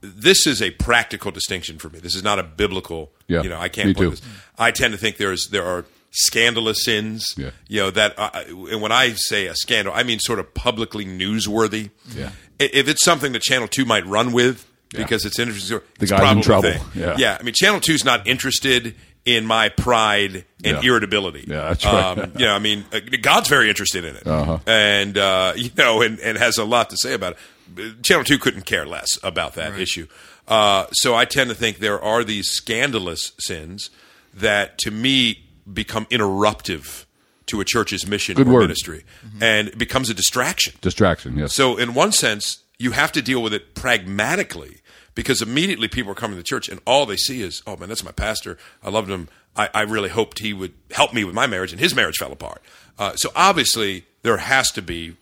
this 0.00 0.46
is 0.46 0.62
a 0.62 0.70
practical 0.72 1.30
distinction 1.32 1.78
for 1.78 1.88
me. 1.88 1.98
This 1.98 2.14
is 2.14 2.22
not 2.22 2.38
a 2.38 2.42
biblical. 2.44 3.10
Yeah, 3.26 3.42
you 3.42 3.48
know, 3.48 3.58
I 3.58 3.68
can't 3.68 3.88
me 3.88 3.94
too. 3.94 4.10
this. 4.10 4.22
I 4.58 4.70
tend 4.70 4.92
to 4.92 4.98
think 4.98 5.16
there's 5.16 5.48
there 5.50 5.64
are 5.66 5.84
scandalous 6.10 6.84
sins. 6.84 7.26
Yeah. 7.36 7.50
You 7.68 7.80
know 7.80 7.90
that, 7.90 8.18
uh, 8.18 8.30
and 8.70 8.80
when 8.80 8.92
I 8.92 9.10
say 9.14 9.46
a 9.46 9.54
scandal, 9.54 9.92
I 9.94 10.02
mean 10.04 10.18
sort 10.20 10.38
of 10.38 10.54
publicly 10.54 11.04
newsworthy. 11.04 11.90
Yeah. 12.14 12.30
If 12.58 12.88
it's 12.88 13.04
something 13.04 13.32
that 13.32 13.42
Channel 13.42 13.68
Two 13.68 13.84
might 13.84 14.06
run 14.06 14.32
with 14.32 14.66
Yeah. 14.92 15.02
because 15.02 15.24
it's 15.24 15.38
interesting, 15.38 15.78
The 15.98 16.02
it's 16.04 16.10
guy's 16.12 16.36
in 16.36 16.42
trouble. 16.42 16.70
thing. 16.72 16.82
Yeah. 16.94 17.36
I 17.38 17.42
mean, 17.42 17.54
Channel 17.54 17.80
Two's 17.80 18.04
not 18.04 18.26
interested 18.26 18.94
in 19.36 19.44
my 19.44 19.68
pride 19.68 20.44
and 20.64 20.82
Yeah. 20.82 20.88
irritability. 20.90 21.44
Yeah, 21.46 21.68
that's 21.68 21.84
right. 21.84 22.18
Um, 22.18 22.32
you 22.38 22.46
know, 22.46 22.54
I 22.54 22.58
mean, 22.58 22.84
uh, 22.92 23.00
God's 23.20 23.48
very 23.48 23.68
interested 23.68 24.04
in 24.04 24.16
it, 24.16 24.26
Uh-huh. 24.26 24.58
and 24.66 25.18
uh, 25.18 25.52
you 25.56 25.70
know, 25.76 26.00
and, 26.02 26.18
and 26.20 26.38
has 26.38 26.56
a 26.58 26.64
lot 26.64 26.88
to 26.90 26.96
say 26.96 27.12
about 27.12 27.36
it. 27.76 28.02
Channel 28.02 28.24
Two 28.24 28.38
couldn't 28.38 28.64
care 28.64 28.86
less 28.86 29.18
about 29.22 29.54
that 29.56 29.78
issue. 29.78 30.06
Uh, 30.48 30.86
so 30.92 31.14
I 31.14 31.26
tend 31.26 31.50
to 31.50 31.54
think 31.54 31.78
there 31.78 32.02
are 32.02 32.24
these 32.24 32.48
scandalous 32.48 33.32
sins 33.38 33.90
that, 34.32 34.78
to 34.78 34.90
me, 34.90 35.44
become 35.70 36.06
interruptive 36.06 37.04
to 37.46 37.60
a 37.60 37.64
church's 37.66 38.06
mission 38.06 38.34
Good 38.34 38.48
or 38.48 38.52
word. 38.54 38.60
ministry, 38.62 39.04
and 39.42 39.68
it 39.68 39.76
becomes 39.78 40.08
a 40.08 40.14
distraction. 40.14 40.72
Distraction, 40.80 41.36
yes. 41.36 41.54
So, 41.54 41.76
in 41.76 41.92
one 41.92 42.12
sense, 42.12 42.58
you 42.78 42.92
have 42.92 43.12
to 43.12 43.20
deal 43.20 43.42
with 43.42 43.52
it 43.52 43.74
pragmatically 43.74 44.78
because 45.18 45.42
immediately 45.42 45.88
people 45.88 46.12
are 46.12 46.14
coming 46.14 46.38
to 46.38 46.44
church 46.44 46.68
and 46.68 46.80
all 46.86 47.04
they 47.04 47.16
see 47.16 47.42
is, 47.42 47.60
oh 47.66 47.76
man, 47.76 47.88
that's 47.88 48.04
my 48.04 48.12
pastor. 48.12 48.56
I 48.84 48.88
loved 48.88 49.10
him. 49.10 49.28
I, 49.56 49.68
I 49.74 49.80
really 49.80 50.10
hoped 50.10 50.38
he 50.38 50.52
would 50.52 50.74
help 50.92 51.12
me 51.12 51.24
with 51.24 51.34
my 51.34 51.48
marriage, 51.48 51.72
and 51.72 51.80
his 51.80 51.92
marriage 51.92 52.18
fell 52.18 52.30
apart. 52.30 52.62
Uh, 53.00 53.16
so, 53.16 53.32
obviously, 53.34 54.04
there 54.22 54.36
has 54.36 54.70
to 54.70 54.80
be, 54.80 55.16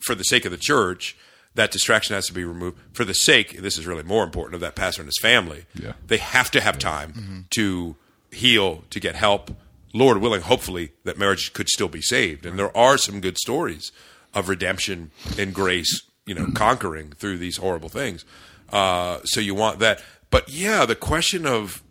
for 0.00 0.14
the 0.14 0.22
sake 0.22 0.44
of 0.44 0.50
the 0.50 0.58
church, 0.58 1.16
that 1.54 1.70
distraction 1.70 2.14
has 2.14 2.26
to 2.26 2.34
be 2.34 2.44
removed. 2.44 2.78
For 2.92 3.06
the 3.06 3.14
sake, 3.14 3.62
this 3.62 3.78
is 3.78 3.86
really 3.86 4.02
more 4.02 4.22
important, 4.22 4.56
of 4.56 4.60
that 4.60 4.74
pastor 4.74 5.00
and 5.00 5.08
his 5.08 5.18
family. 5.18 5.64
Yeah. 5.74 5.94
They 6.06 6.18
have 6.18 6.50
to 6.50 6.60
have 6.60 6.78
time 6.78 7.46
to 7.54 7.96
heal, 8.30 8.84
to 8.90 9.00
get 9.00 9.14
help. 9.14 9.50
Lord 9.94 10.18
willing, 10.18 10.42
hopefully, 10.42 10.92
that 11.04 11.16
marriage 11.16 11.54
could 11.54 11.70
still 11.70 11.88
be 11.88 12.02
saved. 12.02 12.44
And 12.44 12.58
there 12.58 12.76
are 12.76 12.98
some 12.98 13.22
good 13.22 13.38
stories 13.38 13.92
of 14.34 14.50
redemption 14.50 15.10
and 15.38 15.54
grace, 15.54 16.02
you 16.26 16.34
know, 16.34 16.48
conquering 16.54 17.12
through 17.12 17.38
these 17.38 17.56
horrible 17.56 17.88
things. 17.88 18.26
Uh, 18.70 19.20
so 19.24 19.40
you 19.40 19.54
want 19.54 19.78
that. 19.78 20.02
But 20.30 20.48
yeah, 20.48 20.84
the 20.84 20.94
question 20.94 21.46
of 21.46 21.82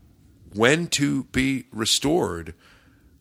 when 0.53 0.87
to 0.87 1.23
be 1.25 1.65
restored, 1.71 2.53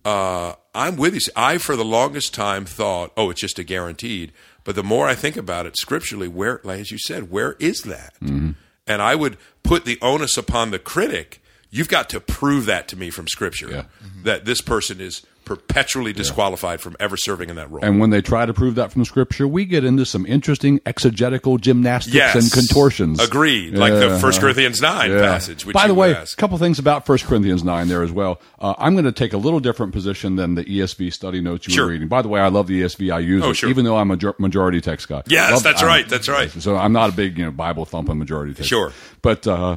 uh, 0.04 0.54
I'm 0.74 0.96
with 0.96 1.14
you. 1.14 1.20
I, 1.34 1.58
for 1.58 1.74
the 1.76 1.84
longest 1.84 2.34
time, 2.34 2.64
thought, 2.64 3.12
oh, 3.16 3.30
it's 3.30 3.40
just 3.40 3.58
a 3.58 3.64
guaranteed. 3.64 4.32
But 4.64 4.74
the 4.74 4.82
more 4.82 5.08
I 5.08 5.14
think 5.14 5.36
about 5.36 5.66
it 5.66 5.76
scripturally, 5.76 6.28
where, 6.28 6.60
like 6.64 6.80
as 6.80 6.90
you 6.90 6.98
said, 6.98 7.30
where 7.30 7.52
is 7.58 7.82
that? 7.82 8.14
Mm-hmm. 8.20 8.52
And 8.86 9.02
I 9.02 9.14
would 9.14 9.36
put 9.62 9.84
the 9.84 9.98
onus 10.00 10.36
upon 10.36 10.70
the 10.70 10.78
critic. 10.78 11.42
You've 11.76 11.88
got 11.88 12.08
to 12.10 12.20
prove 12.20 12.66
that 12.66 12.88
to 12.88 12.96
me 12.96 13.10
from 13.10 13.28
scripture 13.28 13.68
Yeah. 13.70 13.82
that 14.24 14.44
this 14.44 14.60
person 14.60 15.00
is 15.00 15.22
perpetually 15.44 16.12
disqualified 16.12 16.80
from 16.80 16.96
ever 16.98 17.16
serving 17.16 17.48
in 17.50 17.54
that 17.54 17.70
role. 17.70 17.78
And 17.84 18.00
when 18.00 18.10
they 18.10 18.20
try 18.20 18.46
to 18.46 18.52
prove 18.52 18.74
that 18.74 18.90
from 18.90 19.04
Scripture, 19.04 19.46
we 19.46 19.64
get 19.64 19.84
into 19.84 20.04
some 20.04 20.26
interesting 20.26 20.80
exegetical 20.84 21.56
gymnastics 21.56 22.16
Yes. 22.16 22.34
and 22.34 22.50
contortions. 22.52 23.20
Agreed. 23.20 23.74
Like 23.74 23.92
the 23.92 24.00
Yeah, 24.08 24.20
1 24.20 24.24
uh-huh. 24.32 24.40
Corinthians 24.40 24.82
9 24.82 25.08
Yeah. 25.12 25.20
passage. 25.20 25.64
Which 25.64 25.72
By 25.74 25.86
the 25.86 25.94
way, 25.94 26.10
a 26.10 26.26
couple 26.36 26.58
things 26.58 26.80
about 26.80 27.06
1 27.06 27.18
Corinthians 27.28 27.62
9 27.62 27.86
there 27.86 28.02
as 28.02 28.10
well. 28.10 28.40
Uh, 28.60 28.74
I'm 28.76 28.94
going 28.94 29.04
to 29.04 29.12
take 29.12 29.34
a 29.34 29.36
little 29.38 29.60
different 29.60 29.92
position 29.92 30.34
than 30.34 30.56
the 30.56 30.64
ESV 30.64 31.10
study 31.12 31.40
notes 31.40 31.68
you 31.68 31.74
Sure. 31.74 31.84
were 31.84 31.92
reading. 31.92 32.08
By 32.08 32.22
the 32.22 32.28
way, 32.28 32.40
I 32.40 32.48
love 32.48 32.66
the 32.66 32.80
ESV. 32.82 33.12
I 33.12 33.20
use 33.20 33.44
Oh, 33.44 33.50
it, 33.50 33.54
sure. 33.54 33.70
even 33.70 33.84
though 33.84 33.98
I'm 33.98 34.10
a 34.10 34.18
majority 34.40 34.80
text 34.80 35.06
guy. 35.06 35.22
Yes, 35.28 35.52
Love- 35.52 35.62
that's 35.62 35.78
I'm- 35.80 35.86
right, 35.88 36.08
that's 36.08 36.28
right. 36.28 36.50
So 36.60 36.76
I'm 36.76 36.92
not 36.92 37.10
a 37.10 37.12
big 37.12 37.38
you 37.38 37.44
know 37.44 37.52
Bible 37.52 37.84
thumping 37.84 38.18
majority 38.18 38.52
text. 38.52 38.68
Sure. 38.68 38.92
But 39.22 39.46
uh, 39.46 39.76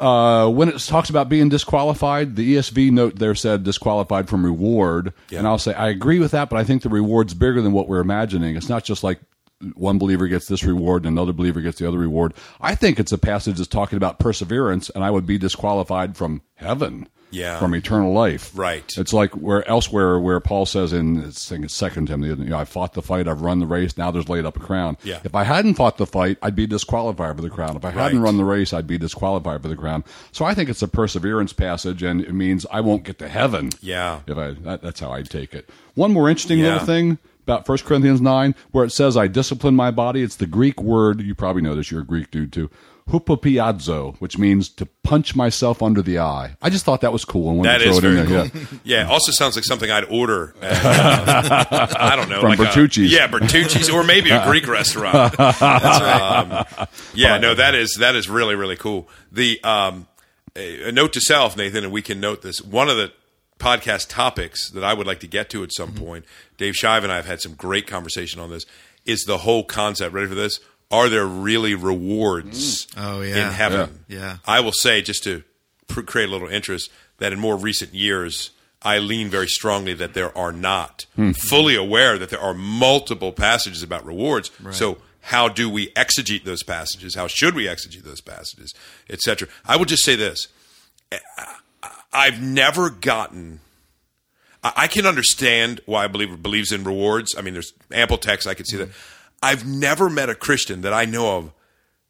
uh, 0.00 0.48
when 0.48 0.70
it 0.70 0.78
talks 0.80 1.10
about 1.10 1.28
being 1.28 1.50
disqualified, 1.50 2.34
the 2.34 2.56
ESV 2.56 2.90
note 2.90 3.16
there 3.16 3.34
said 3.34 3.62
disqualified 3.64 4.28
from 4.28 4.44
reward. 4.44 5.12
Yeah. 5.28 5.40
And 5.40 5.46
I'll 5.46 5.58
say, 5.58 5.74
I 5.74 5.88
agree 5.88 6.18
with 6.18 6.30
that, 6.30 6.48
but 6.48 6.58
I 6.58 6.64
think 6.64 6.82
the 6.82 6.88
reward's 6.88 7.34
bigger 7.34 7.60
than 7.60 7.72
what 7.72 7.86
we're 7.86 8.00
imagining. 8.00 8.56
It's 8.56 8.68
not 8.68 8.82
just 8.82 9.04
like 9.04 9.20
one 9.74 9.98
believer 9.98 10.26
gets 10.26 10.48
this 10.48 10.64
reward 10.64 11.04
and 11.04 11.18
another 11.18 11.34
believer 11.34 11.60
gets 11.60 11.78
the 11.78 11.86
other 11.86 11.98
reward. 11.98 12.32
I 12.62 12.74
think 12.74 12.98
it's 12.98 13.12
a 13.12 13.18
passage 13.18 13.58
that's 13.58 13.68
talking 13.68 13.98
about 13.98 14.18
perseverance, 14.18 14.88
and 14.88 15.04
I 15.04 15.10
would 15.10 15.26
be 15.26 15.36
disqualified 15.36 16.16
from 16.16 16.40
heaven. 16.54 17.06
Yeah. 17.30 17.58
From 17.58 17.74
eternal 17.74 18.12
life. 18.12 18.50
Right. 18.54 18.92
It's 18.96 19.12
like 19.12 19.32
where 19.32 19.66
elsewhere 19.68 20.18
where 20.18 20.40
Paul 20.40 20.66
says 20.66 20.92
in 20.92 21.24
I 21.24 21.30
think 21.30 21.64
it's 21.64 21.74
second 21.74 22.06
Timothy, 22.06 22.42
you 22.42 22.50
know, 22.50 22.58
I 22.58 22.64
fought 22.64 22.94
the 22.94 23.02
fight, 23.02 23.28
I've 23.28 23.42
run 23.42 23.58
the 23.60 23.66
race, 23.66 23.96
now 23.96 24.10
there's 24.10 24.28
laid 24.28 24.44
up 24.44 24.56
a 24.56 24.60
crown. 24.60 24.96
Yeah. 25.04 25.20
If 25.24 25.34
I 25.34 25.44
hadn't 25.44 25.74
fought 25.74 25.96
the 25.96 26.06
fight, 26.06 26.38
I'd 26.42 26.56
be 26.56 26.66
disqualified 26.66 27.36
for 27.36 27.42
the 27.42 27.50
crown. 27.50 27.76
If 27.76 27.84
I 27.84 27.90
hadn't 27.90 28.20
run 28.20 28.36
the 28.36 28.44
race, 28.44 28.72
I'd 28.72 28.86
be 28.86 28.98
disqualified 28.98 29.62
for 29.62 29.68
the 29.68 29.76
crown. 29.76 30.04
So 30.32 30.44
I 30.44 30.54
think 30.54 30.68
it's 30.70 30.82
a 30.82 30.88
perseverance 30.88 31.52
passage, 31.52 32.02
and 32.02 32.20
it 32.20 32.32
means 32.32 32.66
I 32.70 32.80
won't 32.80 33.04
get 33.04 33.18
to 33.20 33.28
heaven. 33.28 33.70
Yeah. 33.80 34.20
If 34.26 34.36
I 34.36 34.50
that, 34.50 34.82
that's 34.82 35.00
how 35.00 35.12
I 35.12 35.22
take 35.22 35.54
it. 35.54 35.68
One 35.94 36.12
more 36.12 36.28
interesting 36.28 36.58
Yeah. 36.58 36.72
little 36.72 36.86
thing 36.86 37.18
about 37.46 37.68
1 37.68 37.78
Corinthians 37.78 38.20
nine, 38.20 38.54
where 38.70 38.84
it 38.84 38.90
says 38.90 39.16
I 39.16 39.26
discipline 39.26 39.74
my 39.74 39.90
body. 39.90 40.22
It's 40.22 40.36
the 40.36 40.46
Greek 40.46 40.80
word. 40.80 41.20
You 41.20 41.34
probably 41.34 41.62
know 41.62 41.74
this. 41.74 41.90
You're 41.90 42.02
a 42.02 42.06
Greek 42.06 42.30
dude 42.30 42.52
too. 42.52 42.70
Hupopiazzo, 43.10 44.16
which 44.20 44.38
means 44.38 44.68
to 44.68 44.86
punch 45.02 45.34
myself 45.36 45.82
under 45.82 46.02
the 46.02 46.18
eye. 46.18 46.56
I 46.62 46.70
just 46.70 46.84
thought 46.84 47.00
that 47.02 47.12
was 47.12 47.24
cool 47.24 47.50
and 47.56 47.64
That 47.64 47.78
to 47.78 47.84
throw 47.84 47.92
is 47.92 47.98
it 47.98 48.04
in 48.04 48.14
very 48.14 48.26
there. 48.26 48.48
cool. 48.50 48.60
Yeah. 48.84 49.00
Yeah. 49.04 49.08
also 49.10 49.32
sounds 49.32 49.56
like 49.56 49.64
something 49.64 49.90
I'd 49.90 50.04
order. 50.04 50.54
At, 50.62 50.84
uh, 51.72 51.86
I 51.98 52.16
don't 52.16 52.28
know, 52.28 52.40
From 52.40 52.50
like 52.50 52.58
a- 52.58 52.64
Bertucci's. 52.64 53.12
yeah, 53.12 53.28
Bertucci's, 53.28 53.88
or 53.90 54.02
maybe 54.04 54.30
a 54.30 54.44
Greek 54.46 54.66
restaurant. 54.66 55.36
That's 55.36 55.60
right. 55.60 56.76
Um, 56.80 56.86
yeah, 57.14 57.38
no, 57.38 57.54
that 57.54 57.74
is 57.74 57.96
that 58.00 58.14
is 58.14 58.28
really 58.28 58.54
really 58.54 58.76
cool. 58.76 59.08
The 59.32 59.62
um, 59.64 60.06
a, 60.56 60.88
a 60.88 60.92
note 60.92 61.12
to 61.14 61.20
self, 61.20 61.56
Nathan, 61.56 61.84
and 61.84 61.92
we 61.92 62.02
can 62.02 62.20
note 62.20 62.42
this. 62.42 62.60
One 62.62 62.88
of 62.88 62.96
the 62.96 63.12
podcast 63.58 64.08
topics 64.08 64.70
that 64.70 64.82
I 64.82 64.94
would 64.94 65.06
like 65.06 65.20
to 65.20 65.26
get 65.26 65.50
to 65.50 65.62
at 65.62 65.72
some 65.72 65.90
Mm-hmm. 65.92 66.04
point. 66.04 66.24
Dave 66.56 66.74
Shive 66.74 67.02
and 67.04 67.12
I 67.12 67.16
have 67.16 67.26
had 67.26 67.40
some 67.40 67.54
great 67.54 67.86
conversation 67.86 68.40
on 68.40 68.50
this. 68.50 68.64
Is 69.04 69.24
the 69.24 69.38
whole 69.38 69.64
concept 69.64 70.14
ready 70.14 70.26
for 70.28 70.34
this? 70.34 70.60
Are 70.90 71.08
there 71.08 71.26
really 71.26 71.74
rewards 71.74 72.86
mm. 72.86 72.94
Oh, 72.96 73.22
yeah. 73.22 73.46
in 73.48 73.52
heaven? 73.52 74.04
Yeah. 74.08 74.18
Yeah. 74.18 74.36
I 74.46 74.60
will 74.60 74.72
say, 74.72 75.02
just 75.02 75.22
to 75.24 75.44
pr- 75.86 76.02
create 76.02 76.28
a 76.28 76.32
little 76.32 76.48
interest, 76.48 76.90
that 77.18 77.32
in 77.32 77.38
more 77.38 77.56
recent 77.56 77.94
years, 77.94 78.50
I 78.82 78.98
lean 78.98 79.28
very 79.28 79.46
strongly 79.46 79.94
that 79.94 80.14
there 80.14 80.36
are 80.36 80.52
not. 80.52 81.06
Hmm. 81.14 81.32
Fully 81.32 81.76
aware 81.76 82.18
that 82.18 82.30
there 82.30 82.40
are 82.40 82.54
multiple 82.54 83.32
passages 83.32 83.82
about 83.82 84.04
rewards. 84.04 84.50
So, 84.70 84.98
how 85.22 85.48
do 85.48 85.68
we 85.68 85.88
exegete 85.92 86.44
those 86.44 86.62
passages? 86.62 87.14
How 87.14 87.26
should 87.26 87.54
we 87.54 87.66
exegete 87.66 88.04
those 88.04 88.22
passages, 88.22 88.74
etc.? 89.08 89.48
I 89.66 89.76
will 89.76 89.84
just 89.84 90.02
say 90.02 90.16
this: 90.16 90.48
eh, 91.12 91.18
I've 92.12 92.40
never 92.42 92.88
gotten. 92.88 93.60
I 94.64 94.72
I 94.76 94.86
can 94.86 95.04
understand 95.04 95.82
why 95.84 96.06
a 96.06 96.08
believer 96.08 96.38
believes 96.38 96.72
in 96.72 96.84
rewards. 96.84 97.34
I 97.36 97.42
mean, 97.42 97.52
there's 97.52 97.74
ample 97.92 98.16
text 98.16 98.48
I 98.48 98.54
can 98.54 98.64
see 98.64 98.78
that. 98.78 98.88
Hmm. 98.88 98.92
I've 99.42 99.66
never 99.66 100.10
met 100.10 100.28
a 100.28 100.34
Christian 100.34 100.82
that 100.82 100.92
I 100.92 101.04
know 101.04 101.38
of 101.38 101.52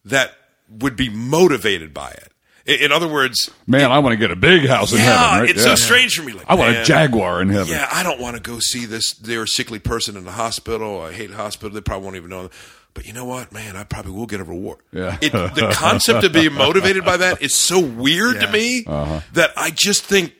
that 0.04 0.32
would 0.68 0.96
be 0.96 1.08
motivated 1.08 1.92
by 1.94 2.10
it. 2.10 2.32
In, 2.66 2.86
in 2.86 2.92
other 2.92 3.08
words, 3.08 3.50
Man, 3.66 3.90
I 3.90 3.98
want 4.00 4.12
to 4.12 4.16
get 4.16 4.30
a 4.30 4.36
big 4.36 4.66
house 4.68 4.92
in 4.92 4.98
yeah, 4.98 5.04
heaven. 5.04 5.40
Right? 5.40 5.50
it's 5.50 5.64
Yeah. 5.64 5.74
so 5.74 5.74
strange 5.76 6.16
for 6.16 6.22
me. 6.24 6.32
Like, 6.32 6.46
I 6.48 6.54
want 6.54 6.76
a 6.76 6.84
Jaguar 6.84 7.42
in 7.42 7.48
heaven. 7.48 7.68
Yeah, 7.72 7.88
I 7.90 8.02
don't 8.02 8.20
want 8.20 8.36
to 8.36 8.42
go 8.42 8.58
see 8.60 8.84
this 8.86 9.12
their 9.14 9.46
sickly 9.46 9.78
person 9.78 10.16
in 10.16 10.24
the 10.24 10.32
hospital. 10.32 11.00
I 11.00 11.12
hate 11.12 11.30
hospital. 11.30 11.70
They 11.74 11.80
probably 11.80 12.04
won't 12.04 12.16
even 12.16 12.30
know. 12.30 12.42
Them. 12.42 12.50
But 12.92 13.06
you 13.06 13.12
know 13.12 13.24
what, 13.24 13.52
man? 13.52 13.76
I 13.76 13.84
probably 13.84 14.12
will 14.12 14.26
get 14.26 14.40
a 14.40 14.44
reward. 14.44 14.78
Yeah. 14.92 15.16
It, 15.20 15.30
the 15.32 15.70
concept 15.72 16.24
of 16.24 16.32
being 16.32 16.52
motivated 16.54 17.04
by 17.04 17.18
that 17.18 17.40
is 17.40 17.54
so 17.54 17.78
weird 17.78 18.40
to 18.40 18.50
me 18.50 18.84
Uh-huh. 18.84 19.20
that 19.34 19.52
I 19.56 19.70
just 19.70 20.02
think, 20.04 20.34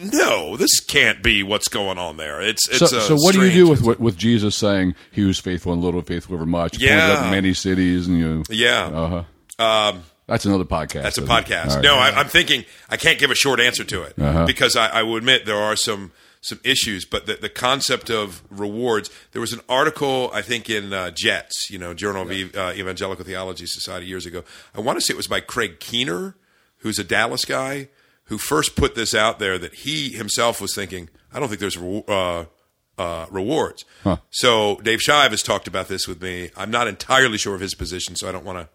no, 0.00 0.56
this 0.56 0.80
can't 0.80 1.22
be 1.22 1.42
what's 1.42 1.68
going 1.68 1.98
on 1.98 2.16
there. 2.16 2.40
It's 2.40 2.64
So, 2.78 2.84
it's 2.84 2.92
a 2.92 3.00
so 3.02 3.16
what 3.16 3.34
do 3.34 3.44
you 3.44 3.52
do 3.52 3.68
with 3.68 4.00
with- 4.00 4.16
Jesus 4.16 4.56
saying 4.56 4.94
he 5.10 5.22
was 5.24 5.38
faithful 5.38 5.72
and 5.72 5.82
little, 5.82 6.02
faithful 6.02 6.34
over 6.34 6.46
much? 6.46 6.78
Yeah. 6.78 7.12
up 7.12 7.30
many 7.30 7.54
cities, 7.54 8.06
and 8.06 8.18
you. 8.18 8.44
Yeah. 8.48 9.24
Uh-huh. 9.58 9.92
That's 10.26 10.44
another 10.44 10.64
podcast. 10.64 11.02
That's 11.02 11.18
a 11.18 11.22
podcast. 11.22 11.68
Right. 11.76 11.82
No, 11.82 11.96
I, 11.96 12.10
I'm 12.10 12.28
thinking 12.28 12.64
I 12.88 12.96
can't 12.96 13.18
give 13.18 13.30
a 13.32 13.34
short 13.34 13.58
answer 13.60 13.82
to 13.84 14.02
it 14.02 14.14
Uh-huh. 14.18 14.46
because 14.46 14.76
I, 14.76 14.88
I 14.88 15.02
will 15.02 15.16
admit 15.16 15.44
there 15.44 15.56
are 15.56 15.74
some 15.76 16.12
some 16.40 16.60
issues. 16.64 17.04
But 17.04 17.26
the, 17.26 17.34
the 17.34 17.48
concept 17.48 18.10
of 18.10 18.42
rewards. 18.48 19.10
There 19.32 19.40
was 19.40 19.52
an 19.52 19.60
article 19.68 20.30
I 20.32 20.40
think 20.42 20.70
in 20.70 20.92
uh, 20.92 21.10
JETS, 21.10 21.68
you 21.68 21.78
know, 21.78 21.94
Journal 21.94 22.22
of 22.22 22.30
Ev- 22.30 22.56
uh, 22.56 22.72
Evangelical 22.76 23.24
Theology 23.24 23.66
Society 23.66 24.06
years 24.06 24.24
ago. 24.24 24.44
I 24.74 24.80
want 24.80 24.98
to 24.98 25.04
say 25.04 25.12
it 25.12 25.16
was 25.16 25.26
by 25.26 25.40
Craig 25.40 25.80
Keener, 25.80 26.36
who's 26.78 26.98
a 26.98 27.04
Dallas 27.04 27.44
guy, 27.44 27.88
who 28.30 28.38
first 28.38 28.76
put 28.76 28.94
this 28.94 29.12
out 29.12 29.40
there 29.40 29.58
that 29.58 29.74
he 29.74 30.10
himself 30.10 30.60
was 30.60 30.72
thinking. 30.72 31.10
I 31.32 31.40
don't 31.40 31.48
think 31.48 31.60
there's 31.60 31.76
uh, 31.76 32.44
uh, 32.96 33.26
rewards. 33.28 33.84
Huh. 34.04 34.18
So 34.30 34.76
Dave 34.84 35.00
Shive 35.00 35.32
has 35.32 35.42
talked 35.42 35.66
about 35.66 35.88
this 35.88 36.06
with 36.06 36.22
me. 36.22 36.50
I'm 36.56 36.70
not 36.70 36.86
entirely 36.86 37.38
sure 37.38 37.56
of 37.56 37.60
his 37.60 37.74
position, 37.74 38.14
so 38.14 38.28
I 38.28 38.32
don't 38.32 38.44
want 38.44 38.58
to 38.58 38.68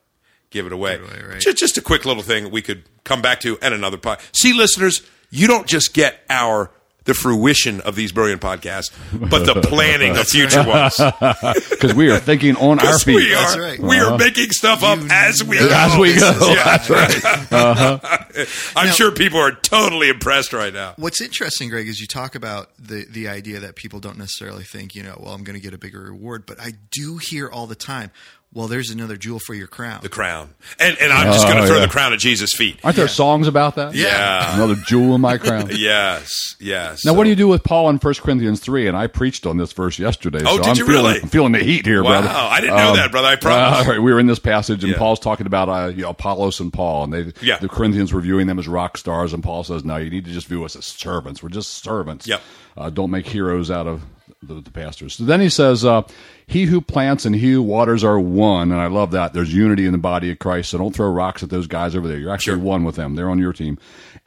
give 0.50 0.66
it 0.66 0.74
away. 0.74 0.98
Give 0.98 1.06
it 1.06 1.22
away, 1.22 1.24
right. 1.24 1.40
Ju- 1.40 1.54
just, 1.54 1.78
a 1.78 1.82
quick 1.82 2.04
little 2.04 2.22
thing 2.22 2.52
we 2.52 2.62
could 2.62 2.84
come 3.06 3.22
back 3.22 3.40
to 3.42 3.58
and 3.62 3.74
another 3.74 3.98
pod. 3.98 4.20
See, 4.34 4.52
listeners, 4.52 5.02
you 5.32 5.48
don't 5.48 5.68
just 5.68 5.94
get 5.94 6.20
our 6.30 6.70
the 7.06 7.14
fruition 7.14 7.82
of 7.82 7.96
these 7.96 8.12
brilliant 8.12 8.42
podcasts, 8.42 8.92
but 9.14 9.46
the 9.46 9.62
planning 9.62 10.18
of 10.18 10.28
future 10.28 10.64
ones. 10.68 10.96
because 11.70 11.94
we 11.94 12.12
are 12.12 12.20
thinking 12.20 12.56
on 12.58 12.80
our 12.80 13.00
feet. 13.00 13.16
we 13.16 13.34
are 13.34 13.36
That's 13.36 13.58
right. 13.58 13.80
we 13.80 13.98
are 14.00 14.08
uh-huh. 14.08 14.18
making 14.18 14.50
stuff 14.52 14.84
up 14.84 15.00
as 15.10 15.44
we 15.44 15.60
go. 15.60 15.70
As 15.72 15.98
we 15.98 16.20
go. 16.20 16.26
Yeah. 16.56 16.64
That's 16.64 16.90
right. 16.90 17.52
Uh-huh. 17.52 18.46
I'm 18.76 18.88
Now- 18.88 18.92
sure 18.94 19.12
people 19.12 19.40
are 19.40 19.52
totally 19.52 20.10
impressed 20.10 20.54
right 20.54 20.74
now. 20.74 20.94
What's 20.98 21.22
interesting, 21.22 21.70
Greg, 21.70 21.88
is 21.88 22.00
you 22.00 22.08
talk 22.08 22.36
about 22.36 22.70
the 22.78 23.06
the 23.10 23.28
idea 23.28 23.60
that 23.62 23.76
people 23.76 24.00
don't 24.00 24.18
necessarily 24.18 24.64
think, 24.64 24.96
you 24.96 25.04
know, 25.04 25.18
well, 25.20 25.34
I'm 25.34 25.44
going 25.44 25.56
to 25.56 25.62
get 25.64 25.74
a 25.74 25.78
bigger 25.78 26.02
reward, 26.02 26.46
but 26.46 26.60
I 26.60 26.74
do 26.92 27.18
hear 27.18 27.48
all 27.50 27.68
the 27.68 27.76
time, 27.76 28.12
well, 28.56 28.68
there's 28.68 28.90
another 28.90 29.16
jewel 29.18 29.38
for 29.46 29.54
your 29.54 29.68
crown. 29.68 30.00
The 30.02 30.10
crown, 30.10 30.50
and 30.80 30.98
and 31.00 31.14
I'm 31.14 31.32
just 31.32 31.46
going 31.46 31.58
to 31.58 31.64
Oh, 31.64 31.68
throw 31.68 31.76
yeah. 31.78 31.86
the 31.86 31.92
crown 31.92 32.14
at 32.14 32.20
Jesus' 32.20 32.54
feet. 32.54 32.80
Aren't 32.84 32.96
there 32.98 33.08
songs 33.08 33.48
about 33.48 33.76
that? 33.76 33.94
Yeah. 33.94 34.56
Another 34.56 34.74
jewel 34.88 35.14
in 35.14 35.22
my 35.22 35.38
crown. 35.38 35.70
Yes, 35.76 36.56
yes. 36.60 37.04
Now, 37.06 37.12
So- 37.12 37.14
what 37.18 37.26
do 37.26 37.30
you 37.30 37.36
do 37.36 37.48
with 37.48 37.64
Paul 37.64 37.90
in 37.90 37.98
1 37.98 38.14
Corinthians 38.16 38.60
3? 38.62 38.88
And 38.88 38.96
I 38.98 39.08
preached 39.08 39.46
on 39.46 39.58
this 39.58 39.72
verse 39.74 40.00
yesterday. 40.00 40.40
Oh, 40.46 40.58
so 40.58 40.64
did 40.64 40.68
I'm 40.70 40.76
you 40.78 40.86
feeling, 40.88 41.04
really? 41.06 41.20
I'm 41.22 41.28
feeling 41.30 41.52
the 41.52 41.60
heat 41.60 41.86
here, 41.86 42.02
Wow, 42.04 42.22
brother. 42.22 42.30
I 42.32 42.62
didn't 42.62 42.78
know 42.78 42.96
that, 42.96 43.12
brother. 43.12 43.28
I 43.28 43.36
promise. 43.36 43.80
uh, 43.80 43.84
all 43.84 43.92
right, 43.92 44.02
we 44.02 44.12
were 44.14 44.20
in 44.20 44.28
this 44.28 44.40
passage, 44.40 44.84
and 44.84 44.94
Yeah. 44.94 44.98
Paul's 44.98 45.20
talking 45.20 45.46
about 45.48 45.68
uh, 45.70 45.88
you 45.94 46.04
know, 46.04 46.10
Apollos 46.10 46.60
and 46.62 46.72
Paul, 46.72 47.04
and 47.04 47.14
they, 47.14 47.34
Yeah. 47.46 47.58
the 47.58 47.68
Corinthians 47.68 48.14
were 48.14 48.22
viewing 48.22 48.48
them 48.48 48.58
as 48.58 48.68
rock 48.68 48.98
stars, 48.98 49.34
and 49.34 49.44
Paul 49.44 49.64
says, 49.66 49.84
no, 49.84 49.98
you 49.98 50.10
need 50.10 50.26
to 50.26 50.32
just 50.32 50.48
view 50.48 50.64
us 50.64 50.76
as 50.78 50.86
servants. 50.86 51.44
We're 51.44 51.50
just 51.50 51.84
servants. 51.84 52.26
Yep. 52.28 52.42
Uh, 52.78 52.90
don't 52.90 53.12
make 53.12 53.28
heroes 53.28 53.70
out 53.70 53.86
of 53.88 54.02
the, 54.48 54.62
the 54.62 54.72
pastors. 54.72 55.16
So 55.16 55.24
then 55.26 55.42
he 55.42 55.50
says, 55.50 55.84
uh, 55.86 56.04
he 56.48 56.66
who 56.66 56.80
plants 56.82 57.26
and 57.26 57.36
he 57.36 57.54
who 57.54 57.62
waters 57.64 58.04
are 58.04 58.20
one, 58.20 58.72
and 58.72 58.80
I 58.80 58.88
love 58.88 59.12
that. 59.12 59.34
There's 59.34 59.54
unity 59.54 59.86
in 59.86 59.92
the 59.92 59.98
body 59.98 60.32
of 60.32 60.40
Christ, 60.40 60.70
so 60.70 60.78
don't 60.78 60.96
throw 60.96 61.10
rocks 61.10 61.42
at 61.44 61.50
those 61.50 61.68
guys 61.68 61.96
over 61.96 62.08
there. 62.08 62.18
You're 62.18 62.34
actually 62.34 62.56
Sure. 62.58 62.64
one 62.64 62.84
with 62.84 62.96
them. 62.96 63.16
They're 63.16 63.30
on 63.30 63.40
your 63.40 63.54
team. 63.54 63.78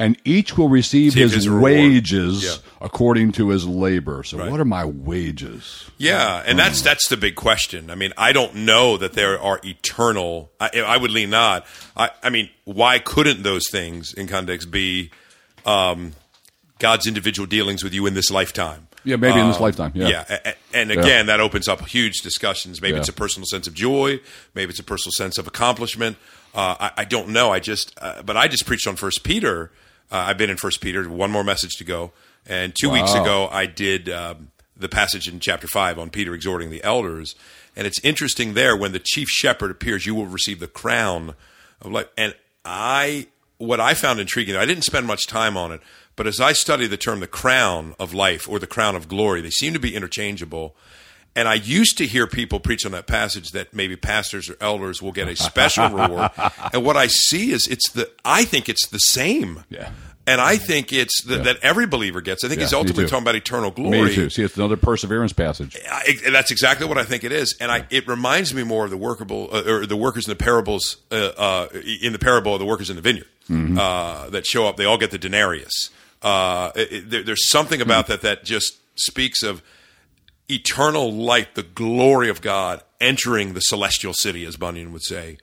And 0.00 0.16
each 0.24 0.56
will 0.56 0.68
receive 0.68 1.14
his, 1.14 1.32
his 1.34 1.50
wages 1.50 2.44
Yeah. 2.44 2.52
according 2.80 3.32
to 3.32 3.48
his 3.48 3.66
labor. 3.66 4.22
So 4.22 4.38
Right. 4.38 4.50
what 4.50 4.60
are 4.60 4.64
my 4.64 4.84
wages? 4.84 5.90
Yeah, 5.98 6.42
and 6.46 6.58
that's 6.58 6.82
that's 6.82 7.08
the 7.08 7.16
big 7.16 7.34
question. 7.34 7.90
I 7.90 7.94
mean, 7.96 8.12
I 8.16 8.32
don't 8.32 8.54
know 8.54 8.96
that 8.96 9.12
there 9.14 9.40
are 9.40 9.60
eternal. 9.64 10.50
I, 10.60 10.70
I 10.86 10.96
would 10.96 11.10
lean 11.10 11.30
not. 11.30 11.66
I, 11.96 12.10
I 12.22 12.30
mean, 12.30 12.48
why 12.64 12.98
couldn't 12.98 13.42
those 13.42 13.64
things 13.70 14.12
in 14.14 14.26
context 14.28 14.70
be 14.70 15.10
um, 15.66 16.12
God's 16.78 17.06
individual 17.06 17.46
dealings 17.46 17.82
with 17.82 17.92
you 17.94 18.06
in 18.06 18.14
this 18.14 18.30
lifetime? 18.30 18.87
Yeah, 19.04 19.16
maybe 19.16 19.38
in 19.38 19.46
this 19.48 19.56
Um, 19.56 19.62
lifetime. 19.62 19.92
Yeah. 19.94 20.24
yeah, 20.28 20.54
and 20.74 20.90
again, 20.90 21.26
that 21.26 21.40
opens 21.40 21.68
up 21.68 21.86
huge 21.86 22.20
discussions. 22.22 22.82
Maybe 22.82 22.94
Yeah. 22.94 23.00
it's 23.00 23.08
a 23.08 23.12
personal 23.12 23.46
sense 23.46 23.66
of 23.66 23.74
joy. 23.74 24.20
Maybe 24.54 24.70
it's 24.70 24.80
a 24.80 24.84
personal 24.84 25.12
sense 25.12 25.38
of 25.38 25.46
accomplishment. 25.46 26.16
Uh, 26.54 26.74
I, 26.80 26.90
I 26.98 27.04
don't 27.04 27.28
know. 27.28 27.52
I 27.52 27.60
just, 27.60 27.94
uh, 28.00 28.22
but 28.22 28.36
I 28.36 28.48
just 28.48 28.66
preached 28.66 28.86
on 28.86 28.96
First 28.96 29.22
Peter. 29.22 29.70
Uh, 30.10 30.24
I've 30.28 30.38
been 30.38 30.50
in 30.50 30.56
First 30.56 30.80
Peter. 30.80 31.08
One 31.08 31.30
more 31.30 31.44
message 31.44 31.76
to 31.76 31.84
go. 31.84 32.12
And 32.46 32.74
two 32.74 32.90
weeks 32.90 33.12
ago, 33.12 33.48
I 33.52 33.66
did 33.66 34.08
um, 34.08 34.50
the 34.76 34.88
passage 34.88 35.28
in 35.28 35.38
chapter 35.40 35.68
five 35.68 35.98
on 35.98 36.08
Peter 36.10 36.34
exhorting 36.34 36.70
the 36.70 36.82
elders. 36.82 37.34
And 37.76 37.86
it's 37.86 38.02
interesting 38.02 38.54
there 38.54 38.74
when 38.76 38.92
the 38.92 38.98
chief 38.98 39.28
shepherd 39.28 39.70
appears, 39.70 40.06
you 40.06 40.14
will 40.14 40.26
receive 40.26 40.58
the 40.58 40.66
crown 40.66 41.34
of 41.82 41.92
life. 41.92 42.08
And 42.16 42.34
I, 42.64 43.26
what 43.58 43.80
I 43.80 43.94
found 43.94 44.20
intriguing, 44.20 44.56
I 44.56 44.64
didn't 44.64 44.84
spend 44.84 45.06
much 45.06 45.26
time 45.26 45.56
on 45.56 45.72
it, 45.72 45.80
but 46.16 46.26
as 46.26 46.40
I 46.40 46.52
study 46.52 46.86
the 46.86 46.96
term 46.96 47.20
the 47.20 47.26
crown 47.26 47.94
of 47.98 48.14
life 48.14 48.48
or 48.48 48.58
the 48.58 48.66
crown 48.66 48.96
of 48.96 49.08
glory, 49.08 49.40
they 49.40 49.50
seem 49.50 49.72
to 49.72 49.78
be 49.78 49.94
interchangeable. 49.94 50.74
And 51.36 51.46
I 51.46 51.54
used 51.54 51.98
to 51.98 52.06
hear 52.06 52.26
people 52.26 52.58
preach 52.58 52.84
on 52.86 52.92
that 52.92 53.06
passage 53.06 53.50
that 53.50 53.72
maybe 53.72 53.94
pastors 53.94 54.48
or 54.48 54.56
elders 54.60 55.00
will 55.00 55.12
get 55.12 55.28
a 55.28 55.36
special 55.36 55.88
reward. 55.88 56.30
And 56.72 56.84
what 56.84 56.96
I 56.96 57.06
see 57.06 57.52
is 57.52 57.68
it's 57.68 57.90
the 57.92 58.10
I 58.24 58.44
think 58.44 58.68
it's 58.68 58.88
the 58.88 58.98
same. 58.98 59.64
Yeah. 59.70 59.90
And 60.26 60.42
I 60.42 60.56
think 60.58 60.92
it's 60.92 61.22
the, 61.22 61.38
that 61.38 61.56
every 61.62 61.86
believer 61.86 62.20
gets. 62.20 62.44
I 62.44 62.48
think 62.48 62.58
Yeah, 62.58 62.66
he's 62.66 62.74
ultimately 62.74 63.06
talking 63.06 63.24
about 63.24 63.36
eternal 63.36 63.70
glory. 63.70 64.02
Me 64.02 64.14
too. 64.14 64.28
See, 64.28 64.42
it's 64.42 64.56
another 64.58 64.76
perseverance 64.76 65.32
passage. 65.32 65.78
I, 65.90 66.16
that's 66.30 66.50
exactly 66.50 66.86
what 66.86 66.98
I 66.98 67.04
think 67.04 67.24
it 67.24 67.32
is, 67.32 67.56
and 67.60 67.72
I, 67.72 67.86
it 67.88 68.06
reminds 68.06 68.52
me 68.52 68.62
more 68.62 68.84
of 68.84 68.90
the 68.90 68.98
workable 68.98 69.48
uh, 69.50 69.62
or 69.62 69.86
the 69.86 69.96
workers 69.96 70.26
in 70.26 70.30
the 70.30 70.36
parables 70.36 70.98
uh, 71.10 71.14
uh, 71.14 71.68
in 72.02 72.12
the 72.12 72.18
parable 72.18 72.52
of 72.52 72.58
the 72.58 72.66
workers 72.66 72.90
in 72.90 72.96
the 72.96 73.02
vineyard 73.02 73.26
Mm-hmm. 73.48 73.78
uh, 73.78 74.28
that 74.30 74.46
show 74.46 74.66
up. 74.66 74.76
They 74.76 74.84
all 74.84 74.98
get 74.98 75.10
the 75.10 75.18
denarius. 75.18 75.90
Uh, 76.22 76.70
it- 76.76 76.92
it- 76.92 77.10
there, 77.10 77.22
there's 77.22 77.48
something 77.50 77.80
about 77.80 78.06
Hmm. 78.06 78.12
that 78.12 78.20
that 78.22 78.44
just 78.44 78.74
speaks 78.96 79.42
of 79.42 79.62
eternal 80.48 81.12
light, 81.12 81.54
the 81.54 81.62
glory 81.62 82.28
of 82.28 82.40
God 82.40 82.82
entering 83.00 83.54
the 83.54 83.60
celestial 83.60 84.12
city, 84.14 84.44
as 84.44 84.56
Bunyan 84.56 84.92
would 84.92 85.02
say, 85.04 85.38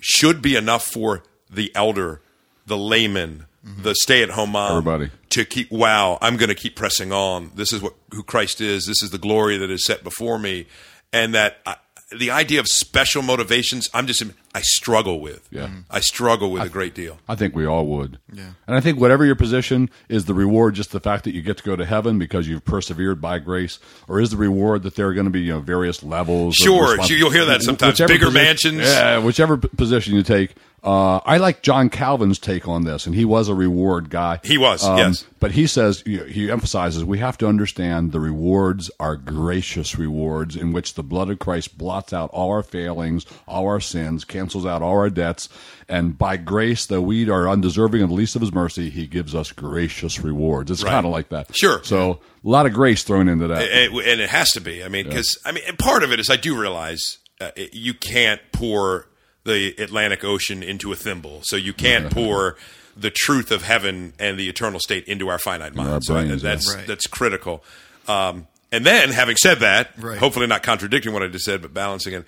should 0.00 0.42
be 0.42 0.56
enough 0.56 0.84
for 0.86 1.22
the 1.50 1.70
elder, 1.74 2.20
the 2.66 2.76
layman, 2.76 3.46
the 3.62 3.94
stay-at-home 3.94 4.50
mom, 4.50 4.78
Everybody. 4.78 5.10
to 5.30 5.44
keep. 5.44 5.70
Wow, 5.70 6.18
I'm 6.20 6.36
going 6.36 6.48
to 6.48 6.54
keep 6.56 6.74
pressing 6.74 7.12
on. 7.12 7.52
This 7.54 7.72
is 7.72 7.80
what 7.80 7.94
who 8.12 8.22
Christ 8.24 8.60
is. 8.60 8.86
This 8.86 9.02
is 9.02 9.10
the 9.10 9.18
glory 9.18 9.56
that 9.58 9.70
is 9.70 9.84
set 9.84 10.02
before 10.02 10.38
me, 10.38 10.66
and 11.12 11.34
that 11.34 11.58
I, 11.64 11.76
the 12.18 12.30
idea 12.30 12.60
of 12.60 12.66
special 12.68 13.22
motivations, 13.22 13.88
I'm 13.94 14.06
just 14.06 14.22
I 14.54 14.60
struggle 14.60 15.20
with. 15.20 15.48
Yeah. 15.50 15.68
I 15.90 16.00
struggle 16.00 16.50
with 16.50 16.62
a 16.62 16.68
great 16.68 16.94
deal. 16.94 17.18
I 17.28 17.34
think 17.34 17.54
we 17.54 17.64
all 17.64 17.86
would. 17.86 18.18
Yeah. 18.32 18.50
And 18.66 18.76
I 18.76 18.80
think 18.80 19.00
whatever 19.00 19.24
your 19.24 19.34
position 19.34 19.88
is 20.08 20.26
the 20.26 20.34
reward 20.34 20.74
just 20.74 20.92
the 20.92 21.00
fact 21.00 21.24
that 21.24 21.34
you 21.34 21.40
get 21.42 21.56
to 21.58 21.62
go 21.62 21.74
to 21.76 21.84
heaven 21.86 22.18
because 22.18 22.46
you've 22.48 22.64
persevered 22.64 23.20
by 23.20 23.38
grace, 23.38 23.78
or 24.08 24.20
is 24.20 24.30
the 24.30 24.36
reward 24.36 24.82
that 24.82 24.94
there 24.96 25.08
are 25.08 25.14
going 25.14 25.24
to 25.26 25.30
be 25.30 25.40
you 25.40 25.52
know 25.52 25.60
various 25.60 26.02
levels? 26.02 26.54
of 26.60 26.64
Sure, 26.64 26.96
respons- 26.98 27.10
you'll 27.10 27.30
hear 27.30 27.46
that 27.46 27.62
sometimes. 27.62 27.94
Whichever 27.94 28.12
Bigger 28.12 28.26
posi- 28.26 28.34
mansions. 28.34 28.80
Yeah, 28.82 29.18
whichever 29.18 29.56
position 29.56 30.14
you 30.14 30.22
take. 30.22 30.54
Uh, 30.84 31.18
I 31.24 31.36
like 31.36 31.62
John 31.62 31.90
Calvin's 31.90 32.40
take 32.40 32.66
on 32.66 32.82
this, 32.82 33.06
and 33.06 33.14
he 33.14 33.24
was 33.24 33.48
a 33.48 33.54
reward 33.54 34.10
guy. 34.10 34.40
He 34.42 34.58
was, 34.58 34.82
yes. 34.84 35.24
But 35.38 35.52
he 35.52 35.68
says 35.68 36.00
he 36.04 36.50
emphasizes 36.50 37.04
we 37.04 37.18
have 37.18 37.38
to 37.38 37.46
understand 37.46 38.10
the 38.10 38.18
rewards 38.18 38.90
are 38.98 39.16
gracious 39.16 39.96
rewards 39.96 40.56
in 40.56 40.72
which 40.72 40.94
the 40.94 41.04
blood 41.04 41.30
of 41.30 41.38
Christ 41.38 41.78
blots 41.78 42.12
out 42.12 42.30
all 42.30 42.50
our 42.50 42.64
failings, 42.64 43.26
all 43.46 43.66
our 43.68 43.78
sins, 43.78 44.24
cancels 44.24 44.66
out 44.66 44.82
all 44.82 44.98
our 44.98 45.08
debts, 45.10 45.48
and 45.88 46.18
by 46.18 46.36
grace, 46.36 46.84
though 46.86 47.00
we 47.00 47.30
are 47.30 47.48
undeserving 47.48 48.02
of 48.02 48.08
the 48.08 48.14
least 48.16 48.34
of 48.34 48.42
His 48.42 48.52
mercy, 48.52 48.90
He 48.90 49.06
gives 49.06 49.36
us 49.36 49.52
gracious 49.52 50.18
rewards. 50.18 50.68
It's 50.72 50.82
Right. 50.82 50.90
kind 50.90 51.06
of 51.06 51.12
like 51.12 51.28
that. 51.28 51.56
Sure. 51.56 51.80
So 51.84 52.18
a 52.44 52.48
lot 52.48 52.66
of 52.66 52.72
grace 52.72 53.04
thrown 53.04 53.28
into 53.28 53.46
that. 53.46 53.62
and, 53.70 53.94
and 54.00 54.20
it 54.20 54.30
has 54.30 54.50
to 54.52 54.60
be. 54.60 54.82
I 54.82 54.88
mean, 54.88 55.04
because 55.04 55.38
I 55.44 55.52
mean, 55.52 55.62
part 55.78 56.02
of 56.02 56.10
it 56.10 56.18
is 56.18 56.28
I 56.28 56.36
do 56.36 56.58
realize 56.60 57.18
uh, 57.40 57.50
you 57.72 57.94
can't 57.94 58.40
pour 58.52 59.06
the 59.44 59.74
Atlantic 59.78 60.22
Ocean 60.24 60.62
into 60.62 60.92
a 60.92 60.96
thimble, 60.96 61.40
so 61.44 61.56
you 61.56 61.72
can't 61.72 62.10
pour 62.12 62.56
the 62.96 63.10
truth 63.10 63.50
of 63.50 63.62
heaven 63.62 64.12
and 64.18 64.38
the 64.38 64.48
eternal 64.48 64.78
state 64.78 65.04
into 65.06 65.28
our 65.28 65.38
finite 65.38 65.76
our 65.78 65.84
minds. 65.84 66.06
So 66.06 66.14
I- 66.16 66.24
brains, 66.24 66.42
yeah. 66.42 66.50
that's 66.50 66.74
Right. 66.74 66.86
that's 66.86 67.06
critical. 67.06 67.64
Um, 68.06 68.46
and 68.70 68.84
then, 68.86 69.10
having 69.10 69.36
said 69.36 69.60
that, 69.60 69.92
Right. 69.98 70.18
hopefully 70.18 70.46
not 70.46 70.62
contradicting 70.62 71.12
what 71.12 71.22
I 71.22 71.28
just 71.28 71.44
said, 71.44 71.60
but 71.62 71.72
balancing 71.74 72.12
it, 72.14 72.24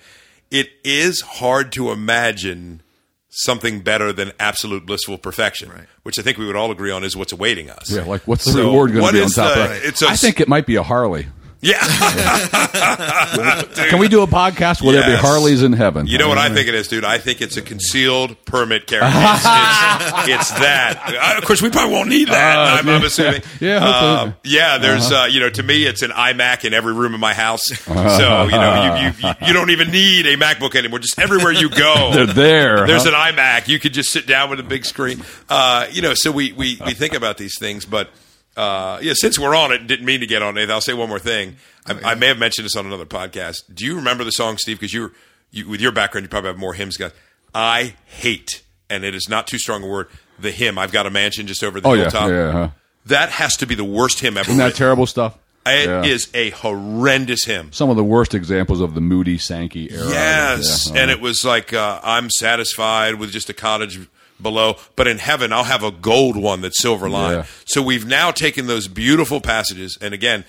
it 0.51 0.69
is 0.83 1.21
hard 1.21 1.71
to 1.73 1.91
imagine 1.91 2.81
something 3.29 3.81
better 3.81 4.13
than 4.13 4.31
absolute 4.39 4.85
blissful 4.85 5.17
perfection, 5.17 5.69
Right. 5.69 5.85
which 6.03 6.17
I 6.17 6.21
think 6.21 6.37
we 6.37 6.45
would 6.45 6.55
all 6.55 6.71
agree 6.71 6.91
on 6.91 7.03
is 7.03 7.15
what's 7.17 7.33
awaiting 7.33 7.69
us. 7.69 7.91
yeah, 7.91 8.03
like 8.03 8.21
what's 8.27 8.45
the 8.45 8.51
So 8.51 8.59
reward 8.67 8.91
going 8.91 9.01
what 9.01 9.11
to 9.11 9.17
be 9.17 9.23
on 9.23 9.29
top 9.29 9.55
the- 9.55 9.63
of 9.63 9.69
that? 9.69 9.83
it's 9.83 10.01
a- 10.01 10.07
I 10.07 10.15
think 10.15 10.39
it 10.39 10.47
might 10.47 10.65
be 10.65 10.75
a 10.75 10.83
Harley. 10.83 11.27
Yeah. 11.61 11.79
Can 13.89 13.99
we 13.99 14.07
do 14.07 14.21
a 14.21 14.27
podcast 14.27 14.81
where 14.81 14.93
there 14.93 15.03
be 15.05 15.11
Yes. 15.11 15.21
Harleys 15.21 15.63
in 15.63 15.73
heaven? 15.73 16.05
You 16.07 16.17
know 16.17 16.27
what 16.29 16.37
I 16.37 16.53
think 16.53 16.67
it 16.67 16.75
is, 16.75 16.87
dude? 16.87 17.03
I 17.05 17.17
think 17.17 17.41
it's 17.41 17.57
a 17.57 17.61
concealed 17.61 18.35
permit 18.45 18.85
carry. 18.87 19.03
It's, 19.05 19.15
it's, 19.15 20.27
it's 20.51 20.51
that. 20.59 21.01
Uh, 21.35 21.37
of 21.39 21.45
course, 21.45 21.61
we 21.61 21.69
probably 21.69 21.93
won't 21.93 22.09
need 22.09 22.27
that. 22.27 22.57
Uh, 22.57 22.77
I'm, 22.79 22.89
I'm 22.89 23.03
assuming. 23.03 23.41
Yeah, 23.59 23.79
Uh, 23.83 24.31
yeah. 24.43 24.77
There's, 24.77 25.11
uh, 25.11 25.27
you 25.29 25.39
know, 25.39 25.49
to 25.49 25.63
me, 25.63 25.85
it's 25.85 26.01
an 26.01 26.11
iMac 26.11 26.65
in 26.65 26.73
every 26.73 26.93
room 26.93 27.13
in 27.15 27.19
my 27.19 27.33
house. 27.33 27.65
So 27.67 28.43
you 28.45 28.51
know, 28.51 29.11
you, 29.21 29.27
you, 29.27 29.33
you 29.47 29.53
don't 29.53 29.69
even 29.71 29.91
need 29.91 30.25
a 30.27 30.37
MacBook 30.37 30.75
anymore. 30.75 30.99
Just 30.99 31.17
everywhere 31.17 31.51
you 31.51 31.69
go, 31.69 32.11
They're 32.13 32.25
there. 32.25 32.85
There's 32.85 33.05
huh? 33.05 33.11
an 33.15 33.35
iMac. 33.35 33.67
You 33.67 33.79
could 33.79 33.93
just 33.93 34.11
sit 34.11 34.27
down 34.27 34.49
with 34.49 34.59
a 34.59 34.63
big 34.63 34.85
screen. 34.85 35.23
Uh, 35.49 35.87
you 35.91 36.01
know, 36.01 36.13
so 36.15 36.31
we, 36.31 36.51
we, 36.53 36.79
we 36.85 36.93
think 36.93 37.13
about 37.13 37.37
these 37.37 37.57
things, 37.57 37.85
but 37.85 38.09
uh, 38.55 38.99
yeah, 39.01 39.13
since 39.15 39.37
we're 39.39 39.55
on 39.55 39.71
it, 39.71 39.85
didn't 39.87 40.05
mean 40.05 40.19
to 40.21 40.27
get 40.27 40.41
on 40.41 40.57
it. 40.57 40.69
I'll 40.69 40.81
say 40.81 40.93
one 40.93 41.09
more 41.09 41.19
thing. 41.19 41.57
I, 41.85 42.11
I 42.11 42.15
may 42.15 42.27
have 42.27 42.37
mentioned 42.39 42.65
this 42.65 42.75
on 42.75 42.85
another 42.85 43.05
podcast. 43.05 43.63
Do 43.73 43.85
you 43.85 43.95
remember 43.95 44.23
the 44.23 44.31
song, 44.31 44.57
Steve? 44.57 44.79
Because 44.79 44.93
you, 44.93 45.11
you, 45.51 45.67
with 45.69 45.81
your 45.81 45.91
background, 45.91 46.23
you 46.25 46.29
probably 46.29 46.49
have 46.49 46.57
more 46.57 46.73
hymns. 46.73 46.97
Guys, 46.97 47.11
I 47.53 47.95
hate, 48.05 48.63
and 48.89 49.03
it 49.03 49.13
is 49.15 49.27
not 49.29 49.47
too 49.47 49.57
strong 49.59 49.83
a 49.83 49.87
word. 49.87 50.07
The 50.39 50.51
hymn. 50.51 50.77
I've 50.77 50.91
got 50.91 51.05
a 51.05 51.09
mansion 51.09 51.47
just 51.47 51.63
over 51.63 51.79
the 51.79 51.87
Oh 51.87 51.93
hilltop. 51.93 52.29
yeah. 52.29 52.51
Huh? 52.51 52.69
That 53.05 53.29
has 53.29 53.55
to 53.57 53.65
be 53.67 53.75
the 53.75 53.83
worst 53.85 54.19
hymn 54.19 54.37
ever. 54.37 54.49
Isn't 54.49 54.57
that 54.57 54.75
terrible 54.75 55.05
stuff? 55.05 55.37
It 55.67 56.05
is 56.05 56.29
Yeah. 56.33 56.41
a 56.41 56.49
horrendous 56.51 57.45
hymn. 57.45 57.71
Some 57.71 57.89
of 57.89 57.95
the 57.95 58.03
worst 58.03 58.33
examples 58.35 58.81
of 58.81 58.93
the 58.93 59.01
Moody 59.01 59.37
Sankey 59.37 59.91
era. 59.91 60.09
Yes, 60.09 60.87
Yeah, 60.93 61.01
and 61.01 61.09
uh-huh. 61.11 61.17
it 61.19 61.21
was 61.21 61.43
like 61.45 61.73
uh, 61.73 61.99
I'm 62.03 62.29
satisfied 62.29 63.15
with 63.15 63.31
just 63.31 63.49
a 63.49 63.53
cottage 63.53 63.99
below, 64.41 64.75
but 64.95 65.07
in 65.07 65.17
heaven 65.17 65.53
I'll 65.53 65.63
have 65.63 65.83
a 65.83 65.91
gold 65.91 66.35
one 66.37 66.61
that's 66.61 66.81
silver 66.81 67.09
lined. 67.09 67.37
Yeah. 67.37 67.45
So 67.65 67.81
we've 67.81 68.05
now 68.05 68.31
taken 68.31 68.67
those 68.67 68.87
beautiful 68.87 69.41
passages 69.41 69.97
and 70.01 70.13
again 70.13 70.45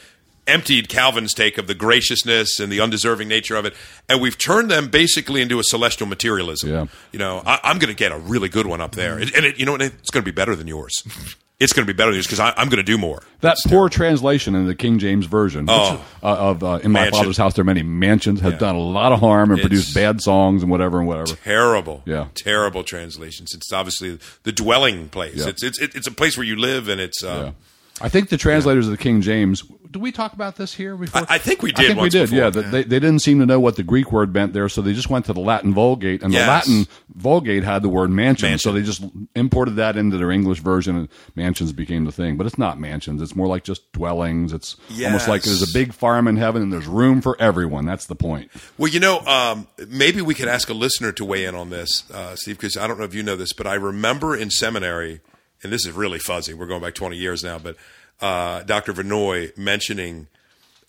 emptied 0.47 0.89
Calvin's 0.89 1.35
take 1.35 1.59
of 1.59 1.67
the 1.67 1.75
graciousness 1.75 2.61
and 2.61 2.71
the 2.71 2.81
undeserving 2.81 3.29
nature 3.29 3.57
of 3.57 3.65
it, 3.65 3.75
and 4.09 4.21
we've 4.21 4.39
turned 4.39 4.71
them 4.71 4.89
basically 4.89 5.43
into 5.43 5.59
a 5.59 5.65
celestial 5.65 6.07
materialism. 6.07 6.71
Yeah. 6.71 6.87
You 7.13 7.19
know, 7.19 7.43
I, 7.45 7.59
I'm 7.65 7.79
going 7.79 7.93
to 7.93 7.97
get 7.97 8.13
a 8.13 8.19
really 8.19 8.49
good 8.49 8.67
one 8.67 8.81
up 8.81 8.95
there, 8.95 9.19
and 9.19 9.31
it, 9.35 9.59
you 9.59 9.67
know 9.67 9.73
what? 9.73 9.83
It's 9.83 10.11
going 10.11 10.23
to 10.25 10.31
be 10.31 10.35
better 10.35 10.55
than 10.55 10.69
yours. 10.69 11.03
It's 11.59 11.73
going 11.73 11.87
to 11.87 11.93
be 11.93 11.97
better 11.97 12.11
than 12.11 12.17
yours 12.17 12.27
because 12.27 12.41
I'm 12.41 12.69
going 12.69 12.77
to 12.77 12.83
do 12.83 12.99
more. 12.99 13.23
that 13.41 13.57
poor 13.69 13.89
translation 13.89 14.55
in 14.55 14.67
the 14.67 14.75
King 14.75 14.99
James 14.99 15.25
version 15.25 15.65
which, 15.65 15.71
Oh. 15.75 16.05
uh, 16.23 16.27
of 16.27 16.63
uh, 16.63 16.81
"In 16.83 16.91
My 16.93 17.01
Mansion. 17.05 17.19
Father's 17.19 17.37
House 17.39 17.55
There 17.55 17.63
Are 17.63 17.65
Many 17.65 17.83
Mansions" 17.83 18.41
has 18.41 18.53
Yeah. 18.53 18.59
done 18.59 18.75
a 18.75 18.81
lot 18.81 19.13
of 19.13 19.21
harm 19.21 19.51
and 19.51 19.59
It's- 19.59 19.69
produced 19.69 19.95
bad 19.95 20.21
songs 20.21 20.63
and 20.63 20.71
whatever 20.71 20.99
and 20.99 21.09
whatever. 21.09 21.35
terrible, 21.45 22.03
Yeah. 22.05 22.27
terrible 22.35 22.85
translations. 22.85 23.55
It's 23.55 23.73
obviously 23.73 24.19
the 24.43 24.53
dwelling 24.53 25.09
place. 25.09 25.37
Yeah. 25.37 25.49
It's 25.49 25.63
it's 25.63 25.79
it's 25.81 26.07
a 26.07 26.11
place 26.13 26.37
where 26.37 26.45
you 26.47 26.57
live, 26.57 26.89
and 26.89 27.01
it's. 27.01 27.25
Uh, 27.25 27.45
Yeah. 27.47 27.51
I 28.01 28.09
think 28.11 28.29
the 28.29 28.37
translators 28.37 28.87
of 28.87 28.91
the 28.91 28.99
King 29.03 29.23
James. 29.23 29.63
Did 29.91 30.03
we 30.03 30.13
talk 30.13 30.35
about 30.35 30.57
this 30.57 30.75
here 30.75 30.95
before? 30.97 31.23
I- 31.23 31.37
I 31.37 31.39
think 31.39 31.63
we 31.63 31.73
did. 31.73 31.85
I 31.87 31.89
think 31.89 32.01
we 32.01 32.11
did. 32.11 32.25
before. 32.29 32.39
Yeah, 32.39 32.51
that 32.51 32.71
They, 32.71 32.83
they 32.83 32.99
didn't 32.99 33.21
seem 33.21 33.39
to 33.39 33.47
know 33.47 33.59
what 33.59 33.77
the 33.77 33.83
Greek 33.83 34.13
word 34.13 34.35
meant 34.35 34.53
there, 34.53 34.69
so 34.69 34.83
they 34.83 34.93
just 34.93 35.09
went 35.09 35.25
to 35.27 35.33
the 35.33 35.41
Latin 35.41 35.73
Vulgate, 35.73 36.23
and 36.23 36.31
Yes. 36.33 36.45
the 36.67 36.73
Latin 36.75 36.89
Vulgate 37.15 37.65
had 37.65 37.81
the 37.83 37.89
word 37.89 38.11
mansion, 38.11 38.51
Mansion. 38.51 38.59
so 38.71 38.73
they 38.77 38.83
just 38.83 39.03
imported 39.35 39.77
that 39.77 39.97
into 39.97 40.19
their 40.19 40.31
English 40.31 40.59
version, 40.61 40.97
and 40.97 41.09
mansions 41.37 41.73
became 41.73 42.05
the 42.05 42.13
thing. 42.13 42.37
But 42.37 42.47
it's 42.47 42.59
not 42.59 42.79
mansions; 42.79 43.23
it's 43.23 43.35
more 43.35 43.47
like 43.47 43.65
just 43.65 43.91
dwellings. 43.93 44.53
It's 44.53 44.77
almost 45.03 45.29
like 45.29 45.43
there's 45.45 45.63
a 45.63 45.73
big 45.73 45.95
farm 45.95 46.29
in 46.29 46.37
heaven, 46.37 46.61
and 46.61 46.71
there's 46.71 46.87
room 46.89 47.23
for 47.23 47.35
everyone. 47.41 47.87
That's 47.87 48.05
the 48.07 48.17
point. 48.17 48.51
Well, 48.77 48.93
you 48.93 49.01
know, 49.01 49.21
um, 49.21 49.67
maybe 49.89 50.21
we 50.21 50.35
could 50.35 50.49
ask 50.49 50.69
a 50.69 50.75
listener 50.75 51.13
to 51.13 51.25
weigh 51.25 51.47
in 51.47 51.55
on 51.55 51.71
this, 51.71 52.11
uh, 52.11 52.35
Steve, 52.37 52.59
because 52.59 52.77
I 52.77 52.87
don't 52.87 52.99
know 52.99 53.05
if 53.07 53.15
you 53.15 53.23
know 53.23 53.37
this, 53.37 53.55
but 53.55 53.67
I 53.67 53.75
remember 53.75 54.37
in 54.37 54.51
seminary, 54.51 55.21
and 55.63 55.73
this 55.73 55.87
is 55.87 55.93
really 55.93 56.19
fuzzy. 56.19 56.55
We're 56.55 56.67
going 56.67 56.83
back 56.83 56.95
20 56.95 57.17
years 57.17 57.43
now, 57.45 57.59
but 57.59 57.77
uh, 58.21 58.63
Dr. 58.63 58.93
Vinoy 58.93 59.57
mentioning 59.59 60.27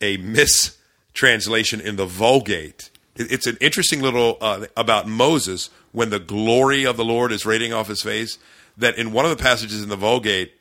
a 0.01 0.18
mistranslation 0.18 1.82
in 1.82 1.95
the 1.95 2.05
Vulgate. 2.05 2.89
It- 3.15 3.32
It's 3.32 3.47
an 3.47 3.57
interesting 3.59 4.01
little 4.01 4.38
uh, 4.41 4.68
about 4.76 5.07
Moses 5.07 5.70
when 5.91 6.09
the 6.09 6.20
glory 6.20 6.86
of 6.86 6.97
the 6.97 7.05
Lord 7.05 7.32
is 7.32 7.45
radiating 7.45 7.74
off 7.74 7.88
his 7.88 8.01
face. 8.01 8.38
That 8.78 8.97
in 8.97 9.11
one 9.11 9.26
of 9.26 9.32
the 9.36 9.41
passages 9.41 9.82
in 9.82 9.89
the 9.89 9.95
Vulgate, 9.95 10.53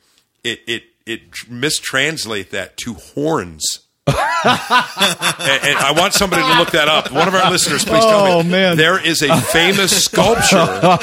it 0.43 0.61
it 0.67 0.85
it 1.05 1.33
tr- 1.33 1.51
mistranslate 1.51 2.49
that 2.51 2.77
to 2.79 2.95
horns. 2.95 3.81
And, 4.07 5.65
and 5.65 5.77
I 5.79 5.93
want 5.97 6.15
somebody 6.15 6.43
to 6.43 6.59
look 6.59 6.71
that 6.73 6.89
up. 6.89 7.11
One 7.13 7.29
of 7.29 7.35
our 7.35 7.51
listeners, 7.51 7.85
please 7.85 8.05
tell 8.05 8.25
me. 8.25 8.31
Oh, 8.33 8.43
man. 8.43 8.77
There 8.77 9.05
is 9.05 9.23
a 9.23 9.37
famous 9.41 10.05
sculpture 10.05 10.99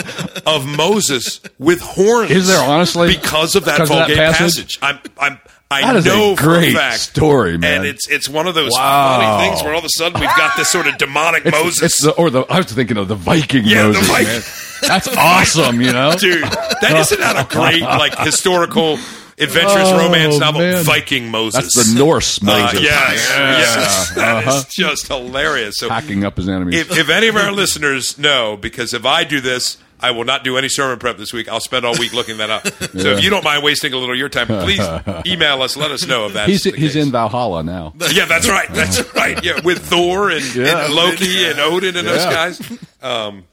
of 0.46 0.66
Moses 0.66 1.42
with 1.60 1.82
horns. 1.82 2.32
Is 2.32 2.48
there, 2.48 2.64
honestly? 2.64 3.08
Because 3.16 3.56
of 3.56 3.66
that 3.66 3.74
Because 3.80 3.90
of 3.92 3.96
that 3.98 4.08
Vulgate 4.08 4.18
passage? 4.18 4.80
passage? 4.80 4.80
I'm, 4.82 5.00
I'm, 5.34 5.40
I 5.72 5.82
That 5.82 5.96
is 5.98 6.06
a 6.06 6.10
know 6.10 6.36
for 6.36 6.44
great 6.44 6.74
a 6.74 6.78
fact. 6.78 7.00
story, 7.00 7.58
man. 7.58 7.78
And 7.80 7.86
it's 7.88 8.08
it's 8.08 8.30
one 8.30 8.46
of 8.48 8.54
those 8.54 8.70
Wow. 8.74 9.20
funny 9.20 9.48
things 9.50 9.64
where 9.64 9.74
all 9.74 9.80
of 9.80 9.86
a 9.86 9.90
sudden 9.90 10.20
we've 10.22 10.30
got 10.38 10.56
this 10.56 10.70
sort 10.70 10.86
of 10.86 11.00
demonic 11.00 11.46
It's, 11.48 11.58
Moses. 11.58 11.82
it's 11.84 12.02
the, 12.04 12.12
or 12.12 12.30
the 12.30 12.42
I 12.42 12.58
was 12.58 12.68
thinking 12.68 12.98
of 12.98 13.08
the 13.08 13.16
Viking 13.16 13.64
Yeah, 13.66 13.84
the 13.84 13.94
Moses. 13.94 14.08
Viking- 14.08 14.28
man. 14.28 14.42
That's 14.84 15.08
awesome, 15.18 15.82
you 15.82 15.92
know. 15.92 16.14
Dude, 16.16 16.44
that 16.44 16.92
isn't 17.00 17.20
that 17.20 17.44
a 17.44 17.48
great 17.50 17.82
like 17.82 18.16
historical 18.20 18.98
adventurous 19.40 19.90
Oh, 19.90 19.98
romance 19.98 20.38
novel? 20.40 20.62
man. 20.62 20.84
Viking 20.84 21.30
Moses. 21.30 21.74
That's 21.74 21.94
the 21.94 22.00
Norse 22.00 22.42
Uh, 22.42 22.46
Moses. 22.46 22.82
yes, 22.82 23.30
yes. 23.30 24.10
That 24.16 24.44
is 24.44 24.48
Uh-huh. 24.50 24.64
just 24.70 25.08
hilarious. 25.08 25.76
So 25.78 25.90
hacking 25.90 26.24
up 26.24 26.38
his 26.38 26.48
enemies. 26.50 26.80
if, 26.82 26.98
if 26.98 27.10
any 27.10 27.28
of 27.28 27.36
our 27.36 27.52
listeners 27.52 28.18
know, 28.18 28.58
because 28.58 28.94
if 28.94 29.06
I 29.06 29.24
do 29.24 29.42
this, 29.42 29.78
I 30.00 30.12
will 30.12 30.26
not 30.26 30.44
do 30.44 30.58
any 30.58 30.68
sermon 30.68 31.00
prep 31.00 31.18
this 31.18 31.32
week. 31.32 31.48
I'll 31.48 31.62
spend 31.62 31.86
all 31.86 31.98
week 31.98 32.12
looking 32.14 32.38
that 32.38 32.50
up. 32.50 32.68
So 32.94 33.10
if 33.16 33.24
you 33.24 33.30
don't 33.30 33.44
mind 33.44 33.64
wasting 33.64 33.92
a 33.94 33.98
little 33.98 34.14
of 34.14 34.20
your 34.20 34.28
time, 34.30 34.48
please 34.48 34.82
email 35.26 35.62
us. 35.62 35.76
Let 35.78 35.92
us 35.92 36.06
know 36.06 36.26
if 36.28 36.34
that's 36.34 36.50
he's 36.52 36.64
the 36.64 36.72
he's 36.72 36.94
case. 36.94 37.04
in 37.06 37.12
Valhalla 37.12 37.64
now. 37.64 37.94
Yeah, 38.12 38.26
that's 38.26 38.48
right. 38.50 38.68
That's 38.74 39.02
right. 39.16 39.42
Yeah, 39.44 39.62
with 39.64 39.80
Thor 39.86 40.30
and, 40.30 40.44
Yeah. 40.56 40.86
and 40.86 40.94
Loki 40.94 41.46
and 41.46 41.60
Odin 41.60 41.96
and 41.96 42.06
those 42.08 42.26
guys. 42.26 42.62
Um, 43.02 43.46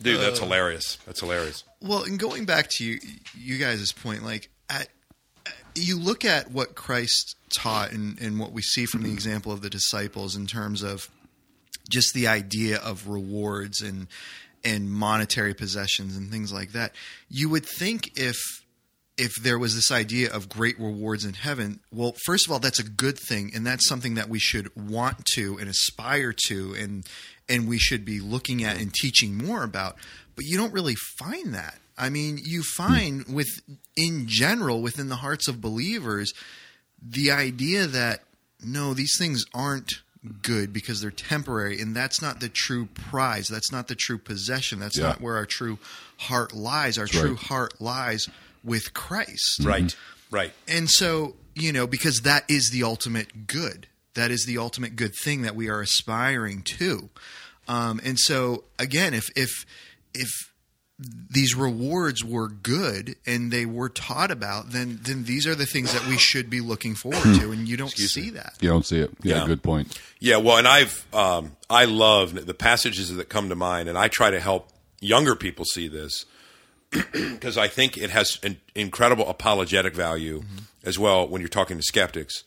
dude, 0.00 0.20
that's 0.20 0.38
hilarious. 0.38 0.98
That's 1.04 1.20
hilarious. 1.20 1.64
Well, 1.80 2.04
and 2.04 2.16
going 2.18 2.44
back 2.44 2.68
to 2.70 2.84
you, 2.84 3.00
you 3.36 3.58
guys' 3.58 3.90
point, 3.92 4.24
like 4.24 4.48
at, 4.70 4.88
you 5.74 5.98
look 5.98 6.24
at 6.24 6.50
what 6.50 6.74
Christ 6.74 7.36
taught 7.54 7.92
and, 7.92 8.20
and 8.20 8.38
what 8.38 8.52
we 8.52 8.62
see 8.62 8.86
from 8.86 9.02
the 9.02 9.12
example 9.12 9.52
of 9.52 9.62
the 9.62 9.70
disciples 9.70 10.36
in 10.36 10.46
terms 10.46 10.82
of 10.82 11.08
just 11.90 12.14
the 12.14 12.28
idea 12.28 12.78
of 12.78 13.08
rewards 13.08 13.80
and 13.80 14.06
and 14.64 14.90
monetary 14.90 15.54
possessions 15.54 16.16
and 16.16 16.30
things 16.30 16.52
like 16.52 16.72
that. 16.72 16.94
You 17.28 17.48
would 17.48 17.66
think 17.66 18.12
if 18.16 18.36
if 19.18 19.32
there 19.42 19.58
was 19.58 19.74
this 19.74 19.90
idea 19.90 20.32
of 20.32 20.48
great 20.48 20.78
rewards 20.80 21.24
in 21.24 21.34
heaven, 21.34 21.80
well, 21.92 22.14
first 22.24 22.46
of 22.46 22.52
all, 22.52 22.58
that's 22.58 22.78
a 22.78 22.88
good 22.88 23.18
thing, 23.18 23.52
and 23.54 23.66
that's 23.66 23.86
something 23.86 24.14
that 24.14 24.28
we 24.28 24.38
should 24.38 24.74
want 24.74 25.24
to 25.34 25.58
and 25.58 25.68
aspire 25.68 26.34
to, 26.46 26.74
and 26.78 27.06
and 27.48 27.68
we 27.68 27.78
should 27.78 28.04
be 28.04 28.20
looking 28.20 28.64
at 28.64 28.80
and 28.80 28.92
teaching 28.94 29.36
more 29.36 29.62
about. 29.62 29.96
But 30.34 30.46
you 30.46 30.56
don't 30.56 30.72
really 30.72 30.94
find 30.94 31.54
that. 31.54 31.78
I 31.98 32.08
mean, 32.10 32.38
you 32.42 32.62
find 32.62 33.26
with 33.26 33.48
in 33.96 34.26
general 34.26 34.80
within 34.82 35.08
the 35.08 35.16
hearts 35.16 35.48
of 35.48 35.60
believers 35.60 36.32
the 37.00 37.30
idea 37.30 37.86
that 37.86 38.20
no, 38.64 38.94
these 38.94 39.16
things 39.18 39.44
aren't 39.52 39.90
good 40.42 40.72
because 40.72 41.00
they're 41.00 41.10
temporary, 41.10 41.80
and 41.80 41.96
that's 41.96 42.22
not 42.22 42.38
the 42.38 42.48
true 42.48 42.86
prize. 42.86 43.48
That's 43.48 43.72
not 43.72 43.88
the 43.88 43.96
true 43.96 44.18
possession. 44.18 44.78
That's 44.78 44.96
Yeah. 44.96 45.08
not 45.08 45.20
where 45.20 45.34
our 45.36 45.46
true 45.46 45.78
heart 46.16 46.52
lies. 46.54 46.96
Our 46.96 47.06
That's 47.06 47.18
true 47.18 47.30
right. 47.34 47.38
heart 47.46 47.80
lies 47.80 48.28
with 48.62 48.94
Christ. 48.94 49.60
Right. 49.64 49.94
Right. 50.30 50.52
And 50.68 50.88
so, 50.88 51.34
you 51.56 51.72
know, 51.72 51.86
because 51.88 52.20
that 52.20 52.44
is 52.48 52.70
the 52.70 52.84
ultimate 52.84 53.48
good. 53.48 53.88
That 54.14 54.30
is 54.30 54.44
the 54.46 54.58
ultimate 54.58 54.94
good 54.94 55.12
thing 55.24 55.42
that 55.42 55.56
we 55.56 55.68
are 55.68 55.80
aspiring 55.80 56.62
to. 56.78 57.10
Um, 57.66 58.00
and 58.04 58.16
so, 58.18 58.64
again, 58.78 59.14
if 59.14 59.24
if 59.34 59.50
if 60.14 60.28
these 61.30 61.54
rewards 61.54 62.24
were 62.24 62.48
good 62.48 63.16
and 63.26 63.50
they 63.50 63.64
were 63.66 63.88
taught 63.88 64.30
about, 64.30 64.70
then 64.70 64.98
then 65.02 65.24
these 65.24 65.46
are 65.46 65.54
the 65.54 65.66
things 65.66 65.92
that 65.92 66.06
we 66.06 66.18
should 66.18 66.50
be 66.50 66.60
looking 66.60 66.94
forward 66.94 67.22
to. 67.40 67.52
And 67.52 67.66
you 67.68 67.76
don't 67.76 67.90
see 67.90 68.30
that. 68.30 68.54
You 68.60 68.68
don't 68.68 68.84
see 68.86 68.98
it. 69.00 69.10
Yeah, 69.22 69.38
Yeah. 69.40 69.46
good 69.46 69.62
point. 69.62 69.98
Yeah, 70.20 70.36
well, 70.36 70.56
and 70.58 70.68
I've 70.68 71.06
um, 71.14 71.56
I 71.70 71.84
love 71.86 72.46
the 72.46 72.54
passages 72.54 73.14
that 73.14 73.28
come 73.28 73.48
to 73.48 73.56
mind, 73.56 73.88
and 73.88 73.96
I 73.98 74.08
try 74.08 74.30
to 74.30 74.40
help 74.40 74.68
younger 75.00 75.34
people 75.34 75.64
see 75.64 75.88
this 75.88 76.24
because 76.90 77.56
I 77.58 77.68
think 77.68 77.96
it 77.96 78.10
has 78.10 78.38
an 78.42 78.60
incredible 78.74 79.28
apologetic 79.28 79.94
value 79.94 80.42
as 80.84 80.98
well 80.98 81.26
when 81.26 81.40
you're 81.40 81.48
talking 81.48 81.76
to 81.76 81.82
skeptics. 81.82 82.44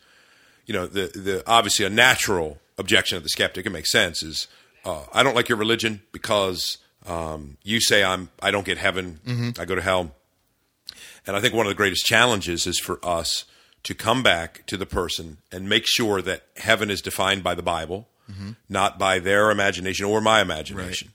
You 0.66 0.74
know, 0.74 0.86
the 0.88 1.08
the 1.14 1.43
obviously 1.47 1.86
a 1.86 1.89
natural 1.89 2.60
objection 2.78 3.18
of 3.18 3.24
the 3.24 3.30
skeptic, 3.30 3.66
it 3.66 3.72
makes 3.72 3.91
sense, 3.91 4.22
is 4.24 4.47
uh, 4.84 5.03
I 5.14 5.24
don't 5.24 5.36
like 5.36 5.49
your 5.49 5.58
religion 5.58 6.01
because 6.12 6.78
um, 7.08 7.58
you 7.64 7.80
say 7.82 8.03
I'm 8.03 8.30
I 8.41 8.51
don't 8.51 8.66
get 8.66 8.78
heaven, 8.78 9.53
I 9.60 9.66
go 9.66 9.76
to 9.76 9.82
hell. 9.82 10.12
And 11.28 11.36
I 11.36 11.39
think 11.41 11.53
one 11.53 11.66
of 11.66 11.70
the 11.70 11.76
greatest 11.76 12.06
challenges 12.06 12.68
is 12.68 12.80
for 12.80 12.99
us 13.03 13.45
to 13.84 13.93
come 13.95 14.22
back 14.24 14.66
to 14.68 14.78
the 14.78 14.86
person 14.86 15.38
and 15.51 15.68
make 15.68 15.86
sure 15.88 16.22
that 16.22 16.43
heaven 16.58 16.89
is 16.91 17.01
defined 17.01 17.43
by 17.43 17.56
the 17.56 17.64
Bible, 17.64 18.08
not 18.70 18.97
by 18.99 19.20
their 19.20 19.51
imagination 19.51 20.06
or 20.06 20.22
my 20.22 20.41
imagination. 20.41 21.10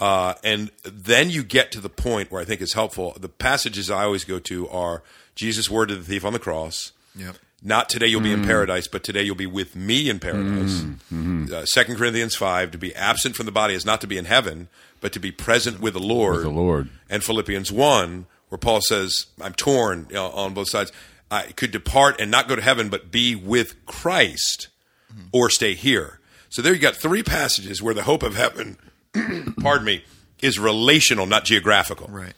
Uh, 0.00 0.34
and 0.42 0.70
then 0.84 1.30
you 1.30 1.42
get 1.44 1.70
to 1.72 1.80
the 1.80 1.88
point 1.88 2.30
where 2.30 2.42
I 2.42 2.44
think 2.44 2.60
is 2.60 2.72
helpful. 2.72 3.16
The 3.18 3.28
passages 3.28 3.90
I 3.90 4.04
always 4.04 4.24
go 4.24 4.38
to 4.40 4.68
are 4.68 5.02
Jesus' 5.34 5.70
word 5.70 5.88
to 5.90 5.96
the 5.96 6.02
thief 6.02 6.24
on 6.24 6.32
the 6.32 6.38
cross. 6.38 6.92
Yep. 7.14 7.36
Not 7.66 7.88
today 7.88 8.06
you'll 8.06 8.20
be 8.20 8.32
in 8.32 8.42
mm. 8.42 8.46
paradise, 8.46 8.86
but 8.86 9.02
today 9.02 9.22
you'll 9.22 9.34
be 9.34 9.46
with 9.46 9.74
me 9.74 10.10
in 10.10 10.20
paradise. 10.20 10.82
Mm. 10.82 10.94
Mm-hmm. 11.10 11.46
Uh, 11.52 11.64
Second 11.64 11.96
Corinthians 11.96 12.36
five: 12.36 12.70
to 12.72 12.78
be 12.78 12.94
absent 12.94 13.36
from 13.36 13.46
the 13.46 13.52
body 13.52 13.72
is 13.72 13.86
not 13.86 14.02
to 14.02 14.06
be 14.06 14.18
in 14.18 14.26
heaven, 14.26 14.68
but 15.00 15.14
to 15.14 15.18
be 15.18 15.32
present 15.32 15.80
with 15.80 15.94
the 15.94 16.00
Lord. 16.00 16.36
With 16.36 16.44
the 16.44 16.50
Lord. 16.50 16.90
And 17.08 17.24
Philippians 17.24 17.72
one, 17.72 18.26
where 18.50 18.58
Paul 18.58 18.82
says, 18.82 19.26
"I'm 19.40 19.54
torn 19.54 20.06
you 20.10 20.16
know, 20.16 20.28
on 20.28 20.52
both 20.52 20.68
sides. 20.68 20.92
I 21.30 21.44
could 21.52 21.70
depart 21.70 22.20
and 22.20 22.30
not 22.30 22.48
go 22.48 22.54
to 22.54 22.62
heaven, 22.62 22.90
but 22.90 23.10
be 23.10 23.34
with 23.34 23.86
Christ, 23.86 24.68
mm-hmm. 25.10 25.28
or 25.32 25.48
stay 25.48 25.72
here." 25.72 26.20
So 26.50 26.60
there 26.60 26.74
you 26.74 26.78
got 26.78 26.96
three 26.96 27.22
passages 27.22 27.82
where 27.82 27.94
the 27.94 28.02
hope 28.02 28.22
of 28.22 28.36
heaven, 28.36 28.76
pardon 29.60 29.86
me, 29.86 30.04
is 30.42 30.58
relational, 30.58 31.26
not 31.26 31.44
geographical 31.44 32.08
Right. 32.08 32.34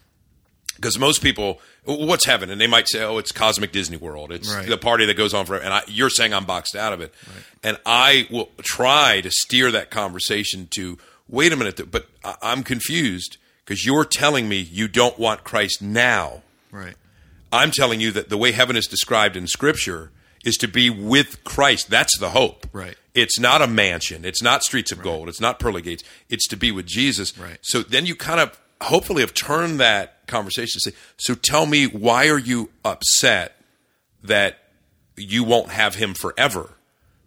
Because 0.76 0.98
most 0.98 1.22
people, 1.22 1.60
what's 1.84 2.24
heaven? 2.26 2.50
And 2.50 2.60
they 2.60 2.66
might 2.66 2.88
say, 2.88 3.02
"Oh, 3.02 3.18
it's 3.18 3.32
cosmic 3.32 3.72
Disney 3.72 3.96
World. 3.96 4.30
It's 4.32 4.52
Right. 4.52 4.68
the 4.68 4.78
party 4.78 5.04
that 5.06 5.14
goes 5.16 5.34
on 5.34 5.44
forever." 5.46 5.64
And 5.64 5.74
I, 5.74 5.82
you're 5.88 6.10
saying 6.10 6.32
I'm 6.32 6.44
boxed 6.44 6.76
out 6.76 6.92
of 6.92 7.00
it, 7.00 7.12
and 7.62 7.78
I 7.84 8.26
will 8.30 8.50
try 8.62 9.20
to 9.22 9.30
steer 9.30 9.70
that 9.72 9.90
conversation 9.90 10.68
to, 10.76 10.98
"Wait 11.28 11.52
a 11.52 11.56
minute, 11.56 11.90
but 11.90 12.08
I'm 12.42 12.62
confused 12.62 13.36
because 13.64 13.84
you're 13.84 14.04
telling 14.04 14.48
me 14.48 14.58
you 14.58 14.86
don't 14.88 15.18
want 15.18 15.42
Christ 15.44 15.82
now. 15.82 16.42
Right. 16.70 16.94
I'm 17.52 17.70
telling 17.70 18.00
you 18.00 18.12
that 18.12 18.28
the 18.28 18.36
way 18.36 18.52
heaven 18.52 18.76
is 18.76 18.86
described 18.86 19.36
in 19.36 19.46
Scripture 19.46 20.10
is 20.44 20.56
to 20.58 20.68
be 20.68 20.90
with 20.90 21.42
Christ. 21.42 21.90
That's 21.90 22.16
the 22.18 22.30
hope. 22.30 22.66
Right. 22.72 22.96
It's 23.14 23.38
not 23.40 23.62
a 23.62 23.66
mansion. 23.66 24.24
It's 24.24 24.42
not 24.42 24.62
streets 24.62 24.92
of 24.92 25.02
gold. 25.02 25.28
It's 25.28 25.40
not 25.40 25.58
pearly 25.58 25.82
gates. 25.82 26.04
It's 26.28 26.46
to 26.48 26.56
be 26.56 26.70
with 26.70 26.86
Jesus. 26.86 27.36
Right. 27.36 27.58
So 27.62 27.82
then 27.82 28.06
you 28.06 28.14
kind 28.14 28.38
of 28.40 28.56
hopefully 28.82 29.22
have 29.22 29.34
turned 29.34 29.80
that 29.80 30.26
conversation 30.26 30.80
to 30.80 30.90
say, 30.90 30.96
so 31.16 31.34
tell 31.34 31.66
me, 31.66 31.86
why 31.86 32.28
are 32.28 32.38
you 32.38 32.70
upset 32.84 33.56
that 34.22 34.58
you 35.16 35.44
won't 35.44 35.70
have 35.70 35.94
him 35.96 36.14
forever? 36.14 36.70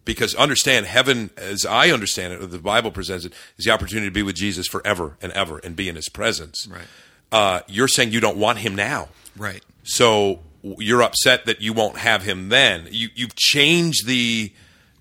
Because 0.04 0.34
understand, 0.34 0.86
heaven, 0.86 1.30
as 1.36 1.66
I 1.66 1.90
understand 1.90 2.32
it, 2.32 2.42
or 2.42 2.46
the 2.46 2.58
Bible 2.58 2.90
presents 2.90 3.24
it, 3.24 3.32
is 3.58 3.64
the 3.64 3.70
opportunity 3.70 4.06
to 4.08 4.12
be 4.12 4.22
with 4.22 4.34
Jesus 4.34 4.66
forever 4.66 5.16
and 5.20 5.30
ever 5.32 5.58
and 5.58 5.76
be 5.76 5.88
in 5.88 5.96
his 5.96 6.08
presence. 6.08 6.66
Right. 6.68 6.84
Uh, 7.30 7.60
you're 7.68 7.88
saying 7.88 8.10
you 8.12 8.20
don't 8.20 8.36
want 8.38 8.58
him 8.58 8.74
now. 8.74 9.08
Right. 9.36 9.62
So 9.84 10.40
you're 10.62 11.02
upset 11.02 11.46
that 11.46 11.60
you 11.60 11.72
won't 11.72 11.98
have 11.98 12.22
him 12.22 12.48
then. 12.48 12.88
You, 12.90 13.08
you've 13.14 13.36
changed 13.36 14.06
the 14.06 14.52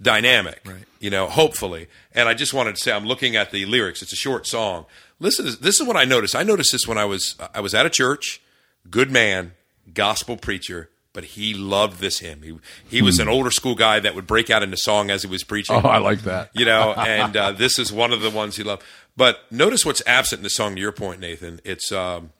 dynamic, 0.01 0.61
Right. 0.65 0.83
you 0.99 1.09
know, 1.09 1.27
hopefully. 1.27 1.87
And 2.13 2.29
I 2.29 2.33
just 2.33 2.53
wanted 2.53 2.75
to 2.75 2.81
say, 2.81 2.91
I'm 2.91 3.05
looking 3.05 3.35
at 3.35 3.51
the 3.51 3.65
lyrics. 3.65 4.01
It's 4.01 4.13
a 4.13 4.17
short 4.17 4.47
song. 4.47 4.85
Listen, 5.19 5.45
to 5.45 5.51
this, 5.51 5.59
this 5.59 5.79
is 5.81 5.87
what 5.87 5.95
I 5.97 6.05
noticed. 6.05 6.35
I 6.35 6.43
noticed 6.43 6.71
this 6.71 6.87
when 6.87 6.97
I 6.97 7.05
was 7.05 7.35
I 7.53 7.59
was 7.61 7.73
at 7.73 7.85
a 7.85 7.89
church, 7.89 8.41
good 8.89 9.11
man, 9.11 9.53
gospel 9.93 10.37
preacher, 10.37 10.89
but 11.13 11.23
he 11.25 11.53
loved 11.53 11.99
this 11.99 12.19
hymn. 12.19 12.41
He 12.41 12.57
he 12.97 13.01
was 13.01 13.19
an 13.19 13.27
older 13.27 13.51
school 13.51 13.75
guy 13.75 13.99
that 13.99 14.15
would 14.15 14.27
break 14.27 14.49
out 14.49 14.63
into 14.63 14.77
song 14.77 15.09
as 15.09 15.23
he 15.23 15.27
was 15.29 15.43
preaching 15.43 15.75
Oh, 15.75 15.79
I 15.87 15.97
like 15.97 16.21
that. 16.21 16.51
you 16.53 16.65
know, 16.65 16.93
and 16.97 17.35
uh, 17.35 17.51
this 17.51 17.77
is 17.79 17.91
one 17.91 18.13
of 18.13 18.21
the 18.21 18.29
ones 18.29 18.55
he 18.55 18.63
loved. 18.63 18.83
But 19.17 19.39
notice 19.51 19.85
what's 19.85 20.01
absent 20.07 20.39
in 20.39 20.43
the 20.43 20.49
song. 20.49 20.75
To 20.75 20.81
your 20.81 20.91
point, 20.93 21.19
Nathan, 21.19 21.59
it's 21.65 21.91
um, 21.91 22.31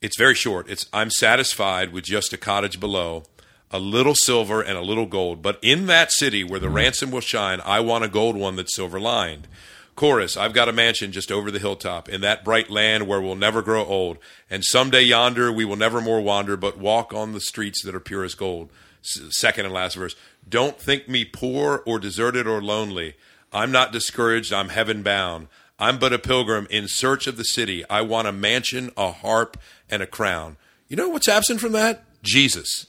it's 0.00 0.16
very 0.16 0.34
short. 0.34 0.68
It's 0.70 0.86
I'm 0.92 1.10
satisfied 1.10 1.92
with 1.92 2.04
just 2.04 2.32
a 2.32 2.36
cottage 2.36 2.78
below, 2.78 3.24
a 3.72 3.78
little 3.80 4.14
silver 4.14 4.60
and 4.62 4.78
a 4.78 4.82
little 4.82 5.06
gold. 5.06 5.42
But 5.42 5.58
in 5.62 5.86
that 5.86 6.12
city 6.12 6.44
where 6.44 6.60
the 6.60 6.70
ransom 6.70 7.10
will 7.10 7.20
shine, 7.20 7.60
I 7.64 7.80
want 7.80 8.04
a 8.04 8.08
gold 8.08 8.36
one 8.36 8.54
that's 8.56 8.76
silver 8.76 9.00
lined. 9.00 9.48
Chorus, 9.94 10.36
I've 10.36 10.54
got 10.54 10.68
a 10.68 10.72
mansion 10.72 11.12
just 11.12 11.30
over 11.30 11.50
the 11.50 11.58
hilltop 11.58 12.08
in 12.08 12.22
that 12.22 12.44
bright 12.44 12.70
land 12.70 13.06
where 13.06 13.20
we'll 13.20 13.36
never 13.36 13.60
grow 13.60 13.84
old. 13.84 14.18
And 14.48 14.64
someday 14.64 15.02
yonder 15.02 15.52
we 15.52 15.64
will 15.64 15.76
never 15.76 16.00
more 16.00 16.20
wander, 16.20 16.56
but 16.56 16.78
walk 16.78 17.12
on 17.12 17.32
the 17.32 17.40
streets 17.40 17.84
that 17.84 17.94
are 17.94 18.00
pure 18.00 18.24
as 18.24 18.34
gold. 18.34 18.70
Second 19.02 19.66
and 19.66 19.74
last 19.74 19.96
verse. 19.96 20.16
Don't 20.48 20.78
think 20.78 21.08
me 21.08 21.24
poor 21.24 21.82
or 21.84 21.98
deserted 21.98 22.46
or 22.46 22.62
lonely. 22.62 23.14
I'm 23.52 23.70
not 23.70 23.92
discouraged. 23.92 24.52
I'm 24.52 24.70
heaven 24.70 25.02
bound. 25.02 25.48
I'm 25.78 25.98
but 25.98 26.12
a 26.12 26.18
pilgrim 26.18 26.66
in 26.70 26.86
search 26.88 27.26
of 27.26 27.36
the 27.36 27.44
city. 27.44 27.84
I 27.90 28.02
want 28.02 28.28
a 28.28 28.32
mansion, 28.32 28.90
a 28.96 29.12
harp, 29.12 29.58
and 29.90 30.02
a 30.02 30.06
crown. 30.06 30.56
You 30.88 30.96
know 30.96 31.08
what's 31.08 31.28
absent 31.28 31.60
from 31.60 31.72
that? 31.72 32.04
Jesus. 32.22 32.86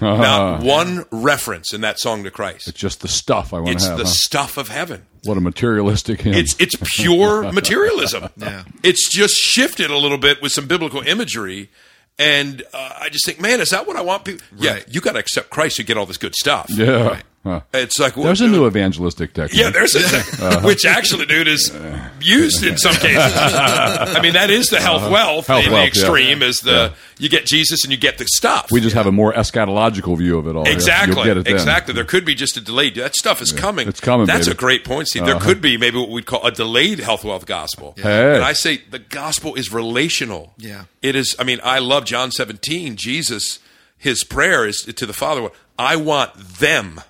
Not 0.00 0.62
one 0.62 1.04
reference 1.10 1.72
in 1.72 1.80
that 1.80 1.98
song 1.98 2.24
to 2.24 2.30
Christ. 2.30 2.68
It's 2.68 2.78
just 2.78 3.00
the 3.00 3.08
stuff 3.08 3.52
I 3.52 3.58
want 3.60 3.70
It's 3.76 3.84
to 3.84 3.90
have. 3.90 3.98
the 3.98 4.04
huh? 4.04 4.10
stuff 4.10 4.56
of 4.56 4.68
heaven. 4.68 5.06
What 5.24 5.36
a 5.36 5.40
materialistic 5.40 6.20
hymn. 6.20 6.34
It's 6.34 6.54
it's 6.60 6.76
pure 6.96 7.50
materialism. 7.52 8.28
Yeah. 8.36 8.62
It's 8.84 9.08
just 9.10 9.34
shifted 9.34 9.90
a 9.90 9.96
little 9.96 10.18
bit 10.18 10.40
with 10.40 10.52
some 10.52 10.66
biblical 10.68 11.00
imagery, 11.00 11.70
and 12.18 12.62
uh, 12.72 12.92
I 13.00 13.08
just 13.08 13.26
think, 13.26 13.40
man, 13.40 13.60
is 13.60 13.70
that 13.70 13.86
what 13.86 13.96
I 13.96 14.00
want 14.02 14.24
people? 14.24 14.46
Yeah, 14.56 14.78
you 14.88 15.00
got 15.00 15.12
to 15.12 15.18
accept 15.18 15.50
Christ 15.50 15.76
to 15.76 15.82
get 15.82 15.96
all 15.98 16.06
this 16.06 16.18
good 16.18 16.34
stuff. 16.36 16.66
yeah. 16.70 17.20
Huh. 17.44 17.60
It's 17.72 17.98
like 17.98 18.14
There's 18.14 18.40
a 18.40 18.48
new 18.48 18.66
evangelistic 18.66 19.32
technique. 19.32 19.58
yeah, 19.60 19.70
there's 19.70 19.94
a 19.94 20.60
which 20.64 20.84
actually, 20.84 21.24
dude, 21.26 21.46
is 21.48 21.72
used 22.20 22.64
in 22.64 22.76
some 22.76 22.94
cases. 22.94 23.16
I 23.34 24.20
mean, 24.20 24.32
that 24.34 24.50
is 24.50 24.68
the 24.68 24.80
health 24.80 25.10
wealth 25.10 25.48
Uh-huh. 25.48 25.54
Health 25.60 25.66
in 25.66 25.72
wealth, 25.72 25.92
the 25.94 25.98
yeah. 25.98 26.04
extreme. 26.04 26.42
Is 26.42 26.58
the 26.58 26.92
you 27.18 27.28
get 27.28 27.46
Jesus 27.46 27.84
and 27.84 27.92
you 27.92 27.96
get 27.96 28.18
the 28.18 28.26
stuff. 28.26 28.66
We 28.70 28.80
just 28.80 28.94
have 28.96 29.06
a 29.06 29.12
more 29.12 29.32
eschatological 29.32 30.18
view 30.18 30.36
of 30.38 30.46
it 30.48 30.56
all. 30.56 30.66
Yeah. 30.66 30.72
Exactly. 30.72 31.14
You'll 31.16 31.24
get 31.24 31.36
it 31.38 31.44
then. 31.44 31.54
Exactly. 31.54 31.94
There 31.94 32.04
could 32.04 32.24
be 32.24 32.34
just 32.34 32.56
a 32.56 32.60
delayed. 32.60 32.96
That 32.96 33.14
stuff 33.14 33.40
is 33.40 33.52
coming. 33.52 33.88
it's 33.88 34.00
coming, 34.00 34.26
That's 34.26 34.40
baby. 34.46 34.50
Uh-huh. 34.50 34.56
a 34.58 34.60
great 34.60 34.84
point, 34.84 35.08
Steve. 35.08 35.24
There 35.24 35.38
could 35.38 35.60
be 35.60 35.76
maybe 35.76 35.96
what 35.98 36.10
we'd 36.10 36.26
call 36.26 36.44
a 36.44 36.50
delayed 36.50 36.98
health 36.98 37.24
wealth 37.24 37.46
gospel. 37.46 37.94
Hey. 37.96 38.34
And 38.34 38.44
I 38.44 38.52
say 38.52 38.82
the 38.90 38.98
gospel 38.98 39.54
is 39.54 39.72
relational. 39.72 40.54
Yeah. 40.58 40.84
It 41.02 41.14
is. 41.16 41.36
I 41.38 41.44
mean, 41.44 41.60
I 41.62 41.78
love 41.78 42.04
John 42.04 42.30
17. 42.32 42.96
Jesus, 42.96 43.60
his 43.96 44.24
prayer 44.24 44.66
is 44.66 44.82
to 44.82 45.06
the 45.06 45.12
Father. 45.12 45.48
I 45.78 45.94
want 45.96 46.34
them, 46.34 47.00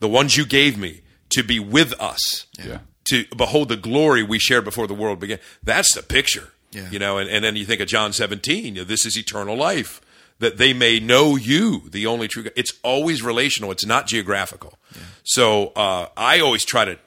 the 0.00 0.08
ones 0.08 0.36
you 0.36 0.44
gave 0.44 0.78
me, 0.78 1.02
to 1.30 1.42
be 1.42 1.58
with 1.60 1.92
us. 2.00 2.46
Yeah. 2.58 2.78
To 3.10 3.24
behold 3.36 3.68
the 3.68 3.76
glory 3.76 4.22
we 4.22 4.38
shared 4.38 4.64
before 4.64 4.86
the 4.86 4.94
world 4.94 5.20
began. 5.20 5.38
That's 5.62 5.94
the 5.94 6.02
picture. 6.02 6.52
Yeah. 6.72 6.90
You 6.90 6.98
know, 6.98 7.18
and, 7.18 7.30
and 7.30 7.44
then 7.44 7.56
you 7.56 7.64
think 7.64 7.80
of 7.80 7.88
John 7.88 8.12
17, 8.12 8.64
you 8.64 8.70
know, 8.72 8.84
this 8.84 9.06
is 9.06 9.16
eternal 9.16 9.56
life, 9.56 10.00
that 10.38 10.58
they 10.58 10.72
may 10.72 11.00
know 11.00 11.36
you, 11.36 11.88
the 11.88 12.06
only 12.06 12.28
true 12.28 12.44
God. 12.44 12.52
It's 12.56 12.72
always 12.82 13.22
relational, 13.22 13.70
it's 13.70 13.86
not 13.86 14.06
geographical. 14.06 14.78
So 15.24 15.68
uh, 15.68 16.08
I 16.16 16.40
always 16.40 16.64
try 16.64 16.84
to 16.84 16.98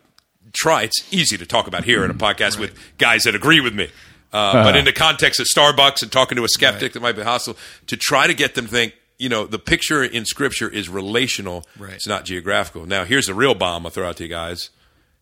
try, 0.54 0.84
it's 0.84 1.14
easy 1.14 1.38
to 1.38 1.46
talk 1.46 1.68
about 1.68 1.84
here 1.84 2.04
in 2.04 2.12
a 2.12 2.16
podcast 2.16 2.60
with 2.60 2.78
guys 2.98 3.24
that 3.24 3.36
agree 3.36 3.60
with 3.60 3.74
me. 3.74 3.90
Uh, 4.34 4.64
but 4.64 4.76
in 4.76 4.86
the 4.86 4.94
context 4.94 5.40
of 5.40 5.48
Starbucks 5.48 6.02
and 6.02 6.12
talking 6.12 6.38
to 6.38 6.44
a 6.44 6.48
skeptic 6.48 6.94
that 6.94 7.02
might 7.02 7.16
be 7.16 7.22
hostile, 7.22 7.58
to 7.88 7.98
try 7.98 8.28
to 8.28 8.34
get 8.34 8.56
them 8.56 8.66
to 8.66 8.72
think, 8.72 8.96
you 9.22 9.30
know, 9.30 9.46
the 9.46 9.60
picture 9.60 10.04
in 10.04 10.26
Scripture 10.26 10.68
is 10.68 10.90
relational. 10.90 11.64
Right. 11.78 11.94
It's 11.94 12.08
not 12.08 12.26
geographical. 12.26 12.88
Now, 12.88 13.06
here's 13.06 13.30
a 13.30 13.36
real 13.36 13.54
bomb 13.54 13.86
I'll 13.86 13.92
throw 13.92 14.10
out 14.10 14.18
to 14.18 14.24
you 14.24 14.30
guys. 14.30 14.72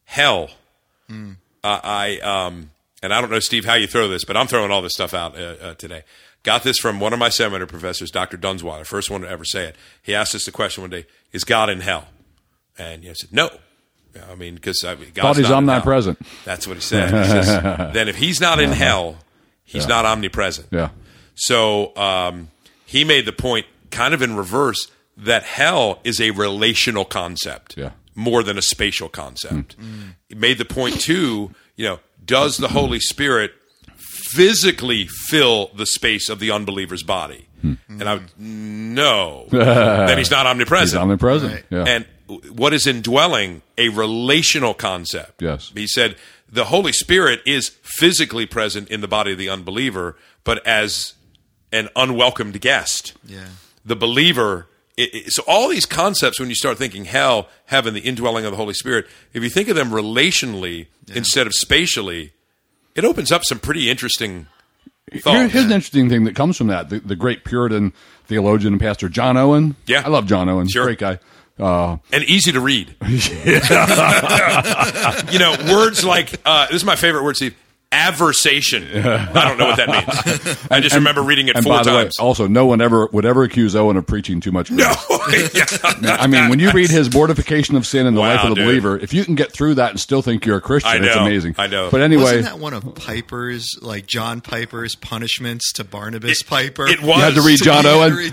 Hell. 0.06 0.50
Uh, 1.10 1.24
I 1.64 2.20
um, 2.20 2.72
and 3.04 3.14
I 3.14 3.20
don't 3.20 3.30
know, 3.30 3.40
Steve, 3.40 3.66
how 3.66 3.74
you 3.74 3.88
throw 3.88 4.08
this, 4.08 4.24
but 4.24 4.38
I'm 4.38 4.48
throwing 4.48 4.72
all 4.72 4.82
this 4.82 4.94
stuff 4.94 5.14
out 5.14 5.38
uh, 5.38 5.56
uh, 5.62 5.74
today. 5.74 6.04
Got 6.44 6.64
this 6.64 6.78
from 6.78 7.00
one 7.02 7.12
of 7.12 7.20
my 7.20 7.30
seminary 7.30 7.68
professors, 7.68 8.12
Dr. 8.12 8.38
Dunzweiler, 8.38 8.86
first 8.86 9.10
one 9.10 9.22
to 9.22 9.30
ever 9.30 9.44
say 9.44 9.66
it. 9.66 9.76
He 10.02 10.16
asked 10.16 10.34
us 10.34 10.46
the 10.46 10.52
question 10.52 10.82
one 10.84 10.92
day: 10.92 11.06
Is 11.34 11.44
God 11.44 11.70
in 11.70 11.82
hell? 11.82 12.08
And 12.78 13.04
you 13.04 13.10
know, 13.10 13.12
I 13.12 13.16
said, 13.16 13.34
No. 13.34 13.50
I 14.30 14.36
mean, 14.36 14.56
because 14.56 14.84
I 14.86 14.96
mean, 14.96 15.12
God's 15.14 15.16
Thought 15.16 15.36
he's 15.38 15.50
not 15.50 15.50
hell. 15.50 15.58
omnipresent. 15.58 16.20
That's 16.46 16.68
what 16.68 16.78
he 16.78 16.82
said. 16.82 17.10
He 17.10 17.30
says, 17.30 17.48
then 17.94 18.08
if 18.08 18.16
he's 18.16 18.40
not 18.40 18.60
in 18.60 18.72
hell, 18.72 19.18
he's 19.66 19.88
not 19.88 20.06
omnipresent. 20.06 20.68
Yeah. 20.72 20.90
So 21.36 21.96
um, 21.96 22.50
he 22.86 23.04
made 23.04 23.26
the 23.26 23.32
point, 23.32 23.66
kind 23.92 24.14
of 24.14 24.22
in 24.22 24.36
reverse, 24.36 24.90
that 25.18 25.44
hell 25.44 26.00
is 26.04 26.20
a 26.22 26.32
relational 26.32 27.06
concept 27.06 27.76
Yeah. 27.78 27.92
more 28.16 28.44
than 28.44 28.58
a 28.58 28.62
spatial 28.62 29.10
concept. 29.10 29.76
He 30.28 30.36
made 30.36 30.58
the 30.58 30.66
point 30.66 31.02
too, 31.02 31.54
you 31.76 31.86
know, 31.86 32.00
does 32.26 32.58
the 32.58 32.70
Holy 32.70 33.00
Spirit 33.00 33.52
physically 34.34 35.08
fill 35.08 35.72
the 35.76 35.86
space 35.86 36.30
of 36.30 36.40
the 36.40 36.52
unbeliever's 36.52 37.04
body? 37.04 37.48
And 37.62 38.04
I 38.04 38.14
would 38.14 38.30
no. 38.40 39.48
then 39.52 40.18
he's 40.18 40.32
not 40.32 40.46
omnipresent. 40.46 40.92
He's 40.92 40.96
omnipresent. 40.96 41.54
Right. 41.54 41.66
Yeah. 41.70 41.84
And 41.86 42.06
what 42.56 42.74
is 42.74 42.88
indwelling? 42.88 43.62
A 43.78 43.90
relational 43.90 44.74
concept. 44.74 45.42
Yes. 45.42 45.72
He 45.76 45.86
said 45.88 46.16
the 46.50 46.66
Holy 46.66 46.94
Spirit 46.94 47.42
is 47.46 47.70
physically 47.84 48.46
present 48.46 48.88
in 48.90 49.02
the 49.02 49.08
body 49.10 49.34
of 49.34 49.38
the 49.38 49.50
unbeliever, 49.50 50.16
but 50.46 50.66
as 50.66 51.16
an 51.74 51.90
unwelcomed 51.98 52.62
guest. 52.62 53.14
Yeah. 53.26 53.46
The 53.86 53.96
believer. 53.96 54.68
It, 54.98 55.16
it- 55.16 55.32
so 55.32 55.44
all 55.48 55.70
these 55.70 55.86
concepts, 55.86 56.40
when 56.40 56.50
you 56.50 56.56
start 56.56 56.78
thinking 56.78 57.06
hell, 57.06 57.48
heaven, 57.66 57.94
the 57.94 58.02
indwelling 58.02 58.46
of 58.46 58.52
the 58.52 58.58
Holy 58.58 58.74
Spirit, 58.74 59.06
if 59.34 59.44
you 59.44 59.50
think 59.50 59.70
of 59.70 59.76
them 59.76 59.90
relationally 59.92 60.88
instead 61.14 61.48
of 61.48 61.54
spatially, 61.54 62.34
it 62.96 63.06
opens 63.06 63.32
up 63.32 63.44
some 63.46 63.60
pretty 63.60 63.90
interesting 63.90 64.48
Here- 65.12 65.22
thoughts. 65.22 65.54
here's 65.54 65.66
an 65.66 65.72
interesting 65.72 66.10
thing 66.10 66.26
that 66.26 66.36
comes 66.36 66.58
from 66.58 66.68
that. 66.68 66.90
The, 66.90 67.00
the 67.00 67.16
great 67.16 67.46
Puritan 67.46 67.94
theologian 68.28 68.74
and 68.74 68.82
pastor 68.82 69.08
John 69.10 69.38
Owen. 69.38 69.76
Yeah. 69.88 70.04
I 70.06 70.10
love 70.10 70.28
John 70.28 70.50
Owen. 70.50 70.68
Sure. 70.68 70.84
Great 70.86 71.00
guy. 71.00 71.20
Uh, 71.58 71.98
and 72.14 72.24
easy 72.26 72.52
to 72.54 72.60
read. 72.62 72.96
you 75.32 75.40
know, 75.40 75.56
words 75.74 76.04
like 76.06 76.36
uh, 76.46 76.68
this 76.68 76.76
is 76.78 76.86
my 76.86 76.96
favorite 76.96 77.24
word, 77.24 77.36
Steve. 77.36 77.56
Aversation. 77.92 79.04
I 79.04 79.48
don't 79.48 79.58
know 79.58 79.66
what 79.66 79.78
that 79.78 79.88
means. 79.90 80.68
I 80.70 80.80
just 80.80 80.94
remember 80.96 81.24
reading 81.24 81.48
it 81.48 81.56
and 81.56 81.64
four 81.66 81.74
by 81.74 81.84
the 81.84 81.90
way, 81.90 82.02
times. 82.04 82.20
also, 82.20 82.46
no 82.48 82.68
one 82.68 82.82
ever 82.82 83.08
would 83.08 83.26
ever 83.26 83.44
accuse 83.44 83.76
Owen 83.76 83.98
of 83.98 84.06
preaching 84.06 84.40
too 84.42 84.52
much. 84.52 84.70
no. 84.70 84.92
Yeah. 85.54 85.66
I 86.20 86.26
mean, 86.26 86.50
when 86.50 86.58
you 86.60 86.72
read 86.72 86.90
his 86.90 87.14
mortification 87.14 87.76
of 87.76 87.86
sin 87.86 88.08
in 88.08 88.16
the 88.16 88.22
Wow, 88.22 88.30
life 88.36 88.44
of 88.44 88.50
the 88.50 88.56
dude. 88.56 88.66
believer, 88.66 88.98
if 88.98 89.14
you 89.14 89.24
can 89.24 89.36
get 89.36 89.52
through 89.52 89.76
that 89.76 89.92
and 89.92 90.00
still 90.00 90.24
think 90.24 90.44
you're 90.46 90.58
a 90.58 90.62
Christian, 90.62 91.04
I 91.04 91.06
it's 91.06 91.16
amazing. 91.16 91.54
I 91.60 91.68
know. 91.68 91.90
But 91.92 92.02
anyway, 92.02 92.24
Wasn't 92.24 92.46
that 92.46 92.58
one 92.58 92.74
of 92.74 92.96
Piper's, 92.96 93.78
like 93.82 94.08
John 94.08 94.42
Piper's 94.42 94.96
punishments 94.96 95.72
to 95.74 95.84
Barnabas 95.84 96.42
Piper? 96.42 96.88
it 96.88 97.02
was. 97.02 97.16
you 97.18 97.22
had 97.24 97.34
to 97.36 97.42
read 97.44 97.62
John 97.62 97.84
be- 97.84 97.90
Owen 97.90 98.18
he 98.18 98.30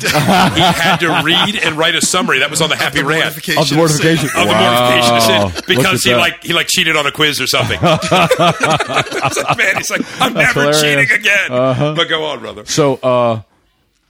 had 0.60 0.96
to 0.98 1.22
read 1.22 1.56
and 1.62 1.76
write 1.76 1.94
a 1.96 2.00
summary. 2.00 2.38
That 2.38 2.50
was 2.50 2.62
on 2.62 2.70
the 2.70 2.76
happy 2.76 3.00
the 3.02 3.04
rant. 3.04 3.24
mortification 3.24 3.62
of 3.62 3.68
the 3.68 3.76
mortification. 3.76 4.26
Of 4.28 4.32
the 4.32 4.46
Wow. 4.46 4.80
mortification 4.80 5.16
of 5.16 5.22
sin 5.54 5.64
because 5.76 6.02
he 6.04 6.10
that. 6.12 6.18
like 6.18 6.42
he 6.44 6.52
like 6.54 6.68
cheated 6.68 6.96
on 6.96 7.06
a 7.06 7.12
quiz 7.12 7.40
or 7.42 7.46
something. 7.46 7.78
Man, 9.58 9.76
he's 9.76 9.90
like, 9.90 10.02
I'm 10.20 10.34
never 10.34 10.60
hilarious. 10.72 10.82
Uh-huh. 10.82 11.04
cheating 11.04 11.20
again. 11.20 11.96
But 11.96 12.08
go 12.08 12.24
on, 12.24 12.40
brother. 12.40 12.64
So, 12.66 12.94
uh, 12.96 13.42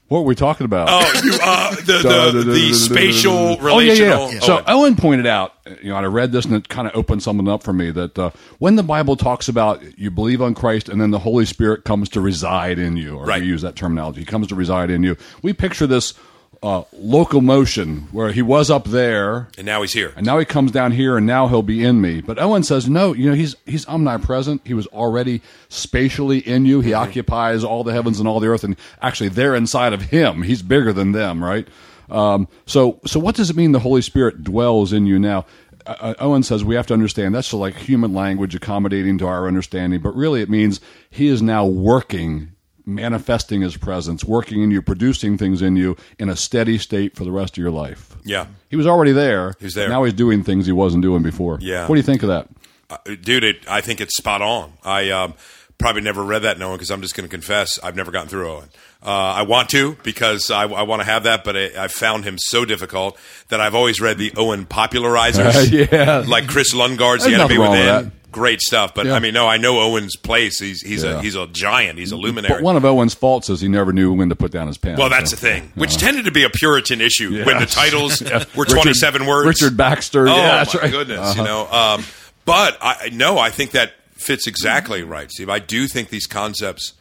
what 0.08 0.20
were 0.20 0.26
we 0.26 0.34
talking 0.36 0.64
about? 0.66 0.86
Oh, 0.88 1.20
you, 1.24 1.32
uh, 1.42 1.74
the, 1.74 2.32
the, 2.44 2.44
the 2.44 2.72
spatial 2.74 3.32
Oh, 3.60 3.80
yeah, 3.80 3.90
relational. 3.92 4.32
yeah. 4.34 4.38
So 4.38 4.62
Owen 4.68 4.94
pointed 4.94 5.26
out, 5.26 5.54
you 5.82 5.90
know, 5.90 5.96
I 5.96 6.04
read 6.04 6.30
this 6.30 6.44
and 6.44 6.54
it 6.54 6.68
kind 6.68 6.86
of 6.86 6.94
opened 6.94 7.24
something 7.24 7.48
up 7.48 7.64
for 7.64 7.72
me 7.72 7.90
that 7.90 8.16
uh, 8.16 8.30
when 8.58 8.76
the 8.76 8.84
Bible 8.84 9.16
talks 9.16 9.48
about 9.48 9.82
you 9.98 10.12
believe 10.12 10.40
on 10.40 10.54
Christ 10.54 10.88
and 10.88 11.00
then 11.00 11.10
the 11.10 11.18
Holy 11.18 11.44
Spirit 11.44 11.82
comes 11.84 12.08
to 12.10 12.20
reside 12.20 12.78
in 12.78 12.96
you, 12.96 13.16
or 13.16 13.24
Right. 13.26 13.42
we 13.42 13.48
use 13.48 13.62
that 13.62 13.74
terminology, 13.74 14.20
he 14.20 14.26
comes 14.26 14.46
to 14.46 14.54
reside 14.54 14.90
in 14.90 15.02
you. 15.02 15.16
We 15.42 15.52
picture 15.52 15.88
this 15.88 16.14
uh, 16.62 16.82
locomotion 16.92 18.08
where 18.12 18.32
he 18.32 18.42
was 18.42 18.70
up 18.70 18.84
there 18.84 19.48
and 19.56 19.66
now 19.66 19.82
he's 19.82 19.92
here. 19.92 20.12
and 20.16 20.24
now 20.24 20.38
he 20.38 20.44
comes 20.44 20.72
down 20.72 20.92
here 20.92 21.16
and 21.16 21.26
now 21.26 21.48
he'll 21.48 21.62
be 21.62 21.84
in 21.84 22.00
me. 22.00 22.20
But 22.20 22.38
Owen 22.38 22.62
says, 22.62 22.88
no, 22.88 23.12
you 23.12 23.28
know, 23.28 23.34
he's 23.34 23.56
he's 23.66 23.86
omnipresent. 23.86 24.62
He 24.64 24.74
was 24.74 24.86
already 24.88 25.42
spatially 25.68 26.38
in 26.38 26.64
you. 26.66 26.80
He 26.80 26.92
occupies 26.94 27.62
all 27.62 27.84
the 27.84 27.92
heavens 27.92 28.18
and 28.18 28.28
all 28.28 28.40
the 28.40 28.48
earth, 28.48 28.64
and 28.64 28.76
actually 29.02 29.28
they're 29.28 29.54
inside 29.54 29.92
of 29.92 30.02
him. 30.02 30.42
He's 30.42 30.62
bigger 30.62 30.92
than 30.92 31.12
them, 31.12 31.42
right? 31.44 31.68
Um, 32.10 32.48
so 32.66 33.00
so 33.04 33.20
what 33.20 33.34
does 33.34 33.50
it 33.50 33.56
mean 33.56 33.72
the 33.72 33.78
Holy 33.80 34.02
Spirit 34.02 34.42
dwells 34.42 34.92
in 34.92 35.06
you 35.06 35.18
now? 35.18 35.44
Uh, 35.86 36.14
Owen 36.18 36.42
says 36.42 36.64
we 36.64 36.74
have 36.74 36.86
to 36.88 36.94
understand 36.94 37.32
that's 37.34 37.52
like 37.52 37.76
human 37.76 38.12
language 38.12 38.56
accommodating 38.56 39.18
to 39.18 39.26
our 39.26 39.46
understanding, 39.46 40.00
but 40.00 40.16
really 40.16 40.42
it 40.42 40.50
means 40.50 40.80
he 41.10 41.28
is 41.28 41.42
now 41.42 41.64
working 41.64 42.52
manifesting 42.86 43.60
his 43.60 43.76
presence, 43.76 44.24
working 44.24 44.62
in 44.62 44.70
you, 44.70 44.80
producing 44.80 45.36
things 45.36 45.60
in 45.60 45.76
you 45.76 45.96
in 46.18 46.28
a 46.28 46.36
steady 46.36 46.78
state 46.78 47.16
for 47.16 47.24
the 47.24 47.32
rest 47.32 47.54
of 47.54 47.58
your 47.62 47.70
life. 47.72 48.16
Yeah. 48.24 48.46
He 48.70 48.76
was 48.76 48.86
already 48.86 49.12
there. 49.12 49.54
He 49.58 49.64
was 49.66 49.74
there. 49.74 49.88
Now 49.88 50.04
he's 50.04 50.14
doing 50.14 50.42
things 50.44 50.66
he 50.66 50.72
wasn't 50.72 51.02
doing 51.02 51.22
before. 51.22 51.58
Yeah. 51.60 51.82
What 51.88 51.96
do 51.96 51.98
you 51.98 52.02
think 52.04 52.22
of 52.22 52.28
that? 52.28 52.48
Uh, 52.88 52.96
dude, 53.20 53.42
it, 53.44 53.68
I 53.68 53.80
think 53.80 54.00
it's 54.00 54.16
spot 54.16 54.40
on. 54.42 54.72
I 54.84 55.10
um, 55.10 55.34
probably 55.78 56.02
never 56.02 56.22
read 56.22 56.42
that 56.42 56.56
in 56.56 56.62
Owen 56.62 56.76
because 56.76 56.90
I'm 56.90 57.02
just 57.02 57.16
going 57.16 57.28
to 57.28 57.30
confess 57.30 57.78
I've 57.82 57.96
never 57.96 58.12
gotten 58.12 58.28
through 58.28 58.48
Owen. 58.48 58.68
Uh, 59.02 59.10
I 59.10 59.42
want 59.42 59.68
to 59.70 59.96
because 60.04 60.50
I, 60.50 60.62
I 60.62 60.82
want 60.82 61.00
to 61.00 61.06
have 61.06 61.24
that, 61.24 61.42
but 61.44 61.56
I, 61.56 61.84
I 61.84 61.88
found 61.88 62.24
him 62.24 62.36
so 62.38 62.64
difficult 62.64 63.18
that 63.48 63.60
I've 63.60 63.74
always 63.74 64.00
read 64.00 64.18
the 64.18 64.32
Owen 64.36 64.66
popularizers, 64.66 65.70
Yeah. 65.92 66.24
like 66.26 66.48
Kris 66.48 66.72
Lundgaard's 66.74 67.24
There's 67.24 67.36
The 67.36 67.42
Enemy 67.42 67.56
nothing 67.56 67.58
wrong 67.58 67.70
with 67.72 68.04
Within. 68.04 68.12
Great 68.36 68.60
stuff, 68.60 68.94
but 68.94 69.06
Yeah. 69.06 69.14
I 69.14 69.18
mean, 69.18 69.32
no, 69.32 69.48
I 69.48 69.56
know 69.56 69.80
Owen's 69.80 70.14
place. 70.14 70.60
He's 70.60 70.82
he's 70.82 71.02
Yeah. 71.02 71.20
a 71.20 71.22
he's 71.22 71.34
a 71.36 71.46
giant. 71.46 71.98
He's 71.98 72.12
a 72.12 72.16
luminary. 72.16 72.52
But 72.56 72.62
one 72.62 72.76
of 72.76 72.84
Owen's 72.84 73.14
faults 73.14 73.48
is 73.48 73.62
he 73.62 73.68
never 73.68 73.94
knew 73.94 74.12
when 74.12 74.28
to 74.28 74.36
put 74.36 74.52
down 74.52 74.66
his 74.66 74.76
pen. 74.76 74.98
well, 74.98 75.08
that's 75.08 75.30
so. 75.30 75.36
the 75.36 75.40
thing, 75.40 75.72
which 75.74 75.96
tended 75.96 76.26
to 76.26 76.30
be 76.30 76.42
a 76.44 76.50
Puritan 76.50 77.00
issue 77.00 77.44
when 77.46 77.58
the 77.58 77.64
titles 77.64 78.20
were 78.54 78.66
27 78.66 79.24
words. 79.24 79.46
Richard 79.62 79.74
Baxter. 79.74 80.28
Oh 80.28 80.36
yeah, 80.36 80.56
that's 80.56 80.74
my 80.74 80.80
right. 80.82 80.90
goodness, 80.90 81.18
Uh-huh. 81.20 81.34
you 81.40 81.44
know. 81.48 81.66
Um, 81.72 82.04
but 82.44 82.76
I 82.82 83.08
no, 83.10 83.38
I 83.38 83.48
think 83.48 83.70
that 83.70 83.92
fits 84.12 84.46
exactly 84.46 85.02
right, 85.02 85.30
Steve. 85.30 85.48
I 85.48 85.58
do 85.58 85.88
think 85.88 86.10
these 86.10 86.26
concepts 86.26 86.92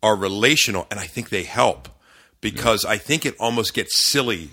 are 0.00 0.14
relational, 0.14 0.86
and 0.92 1.00
I 1.00 1.08
think 1.08 1.30
they 1.30 1.42
help 1.42 1.88
because 2.40 2.84
I 2.84 2.98
think 2.98 3.26
it 3.26 3.34
almost 3.40 3.74
gets 3.74 4.08
silly. 4.08 4.50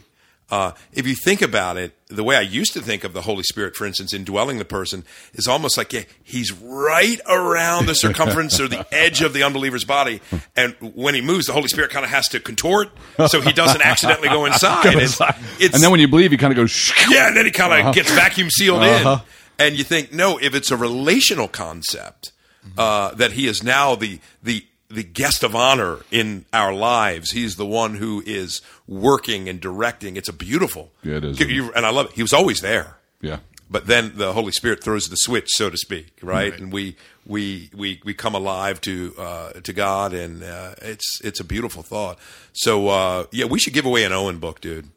Uh, 0.51 0.73
if 0.91 1.07
you 1.07 1.15
think 1.15 1.41
about 1.41 1.77
it, 1.77 1.93
the 2.09 2.23
way 2.25 2.35
I 2.35 2.41
used 2.41 2.73
to 2.73 2.81
think 2.81 3.05
of 3.05 3.13
the 3.13 3.21
Holy 3.21 3.41
Spirit, 3.43 3.73
for 3.75 3.85
instance, 3.87 4.13
indwelling 4.13 4.57
the 4.57 4.65
person, 4.65 5.05
is 5.33 5.47
almost 5.47 5.77
like 5.77 5.93
yeah, 5.93 6.03
he's 6.21 6.51
right 6.51 7.19
around 7.27 7.85
the 7.85 7.95
circumference 7.95 8.59
or 8.59 8.67
the 8.67 8.85
edge 8.93 9.21
of 9.21 9.31
the 9.33 9.43
unbeliever's 9.43 9.85
body, 9.85 10.19
and 10.55 10.75
when 10.81 11.15
he 11.15 11.21
moves, 11.21 11.45
the 11.47 11.53
Holy 11.53 11.69
Spirit 11.69 11.89
kind 11.89 12.03
of 12.03 12.11
has 12.11 12.27
to 12.27 12.39
contort 12.41 12.89
so 13.27 13.39
he 13.39 13.53
doesn't 13.53 13.81
accidentally 13.81 14.27
go 14.27 14.43
inside. 14.45 14.85
It's- 14.87 15.21
it's- 15.21 15.73
and 15.73 15.81
then 15.81 15.89
when 15.89 16.01
you 16.01 16.07
believe, 16.09 16.31
he 16.31 16.37
kind 16.37 16.51
of 16.51 16.57
goes, 16.57 16.91
yeah, 17.09 17.29
and 17.29 17.37
then 17.37 17.45
he 17.45 17.51
kind 17.51 17.87
of 17.87 17.95
gets 17.95 18.11
vacuum 18.11 18.49
sealed 18.49 18.83
Uh-huh. 18.83 19.19
in, 19.57 19.67
and 19.67 19.77
you 19.77 19.85
think, 19.85 20.11
no, 20.11 20.37
if 20.37 20.53
it's 20.53 20.69
a 20.69 20.75
relational 20.77 21.47
concept, 21.47 22.33
uh, 22.77 23.11
that 23.15 23.31
he 23.31 23.47
is 23.47 23.63
now 23.63 23.95
the 23.95 24.19
the 24.43 24.65
the 24.89 25.03
guest 25.03 25.41
of 25.41 25.55
honor 25.55 25.99
in 26.11 26.43
our 26.51 26.73
lives. 26.73 27.31
He's 27.31 27.55
the 27.55 27.65
one 27.65 27.95
who 27.95 28.21
is 28.25 28.61
working 28.91 29.47
and 29.47 29.59
directing. 29.61 30.17
It's 30.17 30.27
a 30.29 30.33
beautiful. 30.33 30.91
Yeah, 31.01 31.15
it 31.15 31.23
is. 31.23 31.39
You- 31.39 31.71
and 31.73 31.85
I 31.85 31.89
love 31.89 32.07
it. 32.07 32.11
He 32.13 32.21
was 32.21 32.33
always 32.33 32.59
there. 32.61 32.97
Yeah. 33.21 33.39
But 33.69 33.87
then 33.87 34.13
the 34.17 34.33
Holy 34.33 34.51
Spirit 34.51 34.83
throws 34.83 35.07
the 35.07 35.15
switch, 35.15 35.47
so 35.51 35.69
to 35.69 35.77
speak, 35.77 36.17
right? 36.21 36.53
And 36.59 36.73
we 36.73 36.97
we 37.25 37.69
we 37.73 38.01
we 38.03 38.13
come 38.13 38.35
alive 38.35 38.81
to 38.81 39.13
uh, 39.17 39.51
to 39.53 39.71
God, 39.71 40.13
and 40.13 40.43
uh, 40.43 40.75
it's 40.81 41.21
it's 41.23 41.39
a 41.39 41.45
beautiful 41.45 41.81
thought. 41.81 42.19
So 42.51 42.89
uh, 42.89 43.25
yeah, 43.31 43.45
we 43.45 43.59
should 43.59 43.71
give 43.73 43.85
away 43.85 44.03
an 44.03 44.11
Owen 44.11 44.39
book, 44.39 44.59
dude. 44.59 44.89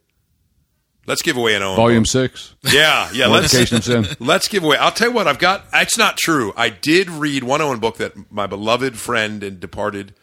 Let's 1.06 1.22
give 1.22 1.36
away 1.36 1.54
an 1.54 1.62
Owen 1.62 1.76
Volume 1.76 2.02
book. 2.02 2.08
six. 2.08 2.54
Yeah, 2.64 3.08
yeah. 3.12 3.28
Let's 3.28 3.54
Mortification 3.54 3.76
of 3.76 3.84
sin. 4.06 4.16
let's 4.26 4.48
give 4.48 4.64
away. 4.64 4.76
I'll 4.78 4.90
tell 4.90 5.08
you 5.10 5.14
what. 5.14 5.28
I've 5.28 5.38
got. 5.38 5.66
It's 5.72 5.96
not 5.96 6.16
true. 6.16 6.52
I 6.56 6.68
did 6.70 7.08
read 7.10 7.44
one 7.44 7.60
Owen 7.60 7.78
book 7.78 7.98
that 7.98 8.14
my 8.32 8.48
beloved 8.48 8.98
friend 8.98 9.44
and 9.44 9.60
departed 9.60 10.14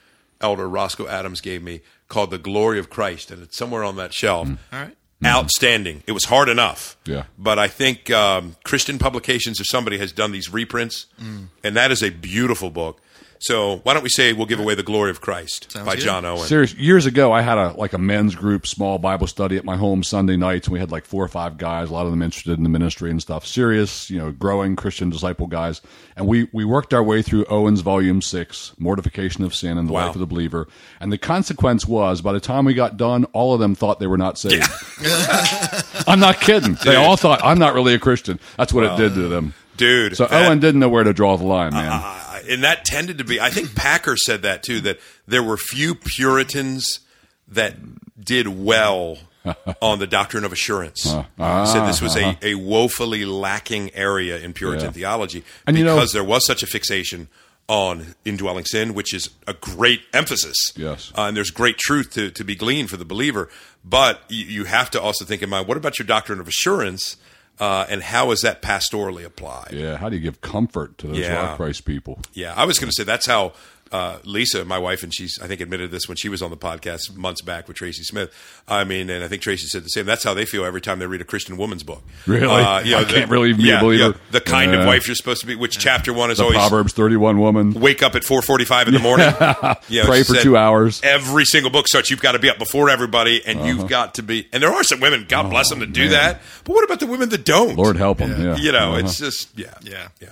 elder 0.42 0.68
Roscoe 0.68 1.08
Adams 1.08 1.40
gave 1.40 1.64
me 1.64 1.82
called 2.12 2.30
"The 2.30 2.38
Glory 2.38 2.78
of 2.78 2.90
Christ," 2.92 3.32
and 3.32 3.42
it's 3.42 3.58
somewhere 3.58 3.84
on 3.84 3.96
that 3.96 4.14
shelf. 4.14 4.48
Mm. 4.48 4.58
All 4.72 4.80
right. 4.82 4.96
Outstanding. 5.26 6.04
It 6.08 6.14
was 6.14 6.26
hard 6.26 6.50
enough. 6.50 6.98
Yeah. 7.06 7.24
But 7.38 7.58
I 7.60 7.68
think 7.68 8.10
um, 8.12 8.56
Christian 8.64 8.98
Publications 9.00 9.60
or 9.62 9.64
somebody 9.64 9.98
has 10.00 10.12
done 10.12 10.32
these 10.32 10.52
reprints, 10.52 11.06
Mm. 11.22 11.48
and 11.64 11.76
that 11.78 11.92
is 11.92 12.02
a 12.04 12.10
beautiful 12.10 12.70
book. 12.72 13.00
So 13.44 13.78
why 13.78 13.94
don't 13.96 14.04
we 14.04 14.10
say 14.10 14.34
we'll 14.34 14.46
give 14.46 14.60
away 14.60 14.76
"The 14.76 14.84
Glory 14.84 15.10
of 15.10 15.20
Christ" 15.20 15.72
Sounds 15.72 15.86
by 15.86 15.96
good. 15.96 16.04
John 16.04 16.26
Owen? 16.26 16.46
Serious. 16.48 16.76
Years 16.76 17.08
ago, 17.08 17.32
I 17.32 17.42
had 17.42 17.58
a 17.58 17.74
like 17.74 17.94
a 17.94 17.98
men's 17.98 18.36
group, 18.36 18.68
small 18.68 19.00
Bible 19.00 19.26
study 19.26 19.58
at 19.58 19.66
my 19.66 19.76
home 19.78 20.04
Sunday 20.04 20.38
nights, 20.38 20.68
and 20.68 20.74
we 20.74 20.80
had 20.80 20.92
like 20.92 21.06
four 21.06 21.24
or 21.24 21.28
five 21.28 21.58
guys, 21.58 21.90
a 21.90 21.94
lot 21.94 22.06
of 22.06 22.12
them 22.12 22.22
interested 22.22 22.58
in 22.58 22.64
the 22.64 22.70
ministry 22.70 23.10
and 23.10 23.20
stuff. 23.22 23.48
Serious, 23.48 24.10
you 24.12 24.20
know, 24.20 24.32
growing 24.32 24.76
Christian 24.76 25.10
disciple 25.10 25.48
guys, 25.48 25.82
and 26.16 26.28
we 26.28 26.50
we 26.54 26.64
worked 26.66 26.94
our 26.94 27.02
way 27.04 27.24
through 27.24 27.46
Owen's 27.46 27.82
Volume 27.82 28.22
Six, 28.22 28.74
Mortification 28.78 29.44
of 29.44 29.56
Sin 29.56 29.78
and 29.80 29.90
the 29.90 29.94
Wow. 29.94 30.06
Life 30.08 30.16
of 30.16 30.20
the 30.20 30.28
Believer. 30.28 30.68
And 31.00 31.12
the 31.12 31.18
consequence 31.18 31.88
was, 31.88 32.22
by 32.22 32.34
the 32.34 32.40
time 32.40 32.66
we 32.66 32.76
got 32.76 32.96
done, 32.96 33.26
all 33.34 33.56
of 33.56 33.60
them 33.60 33.74
thought 33.74 34.00
they 34.00 34.06
were 34.08 34.18
not 34.20 34.38
saved. 34.38 34.70
I'm 36.08 36.20
not 36.20 36.40
kidding. 36.42 36.78
They 36.86 36.96
all 36.96 37.18
thought 37.18 37.42
I'm 37.44 37.58
not 37.60 37.74
really 37.74 37.94
a 37.96 38.00
Christian. 38.00 38.40
That's 38.58 38.72
what 38.72 38.84
it 38.84 38.98
did 38.98 39.14
to 39.16 39.28
them. 39.28 39.54
Dude, 39.78 40.16
So 40.16 40.26
that- 40.28 40.48
Owen 40.48 40.60
didn't 40.60 40.80
know 40.80 40.90
where 40.90 41.04
to 41.04 41.14
draw 41.14 41.38
the 41.38 41.44
line, 41.46 41.74
man. 41.74 41.92
Uh, 41.92 42.21
and 42.50 42.64
that 42.64 42.84
tended 42.86 43.18
to 43.18 43.24
be 43.24 43.40
i 43.40 43.50
think 43.50 43.76
Packer 43.76 44.16
said 44.18 44.42
that 44.44 44.64
too 44.64 44.80
that 44.82 45.00
there 45.28 45.44
were 45.44 45.58
few 45.58 45.96
puritans 45.96 47.00
that 47.48 47.76
did 48.24 48.48
well 48.48 49.18
on 49.82 49.98
the 49.98 50.06
doctrine 50.06 50.44
of 50.44 50.52
assurance. 50.54 51.06
Uh, 51.08 51.24
he 51.66 51.72
said 51.72 51.88
this 51.88 52.00
was 52.02 52.16
a, 52.16 52.38
a 52.44 52.54
woefully 52.56 53.26
lacking 53.26 53.90
area 53.96 54.38
in 54.38 54.54
Puritan 54.54 54.86
Yeah. 54.86 54.92
theology 54.92 55.44
And 55.66 55.76
you 55.78 55.84
know- 55.84 55.96
because 55.96 56.12
there 56.14 56.24
was 56.24 56.46
such 56.46 56.62
a 56.62 56.68
fixation 56.68 57.28
on 57.68 58.14
indwelling 58.24 58.66
sin, 58.66 58.94
which 58.94 59.14
is 59.16 59.32
a 59.48 59.54
great 59.56 60.02
emphasis. 60.14 60.56
Yes. 60.76 61.12
Uh, 61.18 61.24
and 61.24 61.36
there's 61.36 61.50
great 61.52 61.78
truth 61.80 62.12
to, 62.12 62.30
to 62.32 62.44
be 62.44 62.54
gleaned 62.56 62.90
for 62.92 62.98
the 62.98 63.06
believer. 63.06 63.50
But 63.84 64.22
you, 64.30 64.46
you 64.46 64.64
have 64.66 64.92
to 64.92 65.02
also 65.02 65.26
think 65.26 65.42
in 65.42 65.50
mind 65.50 65.68
what 65.68 65.76
about 65.78 65.98
your 65.98 66.06
doctrine 66.06 66.40
of 66.40 66.48
assurance? 66.48 67.18
Uh, 67.62 67.86
and 67.90 68.02
how 68.02 68.32
is 68.32 68.42
that 68.42 68.62
pastorally 68.64 69.24
applied? 69.24 69.70
Yeah, 69.72 69.96
how 69.98 70.10
do 70.10 70.16
you 70.16 70.22
give 70.22 70.42
comfort 70.42 70.98
to 70.98 71.08
those 71.08 71.18
Yeah. 71.20 71.36
rock 71.36 71.58
Christ 71.58 71.86
people? 71.86 72.20
Yeah, 72.34 72.54
I 72.58 72.66
was 72.66 72.80
going 72.80 72.90
to 72.90 72.94
say 72.96 73.04
that's 73.04 73.28
how 73.28 73.54
uh, 73.92 74.20
Lisa, 74.24 74.64
my 74.66 74.78
wife, 74.78 75.04
and 75.04 75.14
she's 75.14 75.40
I 75.42 75.48
think 75.48 75.62
admitted 75.62 75.92
this 75.92 76.08
when 76.08 76.16
she 76.18 76.30
was 76.30 76.42
on 76.42 76.50
the 76.50 76.58
podcast 76.58 77.16
months 77.16 77.42
back 77.42 77.68
with 77.68 77.78
Tracy 77.78 78.04
Smith. 78.04 78.32
I 78.68 78.84
mean, 78.84 79.10
and 79.10 79.24
I 79.24 79.28
think 79.28 79.42
Tracy 79.42 79.68
said 79.68 79.84
the 79.84 79.90
same. 79.90 80.06
That's 80.06 80.24
how 80.24 80.34
they 80.34 80.46
feel 80.46 80.64
every 80.66 80.82
time 80.82 81.00
they 81.00 81.06
read 81.08 81.22
a 81.22 81.26
Christian 81.26 81.58
woman's 81.58 81.84
book. 81.84 82.04
Really? 82.28 82.48
Uh, 82.48 82.80
you 82.82 82.92
know, 82.92 83.00
I 83.00 83.04
can't 83.04 83.30
really 83.30 83.54
be 83.54 83.72
a 83.72 83.80
believer. 83.80 84.04
yeah, 84.10 84.14
the 84.32 84.42
kind 84.42 84.74
of 84.74 84.86
wife 84.86 85.08
you're 85.08 85.16
supposed 85.16 85.42
to 85.42 85.48
be. 85.48 85.56
Which 85.56 85.78
chapter 85.78 86.14
one 86.14 86.32
is 86.32 86.38
The 86.38 86.44
always 86.46 86.58
Proverbs 86.60 86.94
31 86.94 87.40
woman. 87.40 87.74
wake 87.74 88.02
up 88.04 88.16
at 88.16 88.24
4:45 88.24 88.88
in 88.88 88.94
the 88.94 89.00
morning. 89.00 89.28
You 89.90 90.02
know, 90.02 90.08
Pray 90.08 90.24
for 90.24 90.36
said 90.36 90.44
two 90.44 90.56
hours. 90.56 91.02
Every 91.04 91.44
single 91.46 91.70
book 91.72 91.88
starts. 91.88 92.10
You've 92.10 92.22
got 92.22 92.32
to 92.34 92.40
be 92.40 92.50
up 92.50 92.58
before 92.58 92.90
everybody, 92.90 93.42
and 93.46 93.60
Uh-huh. 93.60 93.68
you've 93.68 93.88
got 93.90 94.16
to 94.16 94.24
be. 94.24 94.48
And 94.54 94.64
there 94.64 94.72
are 94.72 94.84
some 94.84 95.00
women, 95.02 95.26
God 95.28 95.50
bless 95.50 95.70
them, 95.70 95.80
to 95.82 95.86
do 95.86 96.04
man. 96.04 96.12
that. 96.12 96.42
But 96.64 96.74
what 96.74 96.84
about 96.86 97.00
the 97.00 97.08
women 97.08 97.30
that 97.30 97.44
don't? 97.46 97.76
Lord 97.76 97.98
help 97.98 98.20
them. 98.20 98.42
Yeah. 98.42 98.56
you 98.56 98.72
know, 98.72 98.92
Uh-huh. 98.92 99.00
it's 99.06 99.18
just 99.18 99.50
yeah, 99.58 99.74
Yeah. 99.82 100.08
yeah. 100.22 100.30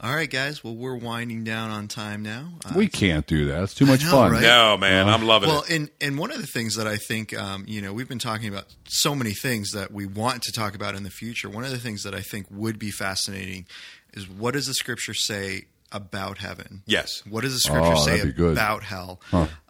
All 0.00 0.14
right, 0.14 0.30
guys. 0.30 0.62
Well, 0.62 0.76
we're 0.76 0.96
winding 0.96 1.42
down 1.42 1.70
on 1.70 1.88
time 1.88 2.22
now. 2.22 2.52
Uh, 2.64 2.74
we 2.76 2.86
can't 2.86 3.26
do 3.26 3.46
that. 3.46 3.64
It's 3.64 3.74
too 3.74 3.84
much 3.84 4.04
know, 4.04 4.10
fun. 4.12 4.32
right? 4.32 4.42
No, 4.42 4.76
man, 4.76 5.08
I'm 5.08 5.24
loving 5.26 5.48
well, 5.48 5.62
it. 5.62 5.68
Well, 5.70 5.76
and 5.80 5.90
and 6.00 6.18
one 6.18 6.30
of 6.30 6.40
the 6.40 6.46
things 6.46 6.76
that 6.76 6.86
I 6.86 6.96
think, 6.96 7.36
um, 7.36 7.64
you 7.66 7.82
know, 7.82 7.92
we've 7.92 8.08
been 8.08 8.20
talking 8.20 8.48
about 8.48 8.66
so 8.86 9.14
many 9.16 9.32
things 9.32 9.72
that 9.72 9.90
we 9.90 10.06
want 10.06 10.42
to 10.42 10.52
talk 10.52 10.76
about 10.76 10.94
in 10.94 11.02
the 11.02 11.10
future. 11.10 11.50
One 11.50 11.64
of 11.64 11.70
the 11.70 11.78
things 11.78 12.04
that 12.04 12.14
I 12.14 12.20
think 12.20 12.46
would 12.48 12.78
be 12.78 12.92
fascinating 12.92 13.66
is 14.14 14.28
what 14.28 14.54
does 14.54 14.66
the 14.66 14.74
scripture 14.74 15.14
say 15.14 15.64
about 15.90 16.38
heaven? 16.38 16.82
Yes. 16.86 17.24
What 17.28 17.40
does 17.40 17.54
the 17.54 17.60
scripture 17.60 17.94
Oh, 17.94 18.04
say 18.04 18.18
that'd 18.18 18.26
be 18.36 18.40
good. 18.40 18.52
about 18.52 18.84
hell? 18.84 19.20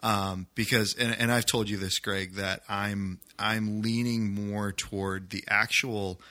Um, 0.03 0.45
because, 0.53 0.93
and, 0.93 1.15
and 1.17 1.31
I've 1.31 1.45
told 1.47 1.69
you 1.69 1.77
this, 1.77 1.97
Greg, 1.97 2.33
that 2.35 2.61
I'm 2.69 3.19
I'm 3.39 3.81
leaning 3.81 4.29
more 4.31 4.71
toward 4.73 5.31
the 5.31 5.43
actual 5.49 6.21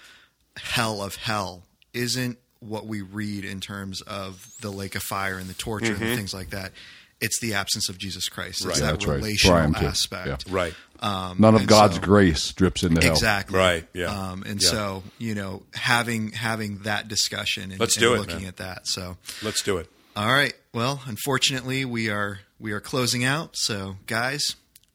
hell 0.57 1.03
of 1.03 1.17
hell 1.17 1.65
isn't 1.93 2.39
what 2.61 2.87
we 2.87 3.03
read 3.03 3.45
in 3.45 3.61
terms 3.61 4.01
of 4.03 4.47
the 4.61 4.71
lake 4.71 4.95
of 4.95 5.03
fire 5.03 5.39
and 5.39 5.49
the 5.49 5.55
torture 5.55 5.93
and 5.93 6.01
the 6.01 6.17
things 6.17 6.35
like 6.35 6.51
that. 6.51 6.73
It's 7.21 7.41
the 7.41 7.55
absence 7.55 7.89
of 7.89 7.99
Jesus 7.99 8.29
Christ. 8.29 8.65
It's 8.65 8.67
Right. 8.67 8.77
that 8.77 8.83
Mm-hmm. 8.85 8.93
That's 8.93 9.07
relational 9.07 9.57
Brian, 9.57 9.75
too. 9.75 9.87
aspect. 9.87 10.45
Yeah. 10.47 10.55
Right. 10.55 10.75
None 11.03 11.55
of 11.57 11.67
God's 11.67 11.97
so- 11.97 12.01
grace 12.01 12.53
drips 12.53 12.85
into 12.85 13.01
hell. 13.03 13.13
Exactly. 13.13 13.59
Right, 13.59 13.89
yeah. 13.93 14.07
Um, 14.07 14.45
and 14.45 14.61
Yeah. 14.63 14.69
so, 14.71 15.03
you 15.19 15.35
know, 15.35 15.65
having 15.75 16.31
having 16.33 16.79
that 16.81 17.09
discussion 17.09 17.71
and, 17.73 17.81
Let's 17.81 17.97
and 17.97 18.05
it, 18.07 18.09
looking 18.11 18.37
man. 18.41 18.47
at 18.47 18.57
that. 18.59 18.87
So, 18.87 19.17
Let's 19.43 19.63
do 19.63 19.79
it. 19.79 19.91
all 20.17 20.33
right. 20.33 20.55
Well, 20.73 21.03
unfortunately, 21.07 21.85
we 21.85 22.09
are 22.09 22.41
we 22.61 22.71
are 22.73 22.81
closing 22.81 23.25
out. 23.25 23.51
So, 23.57 23.97
guys, 24.07 24.45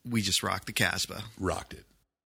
we 0.05 0.21
just 0.21 0.43
rocked 0.43 0.65
the 0.67 0.73
Casbah. 0.73 1.23
Rocked 1.37 1.73
it. 1.73 1.85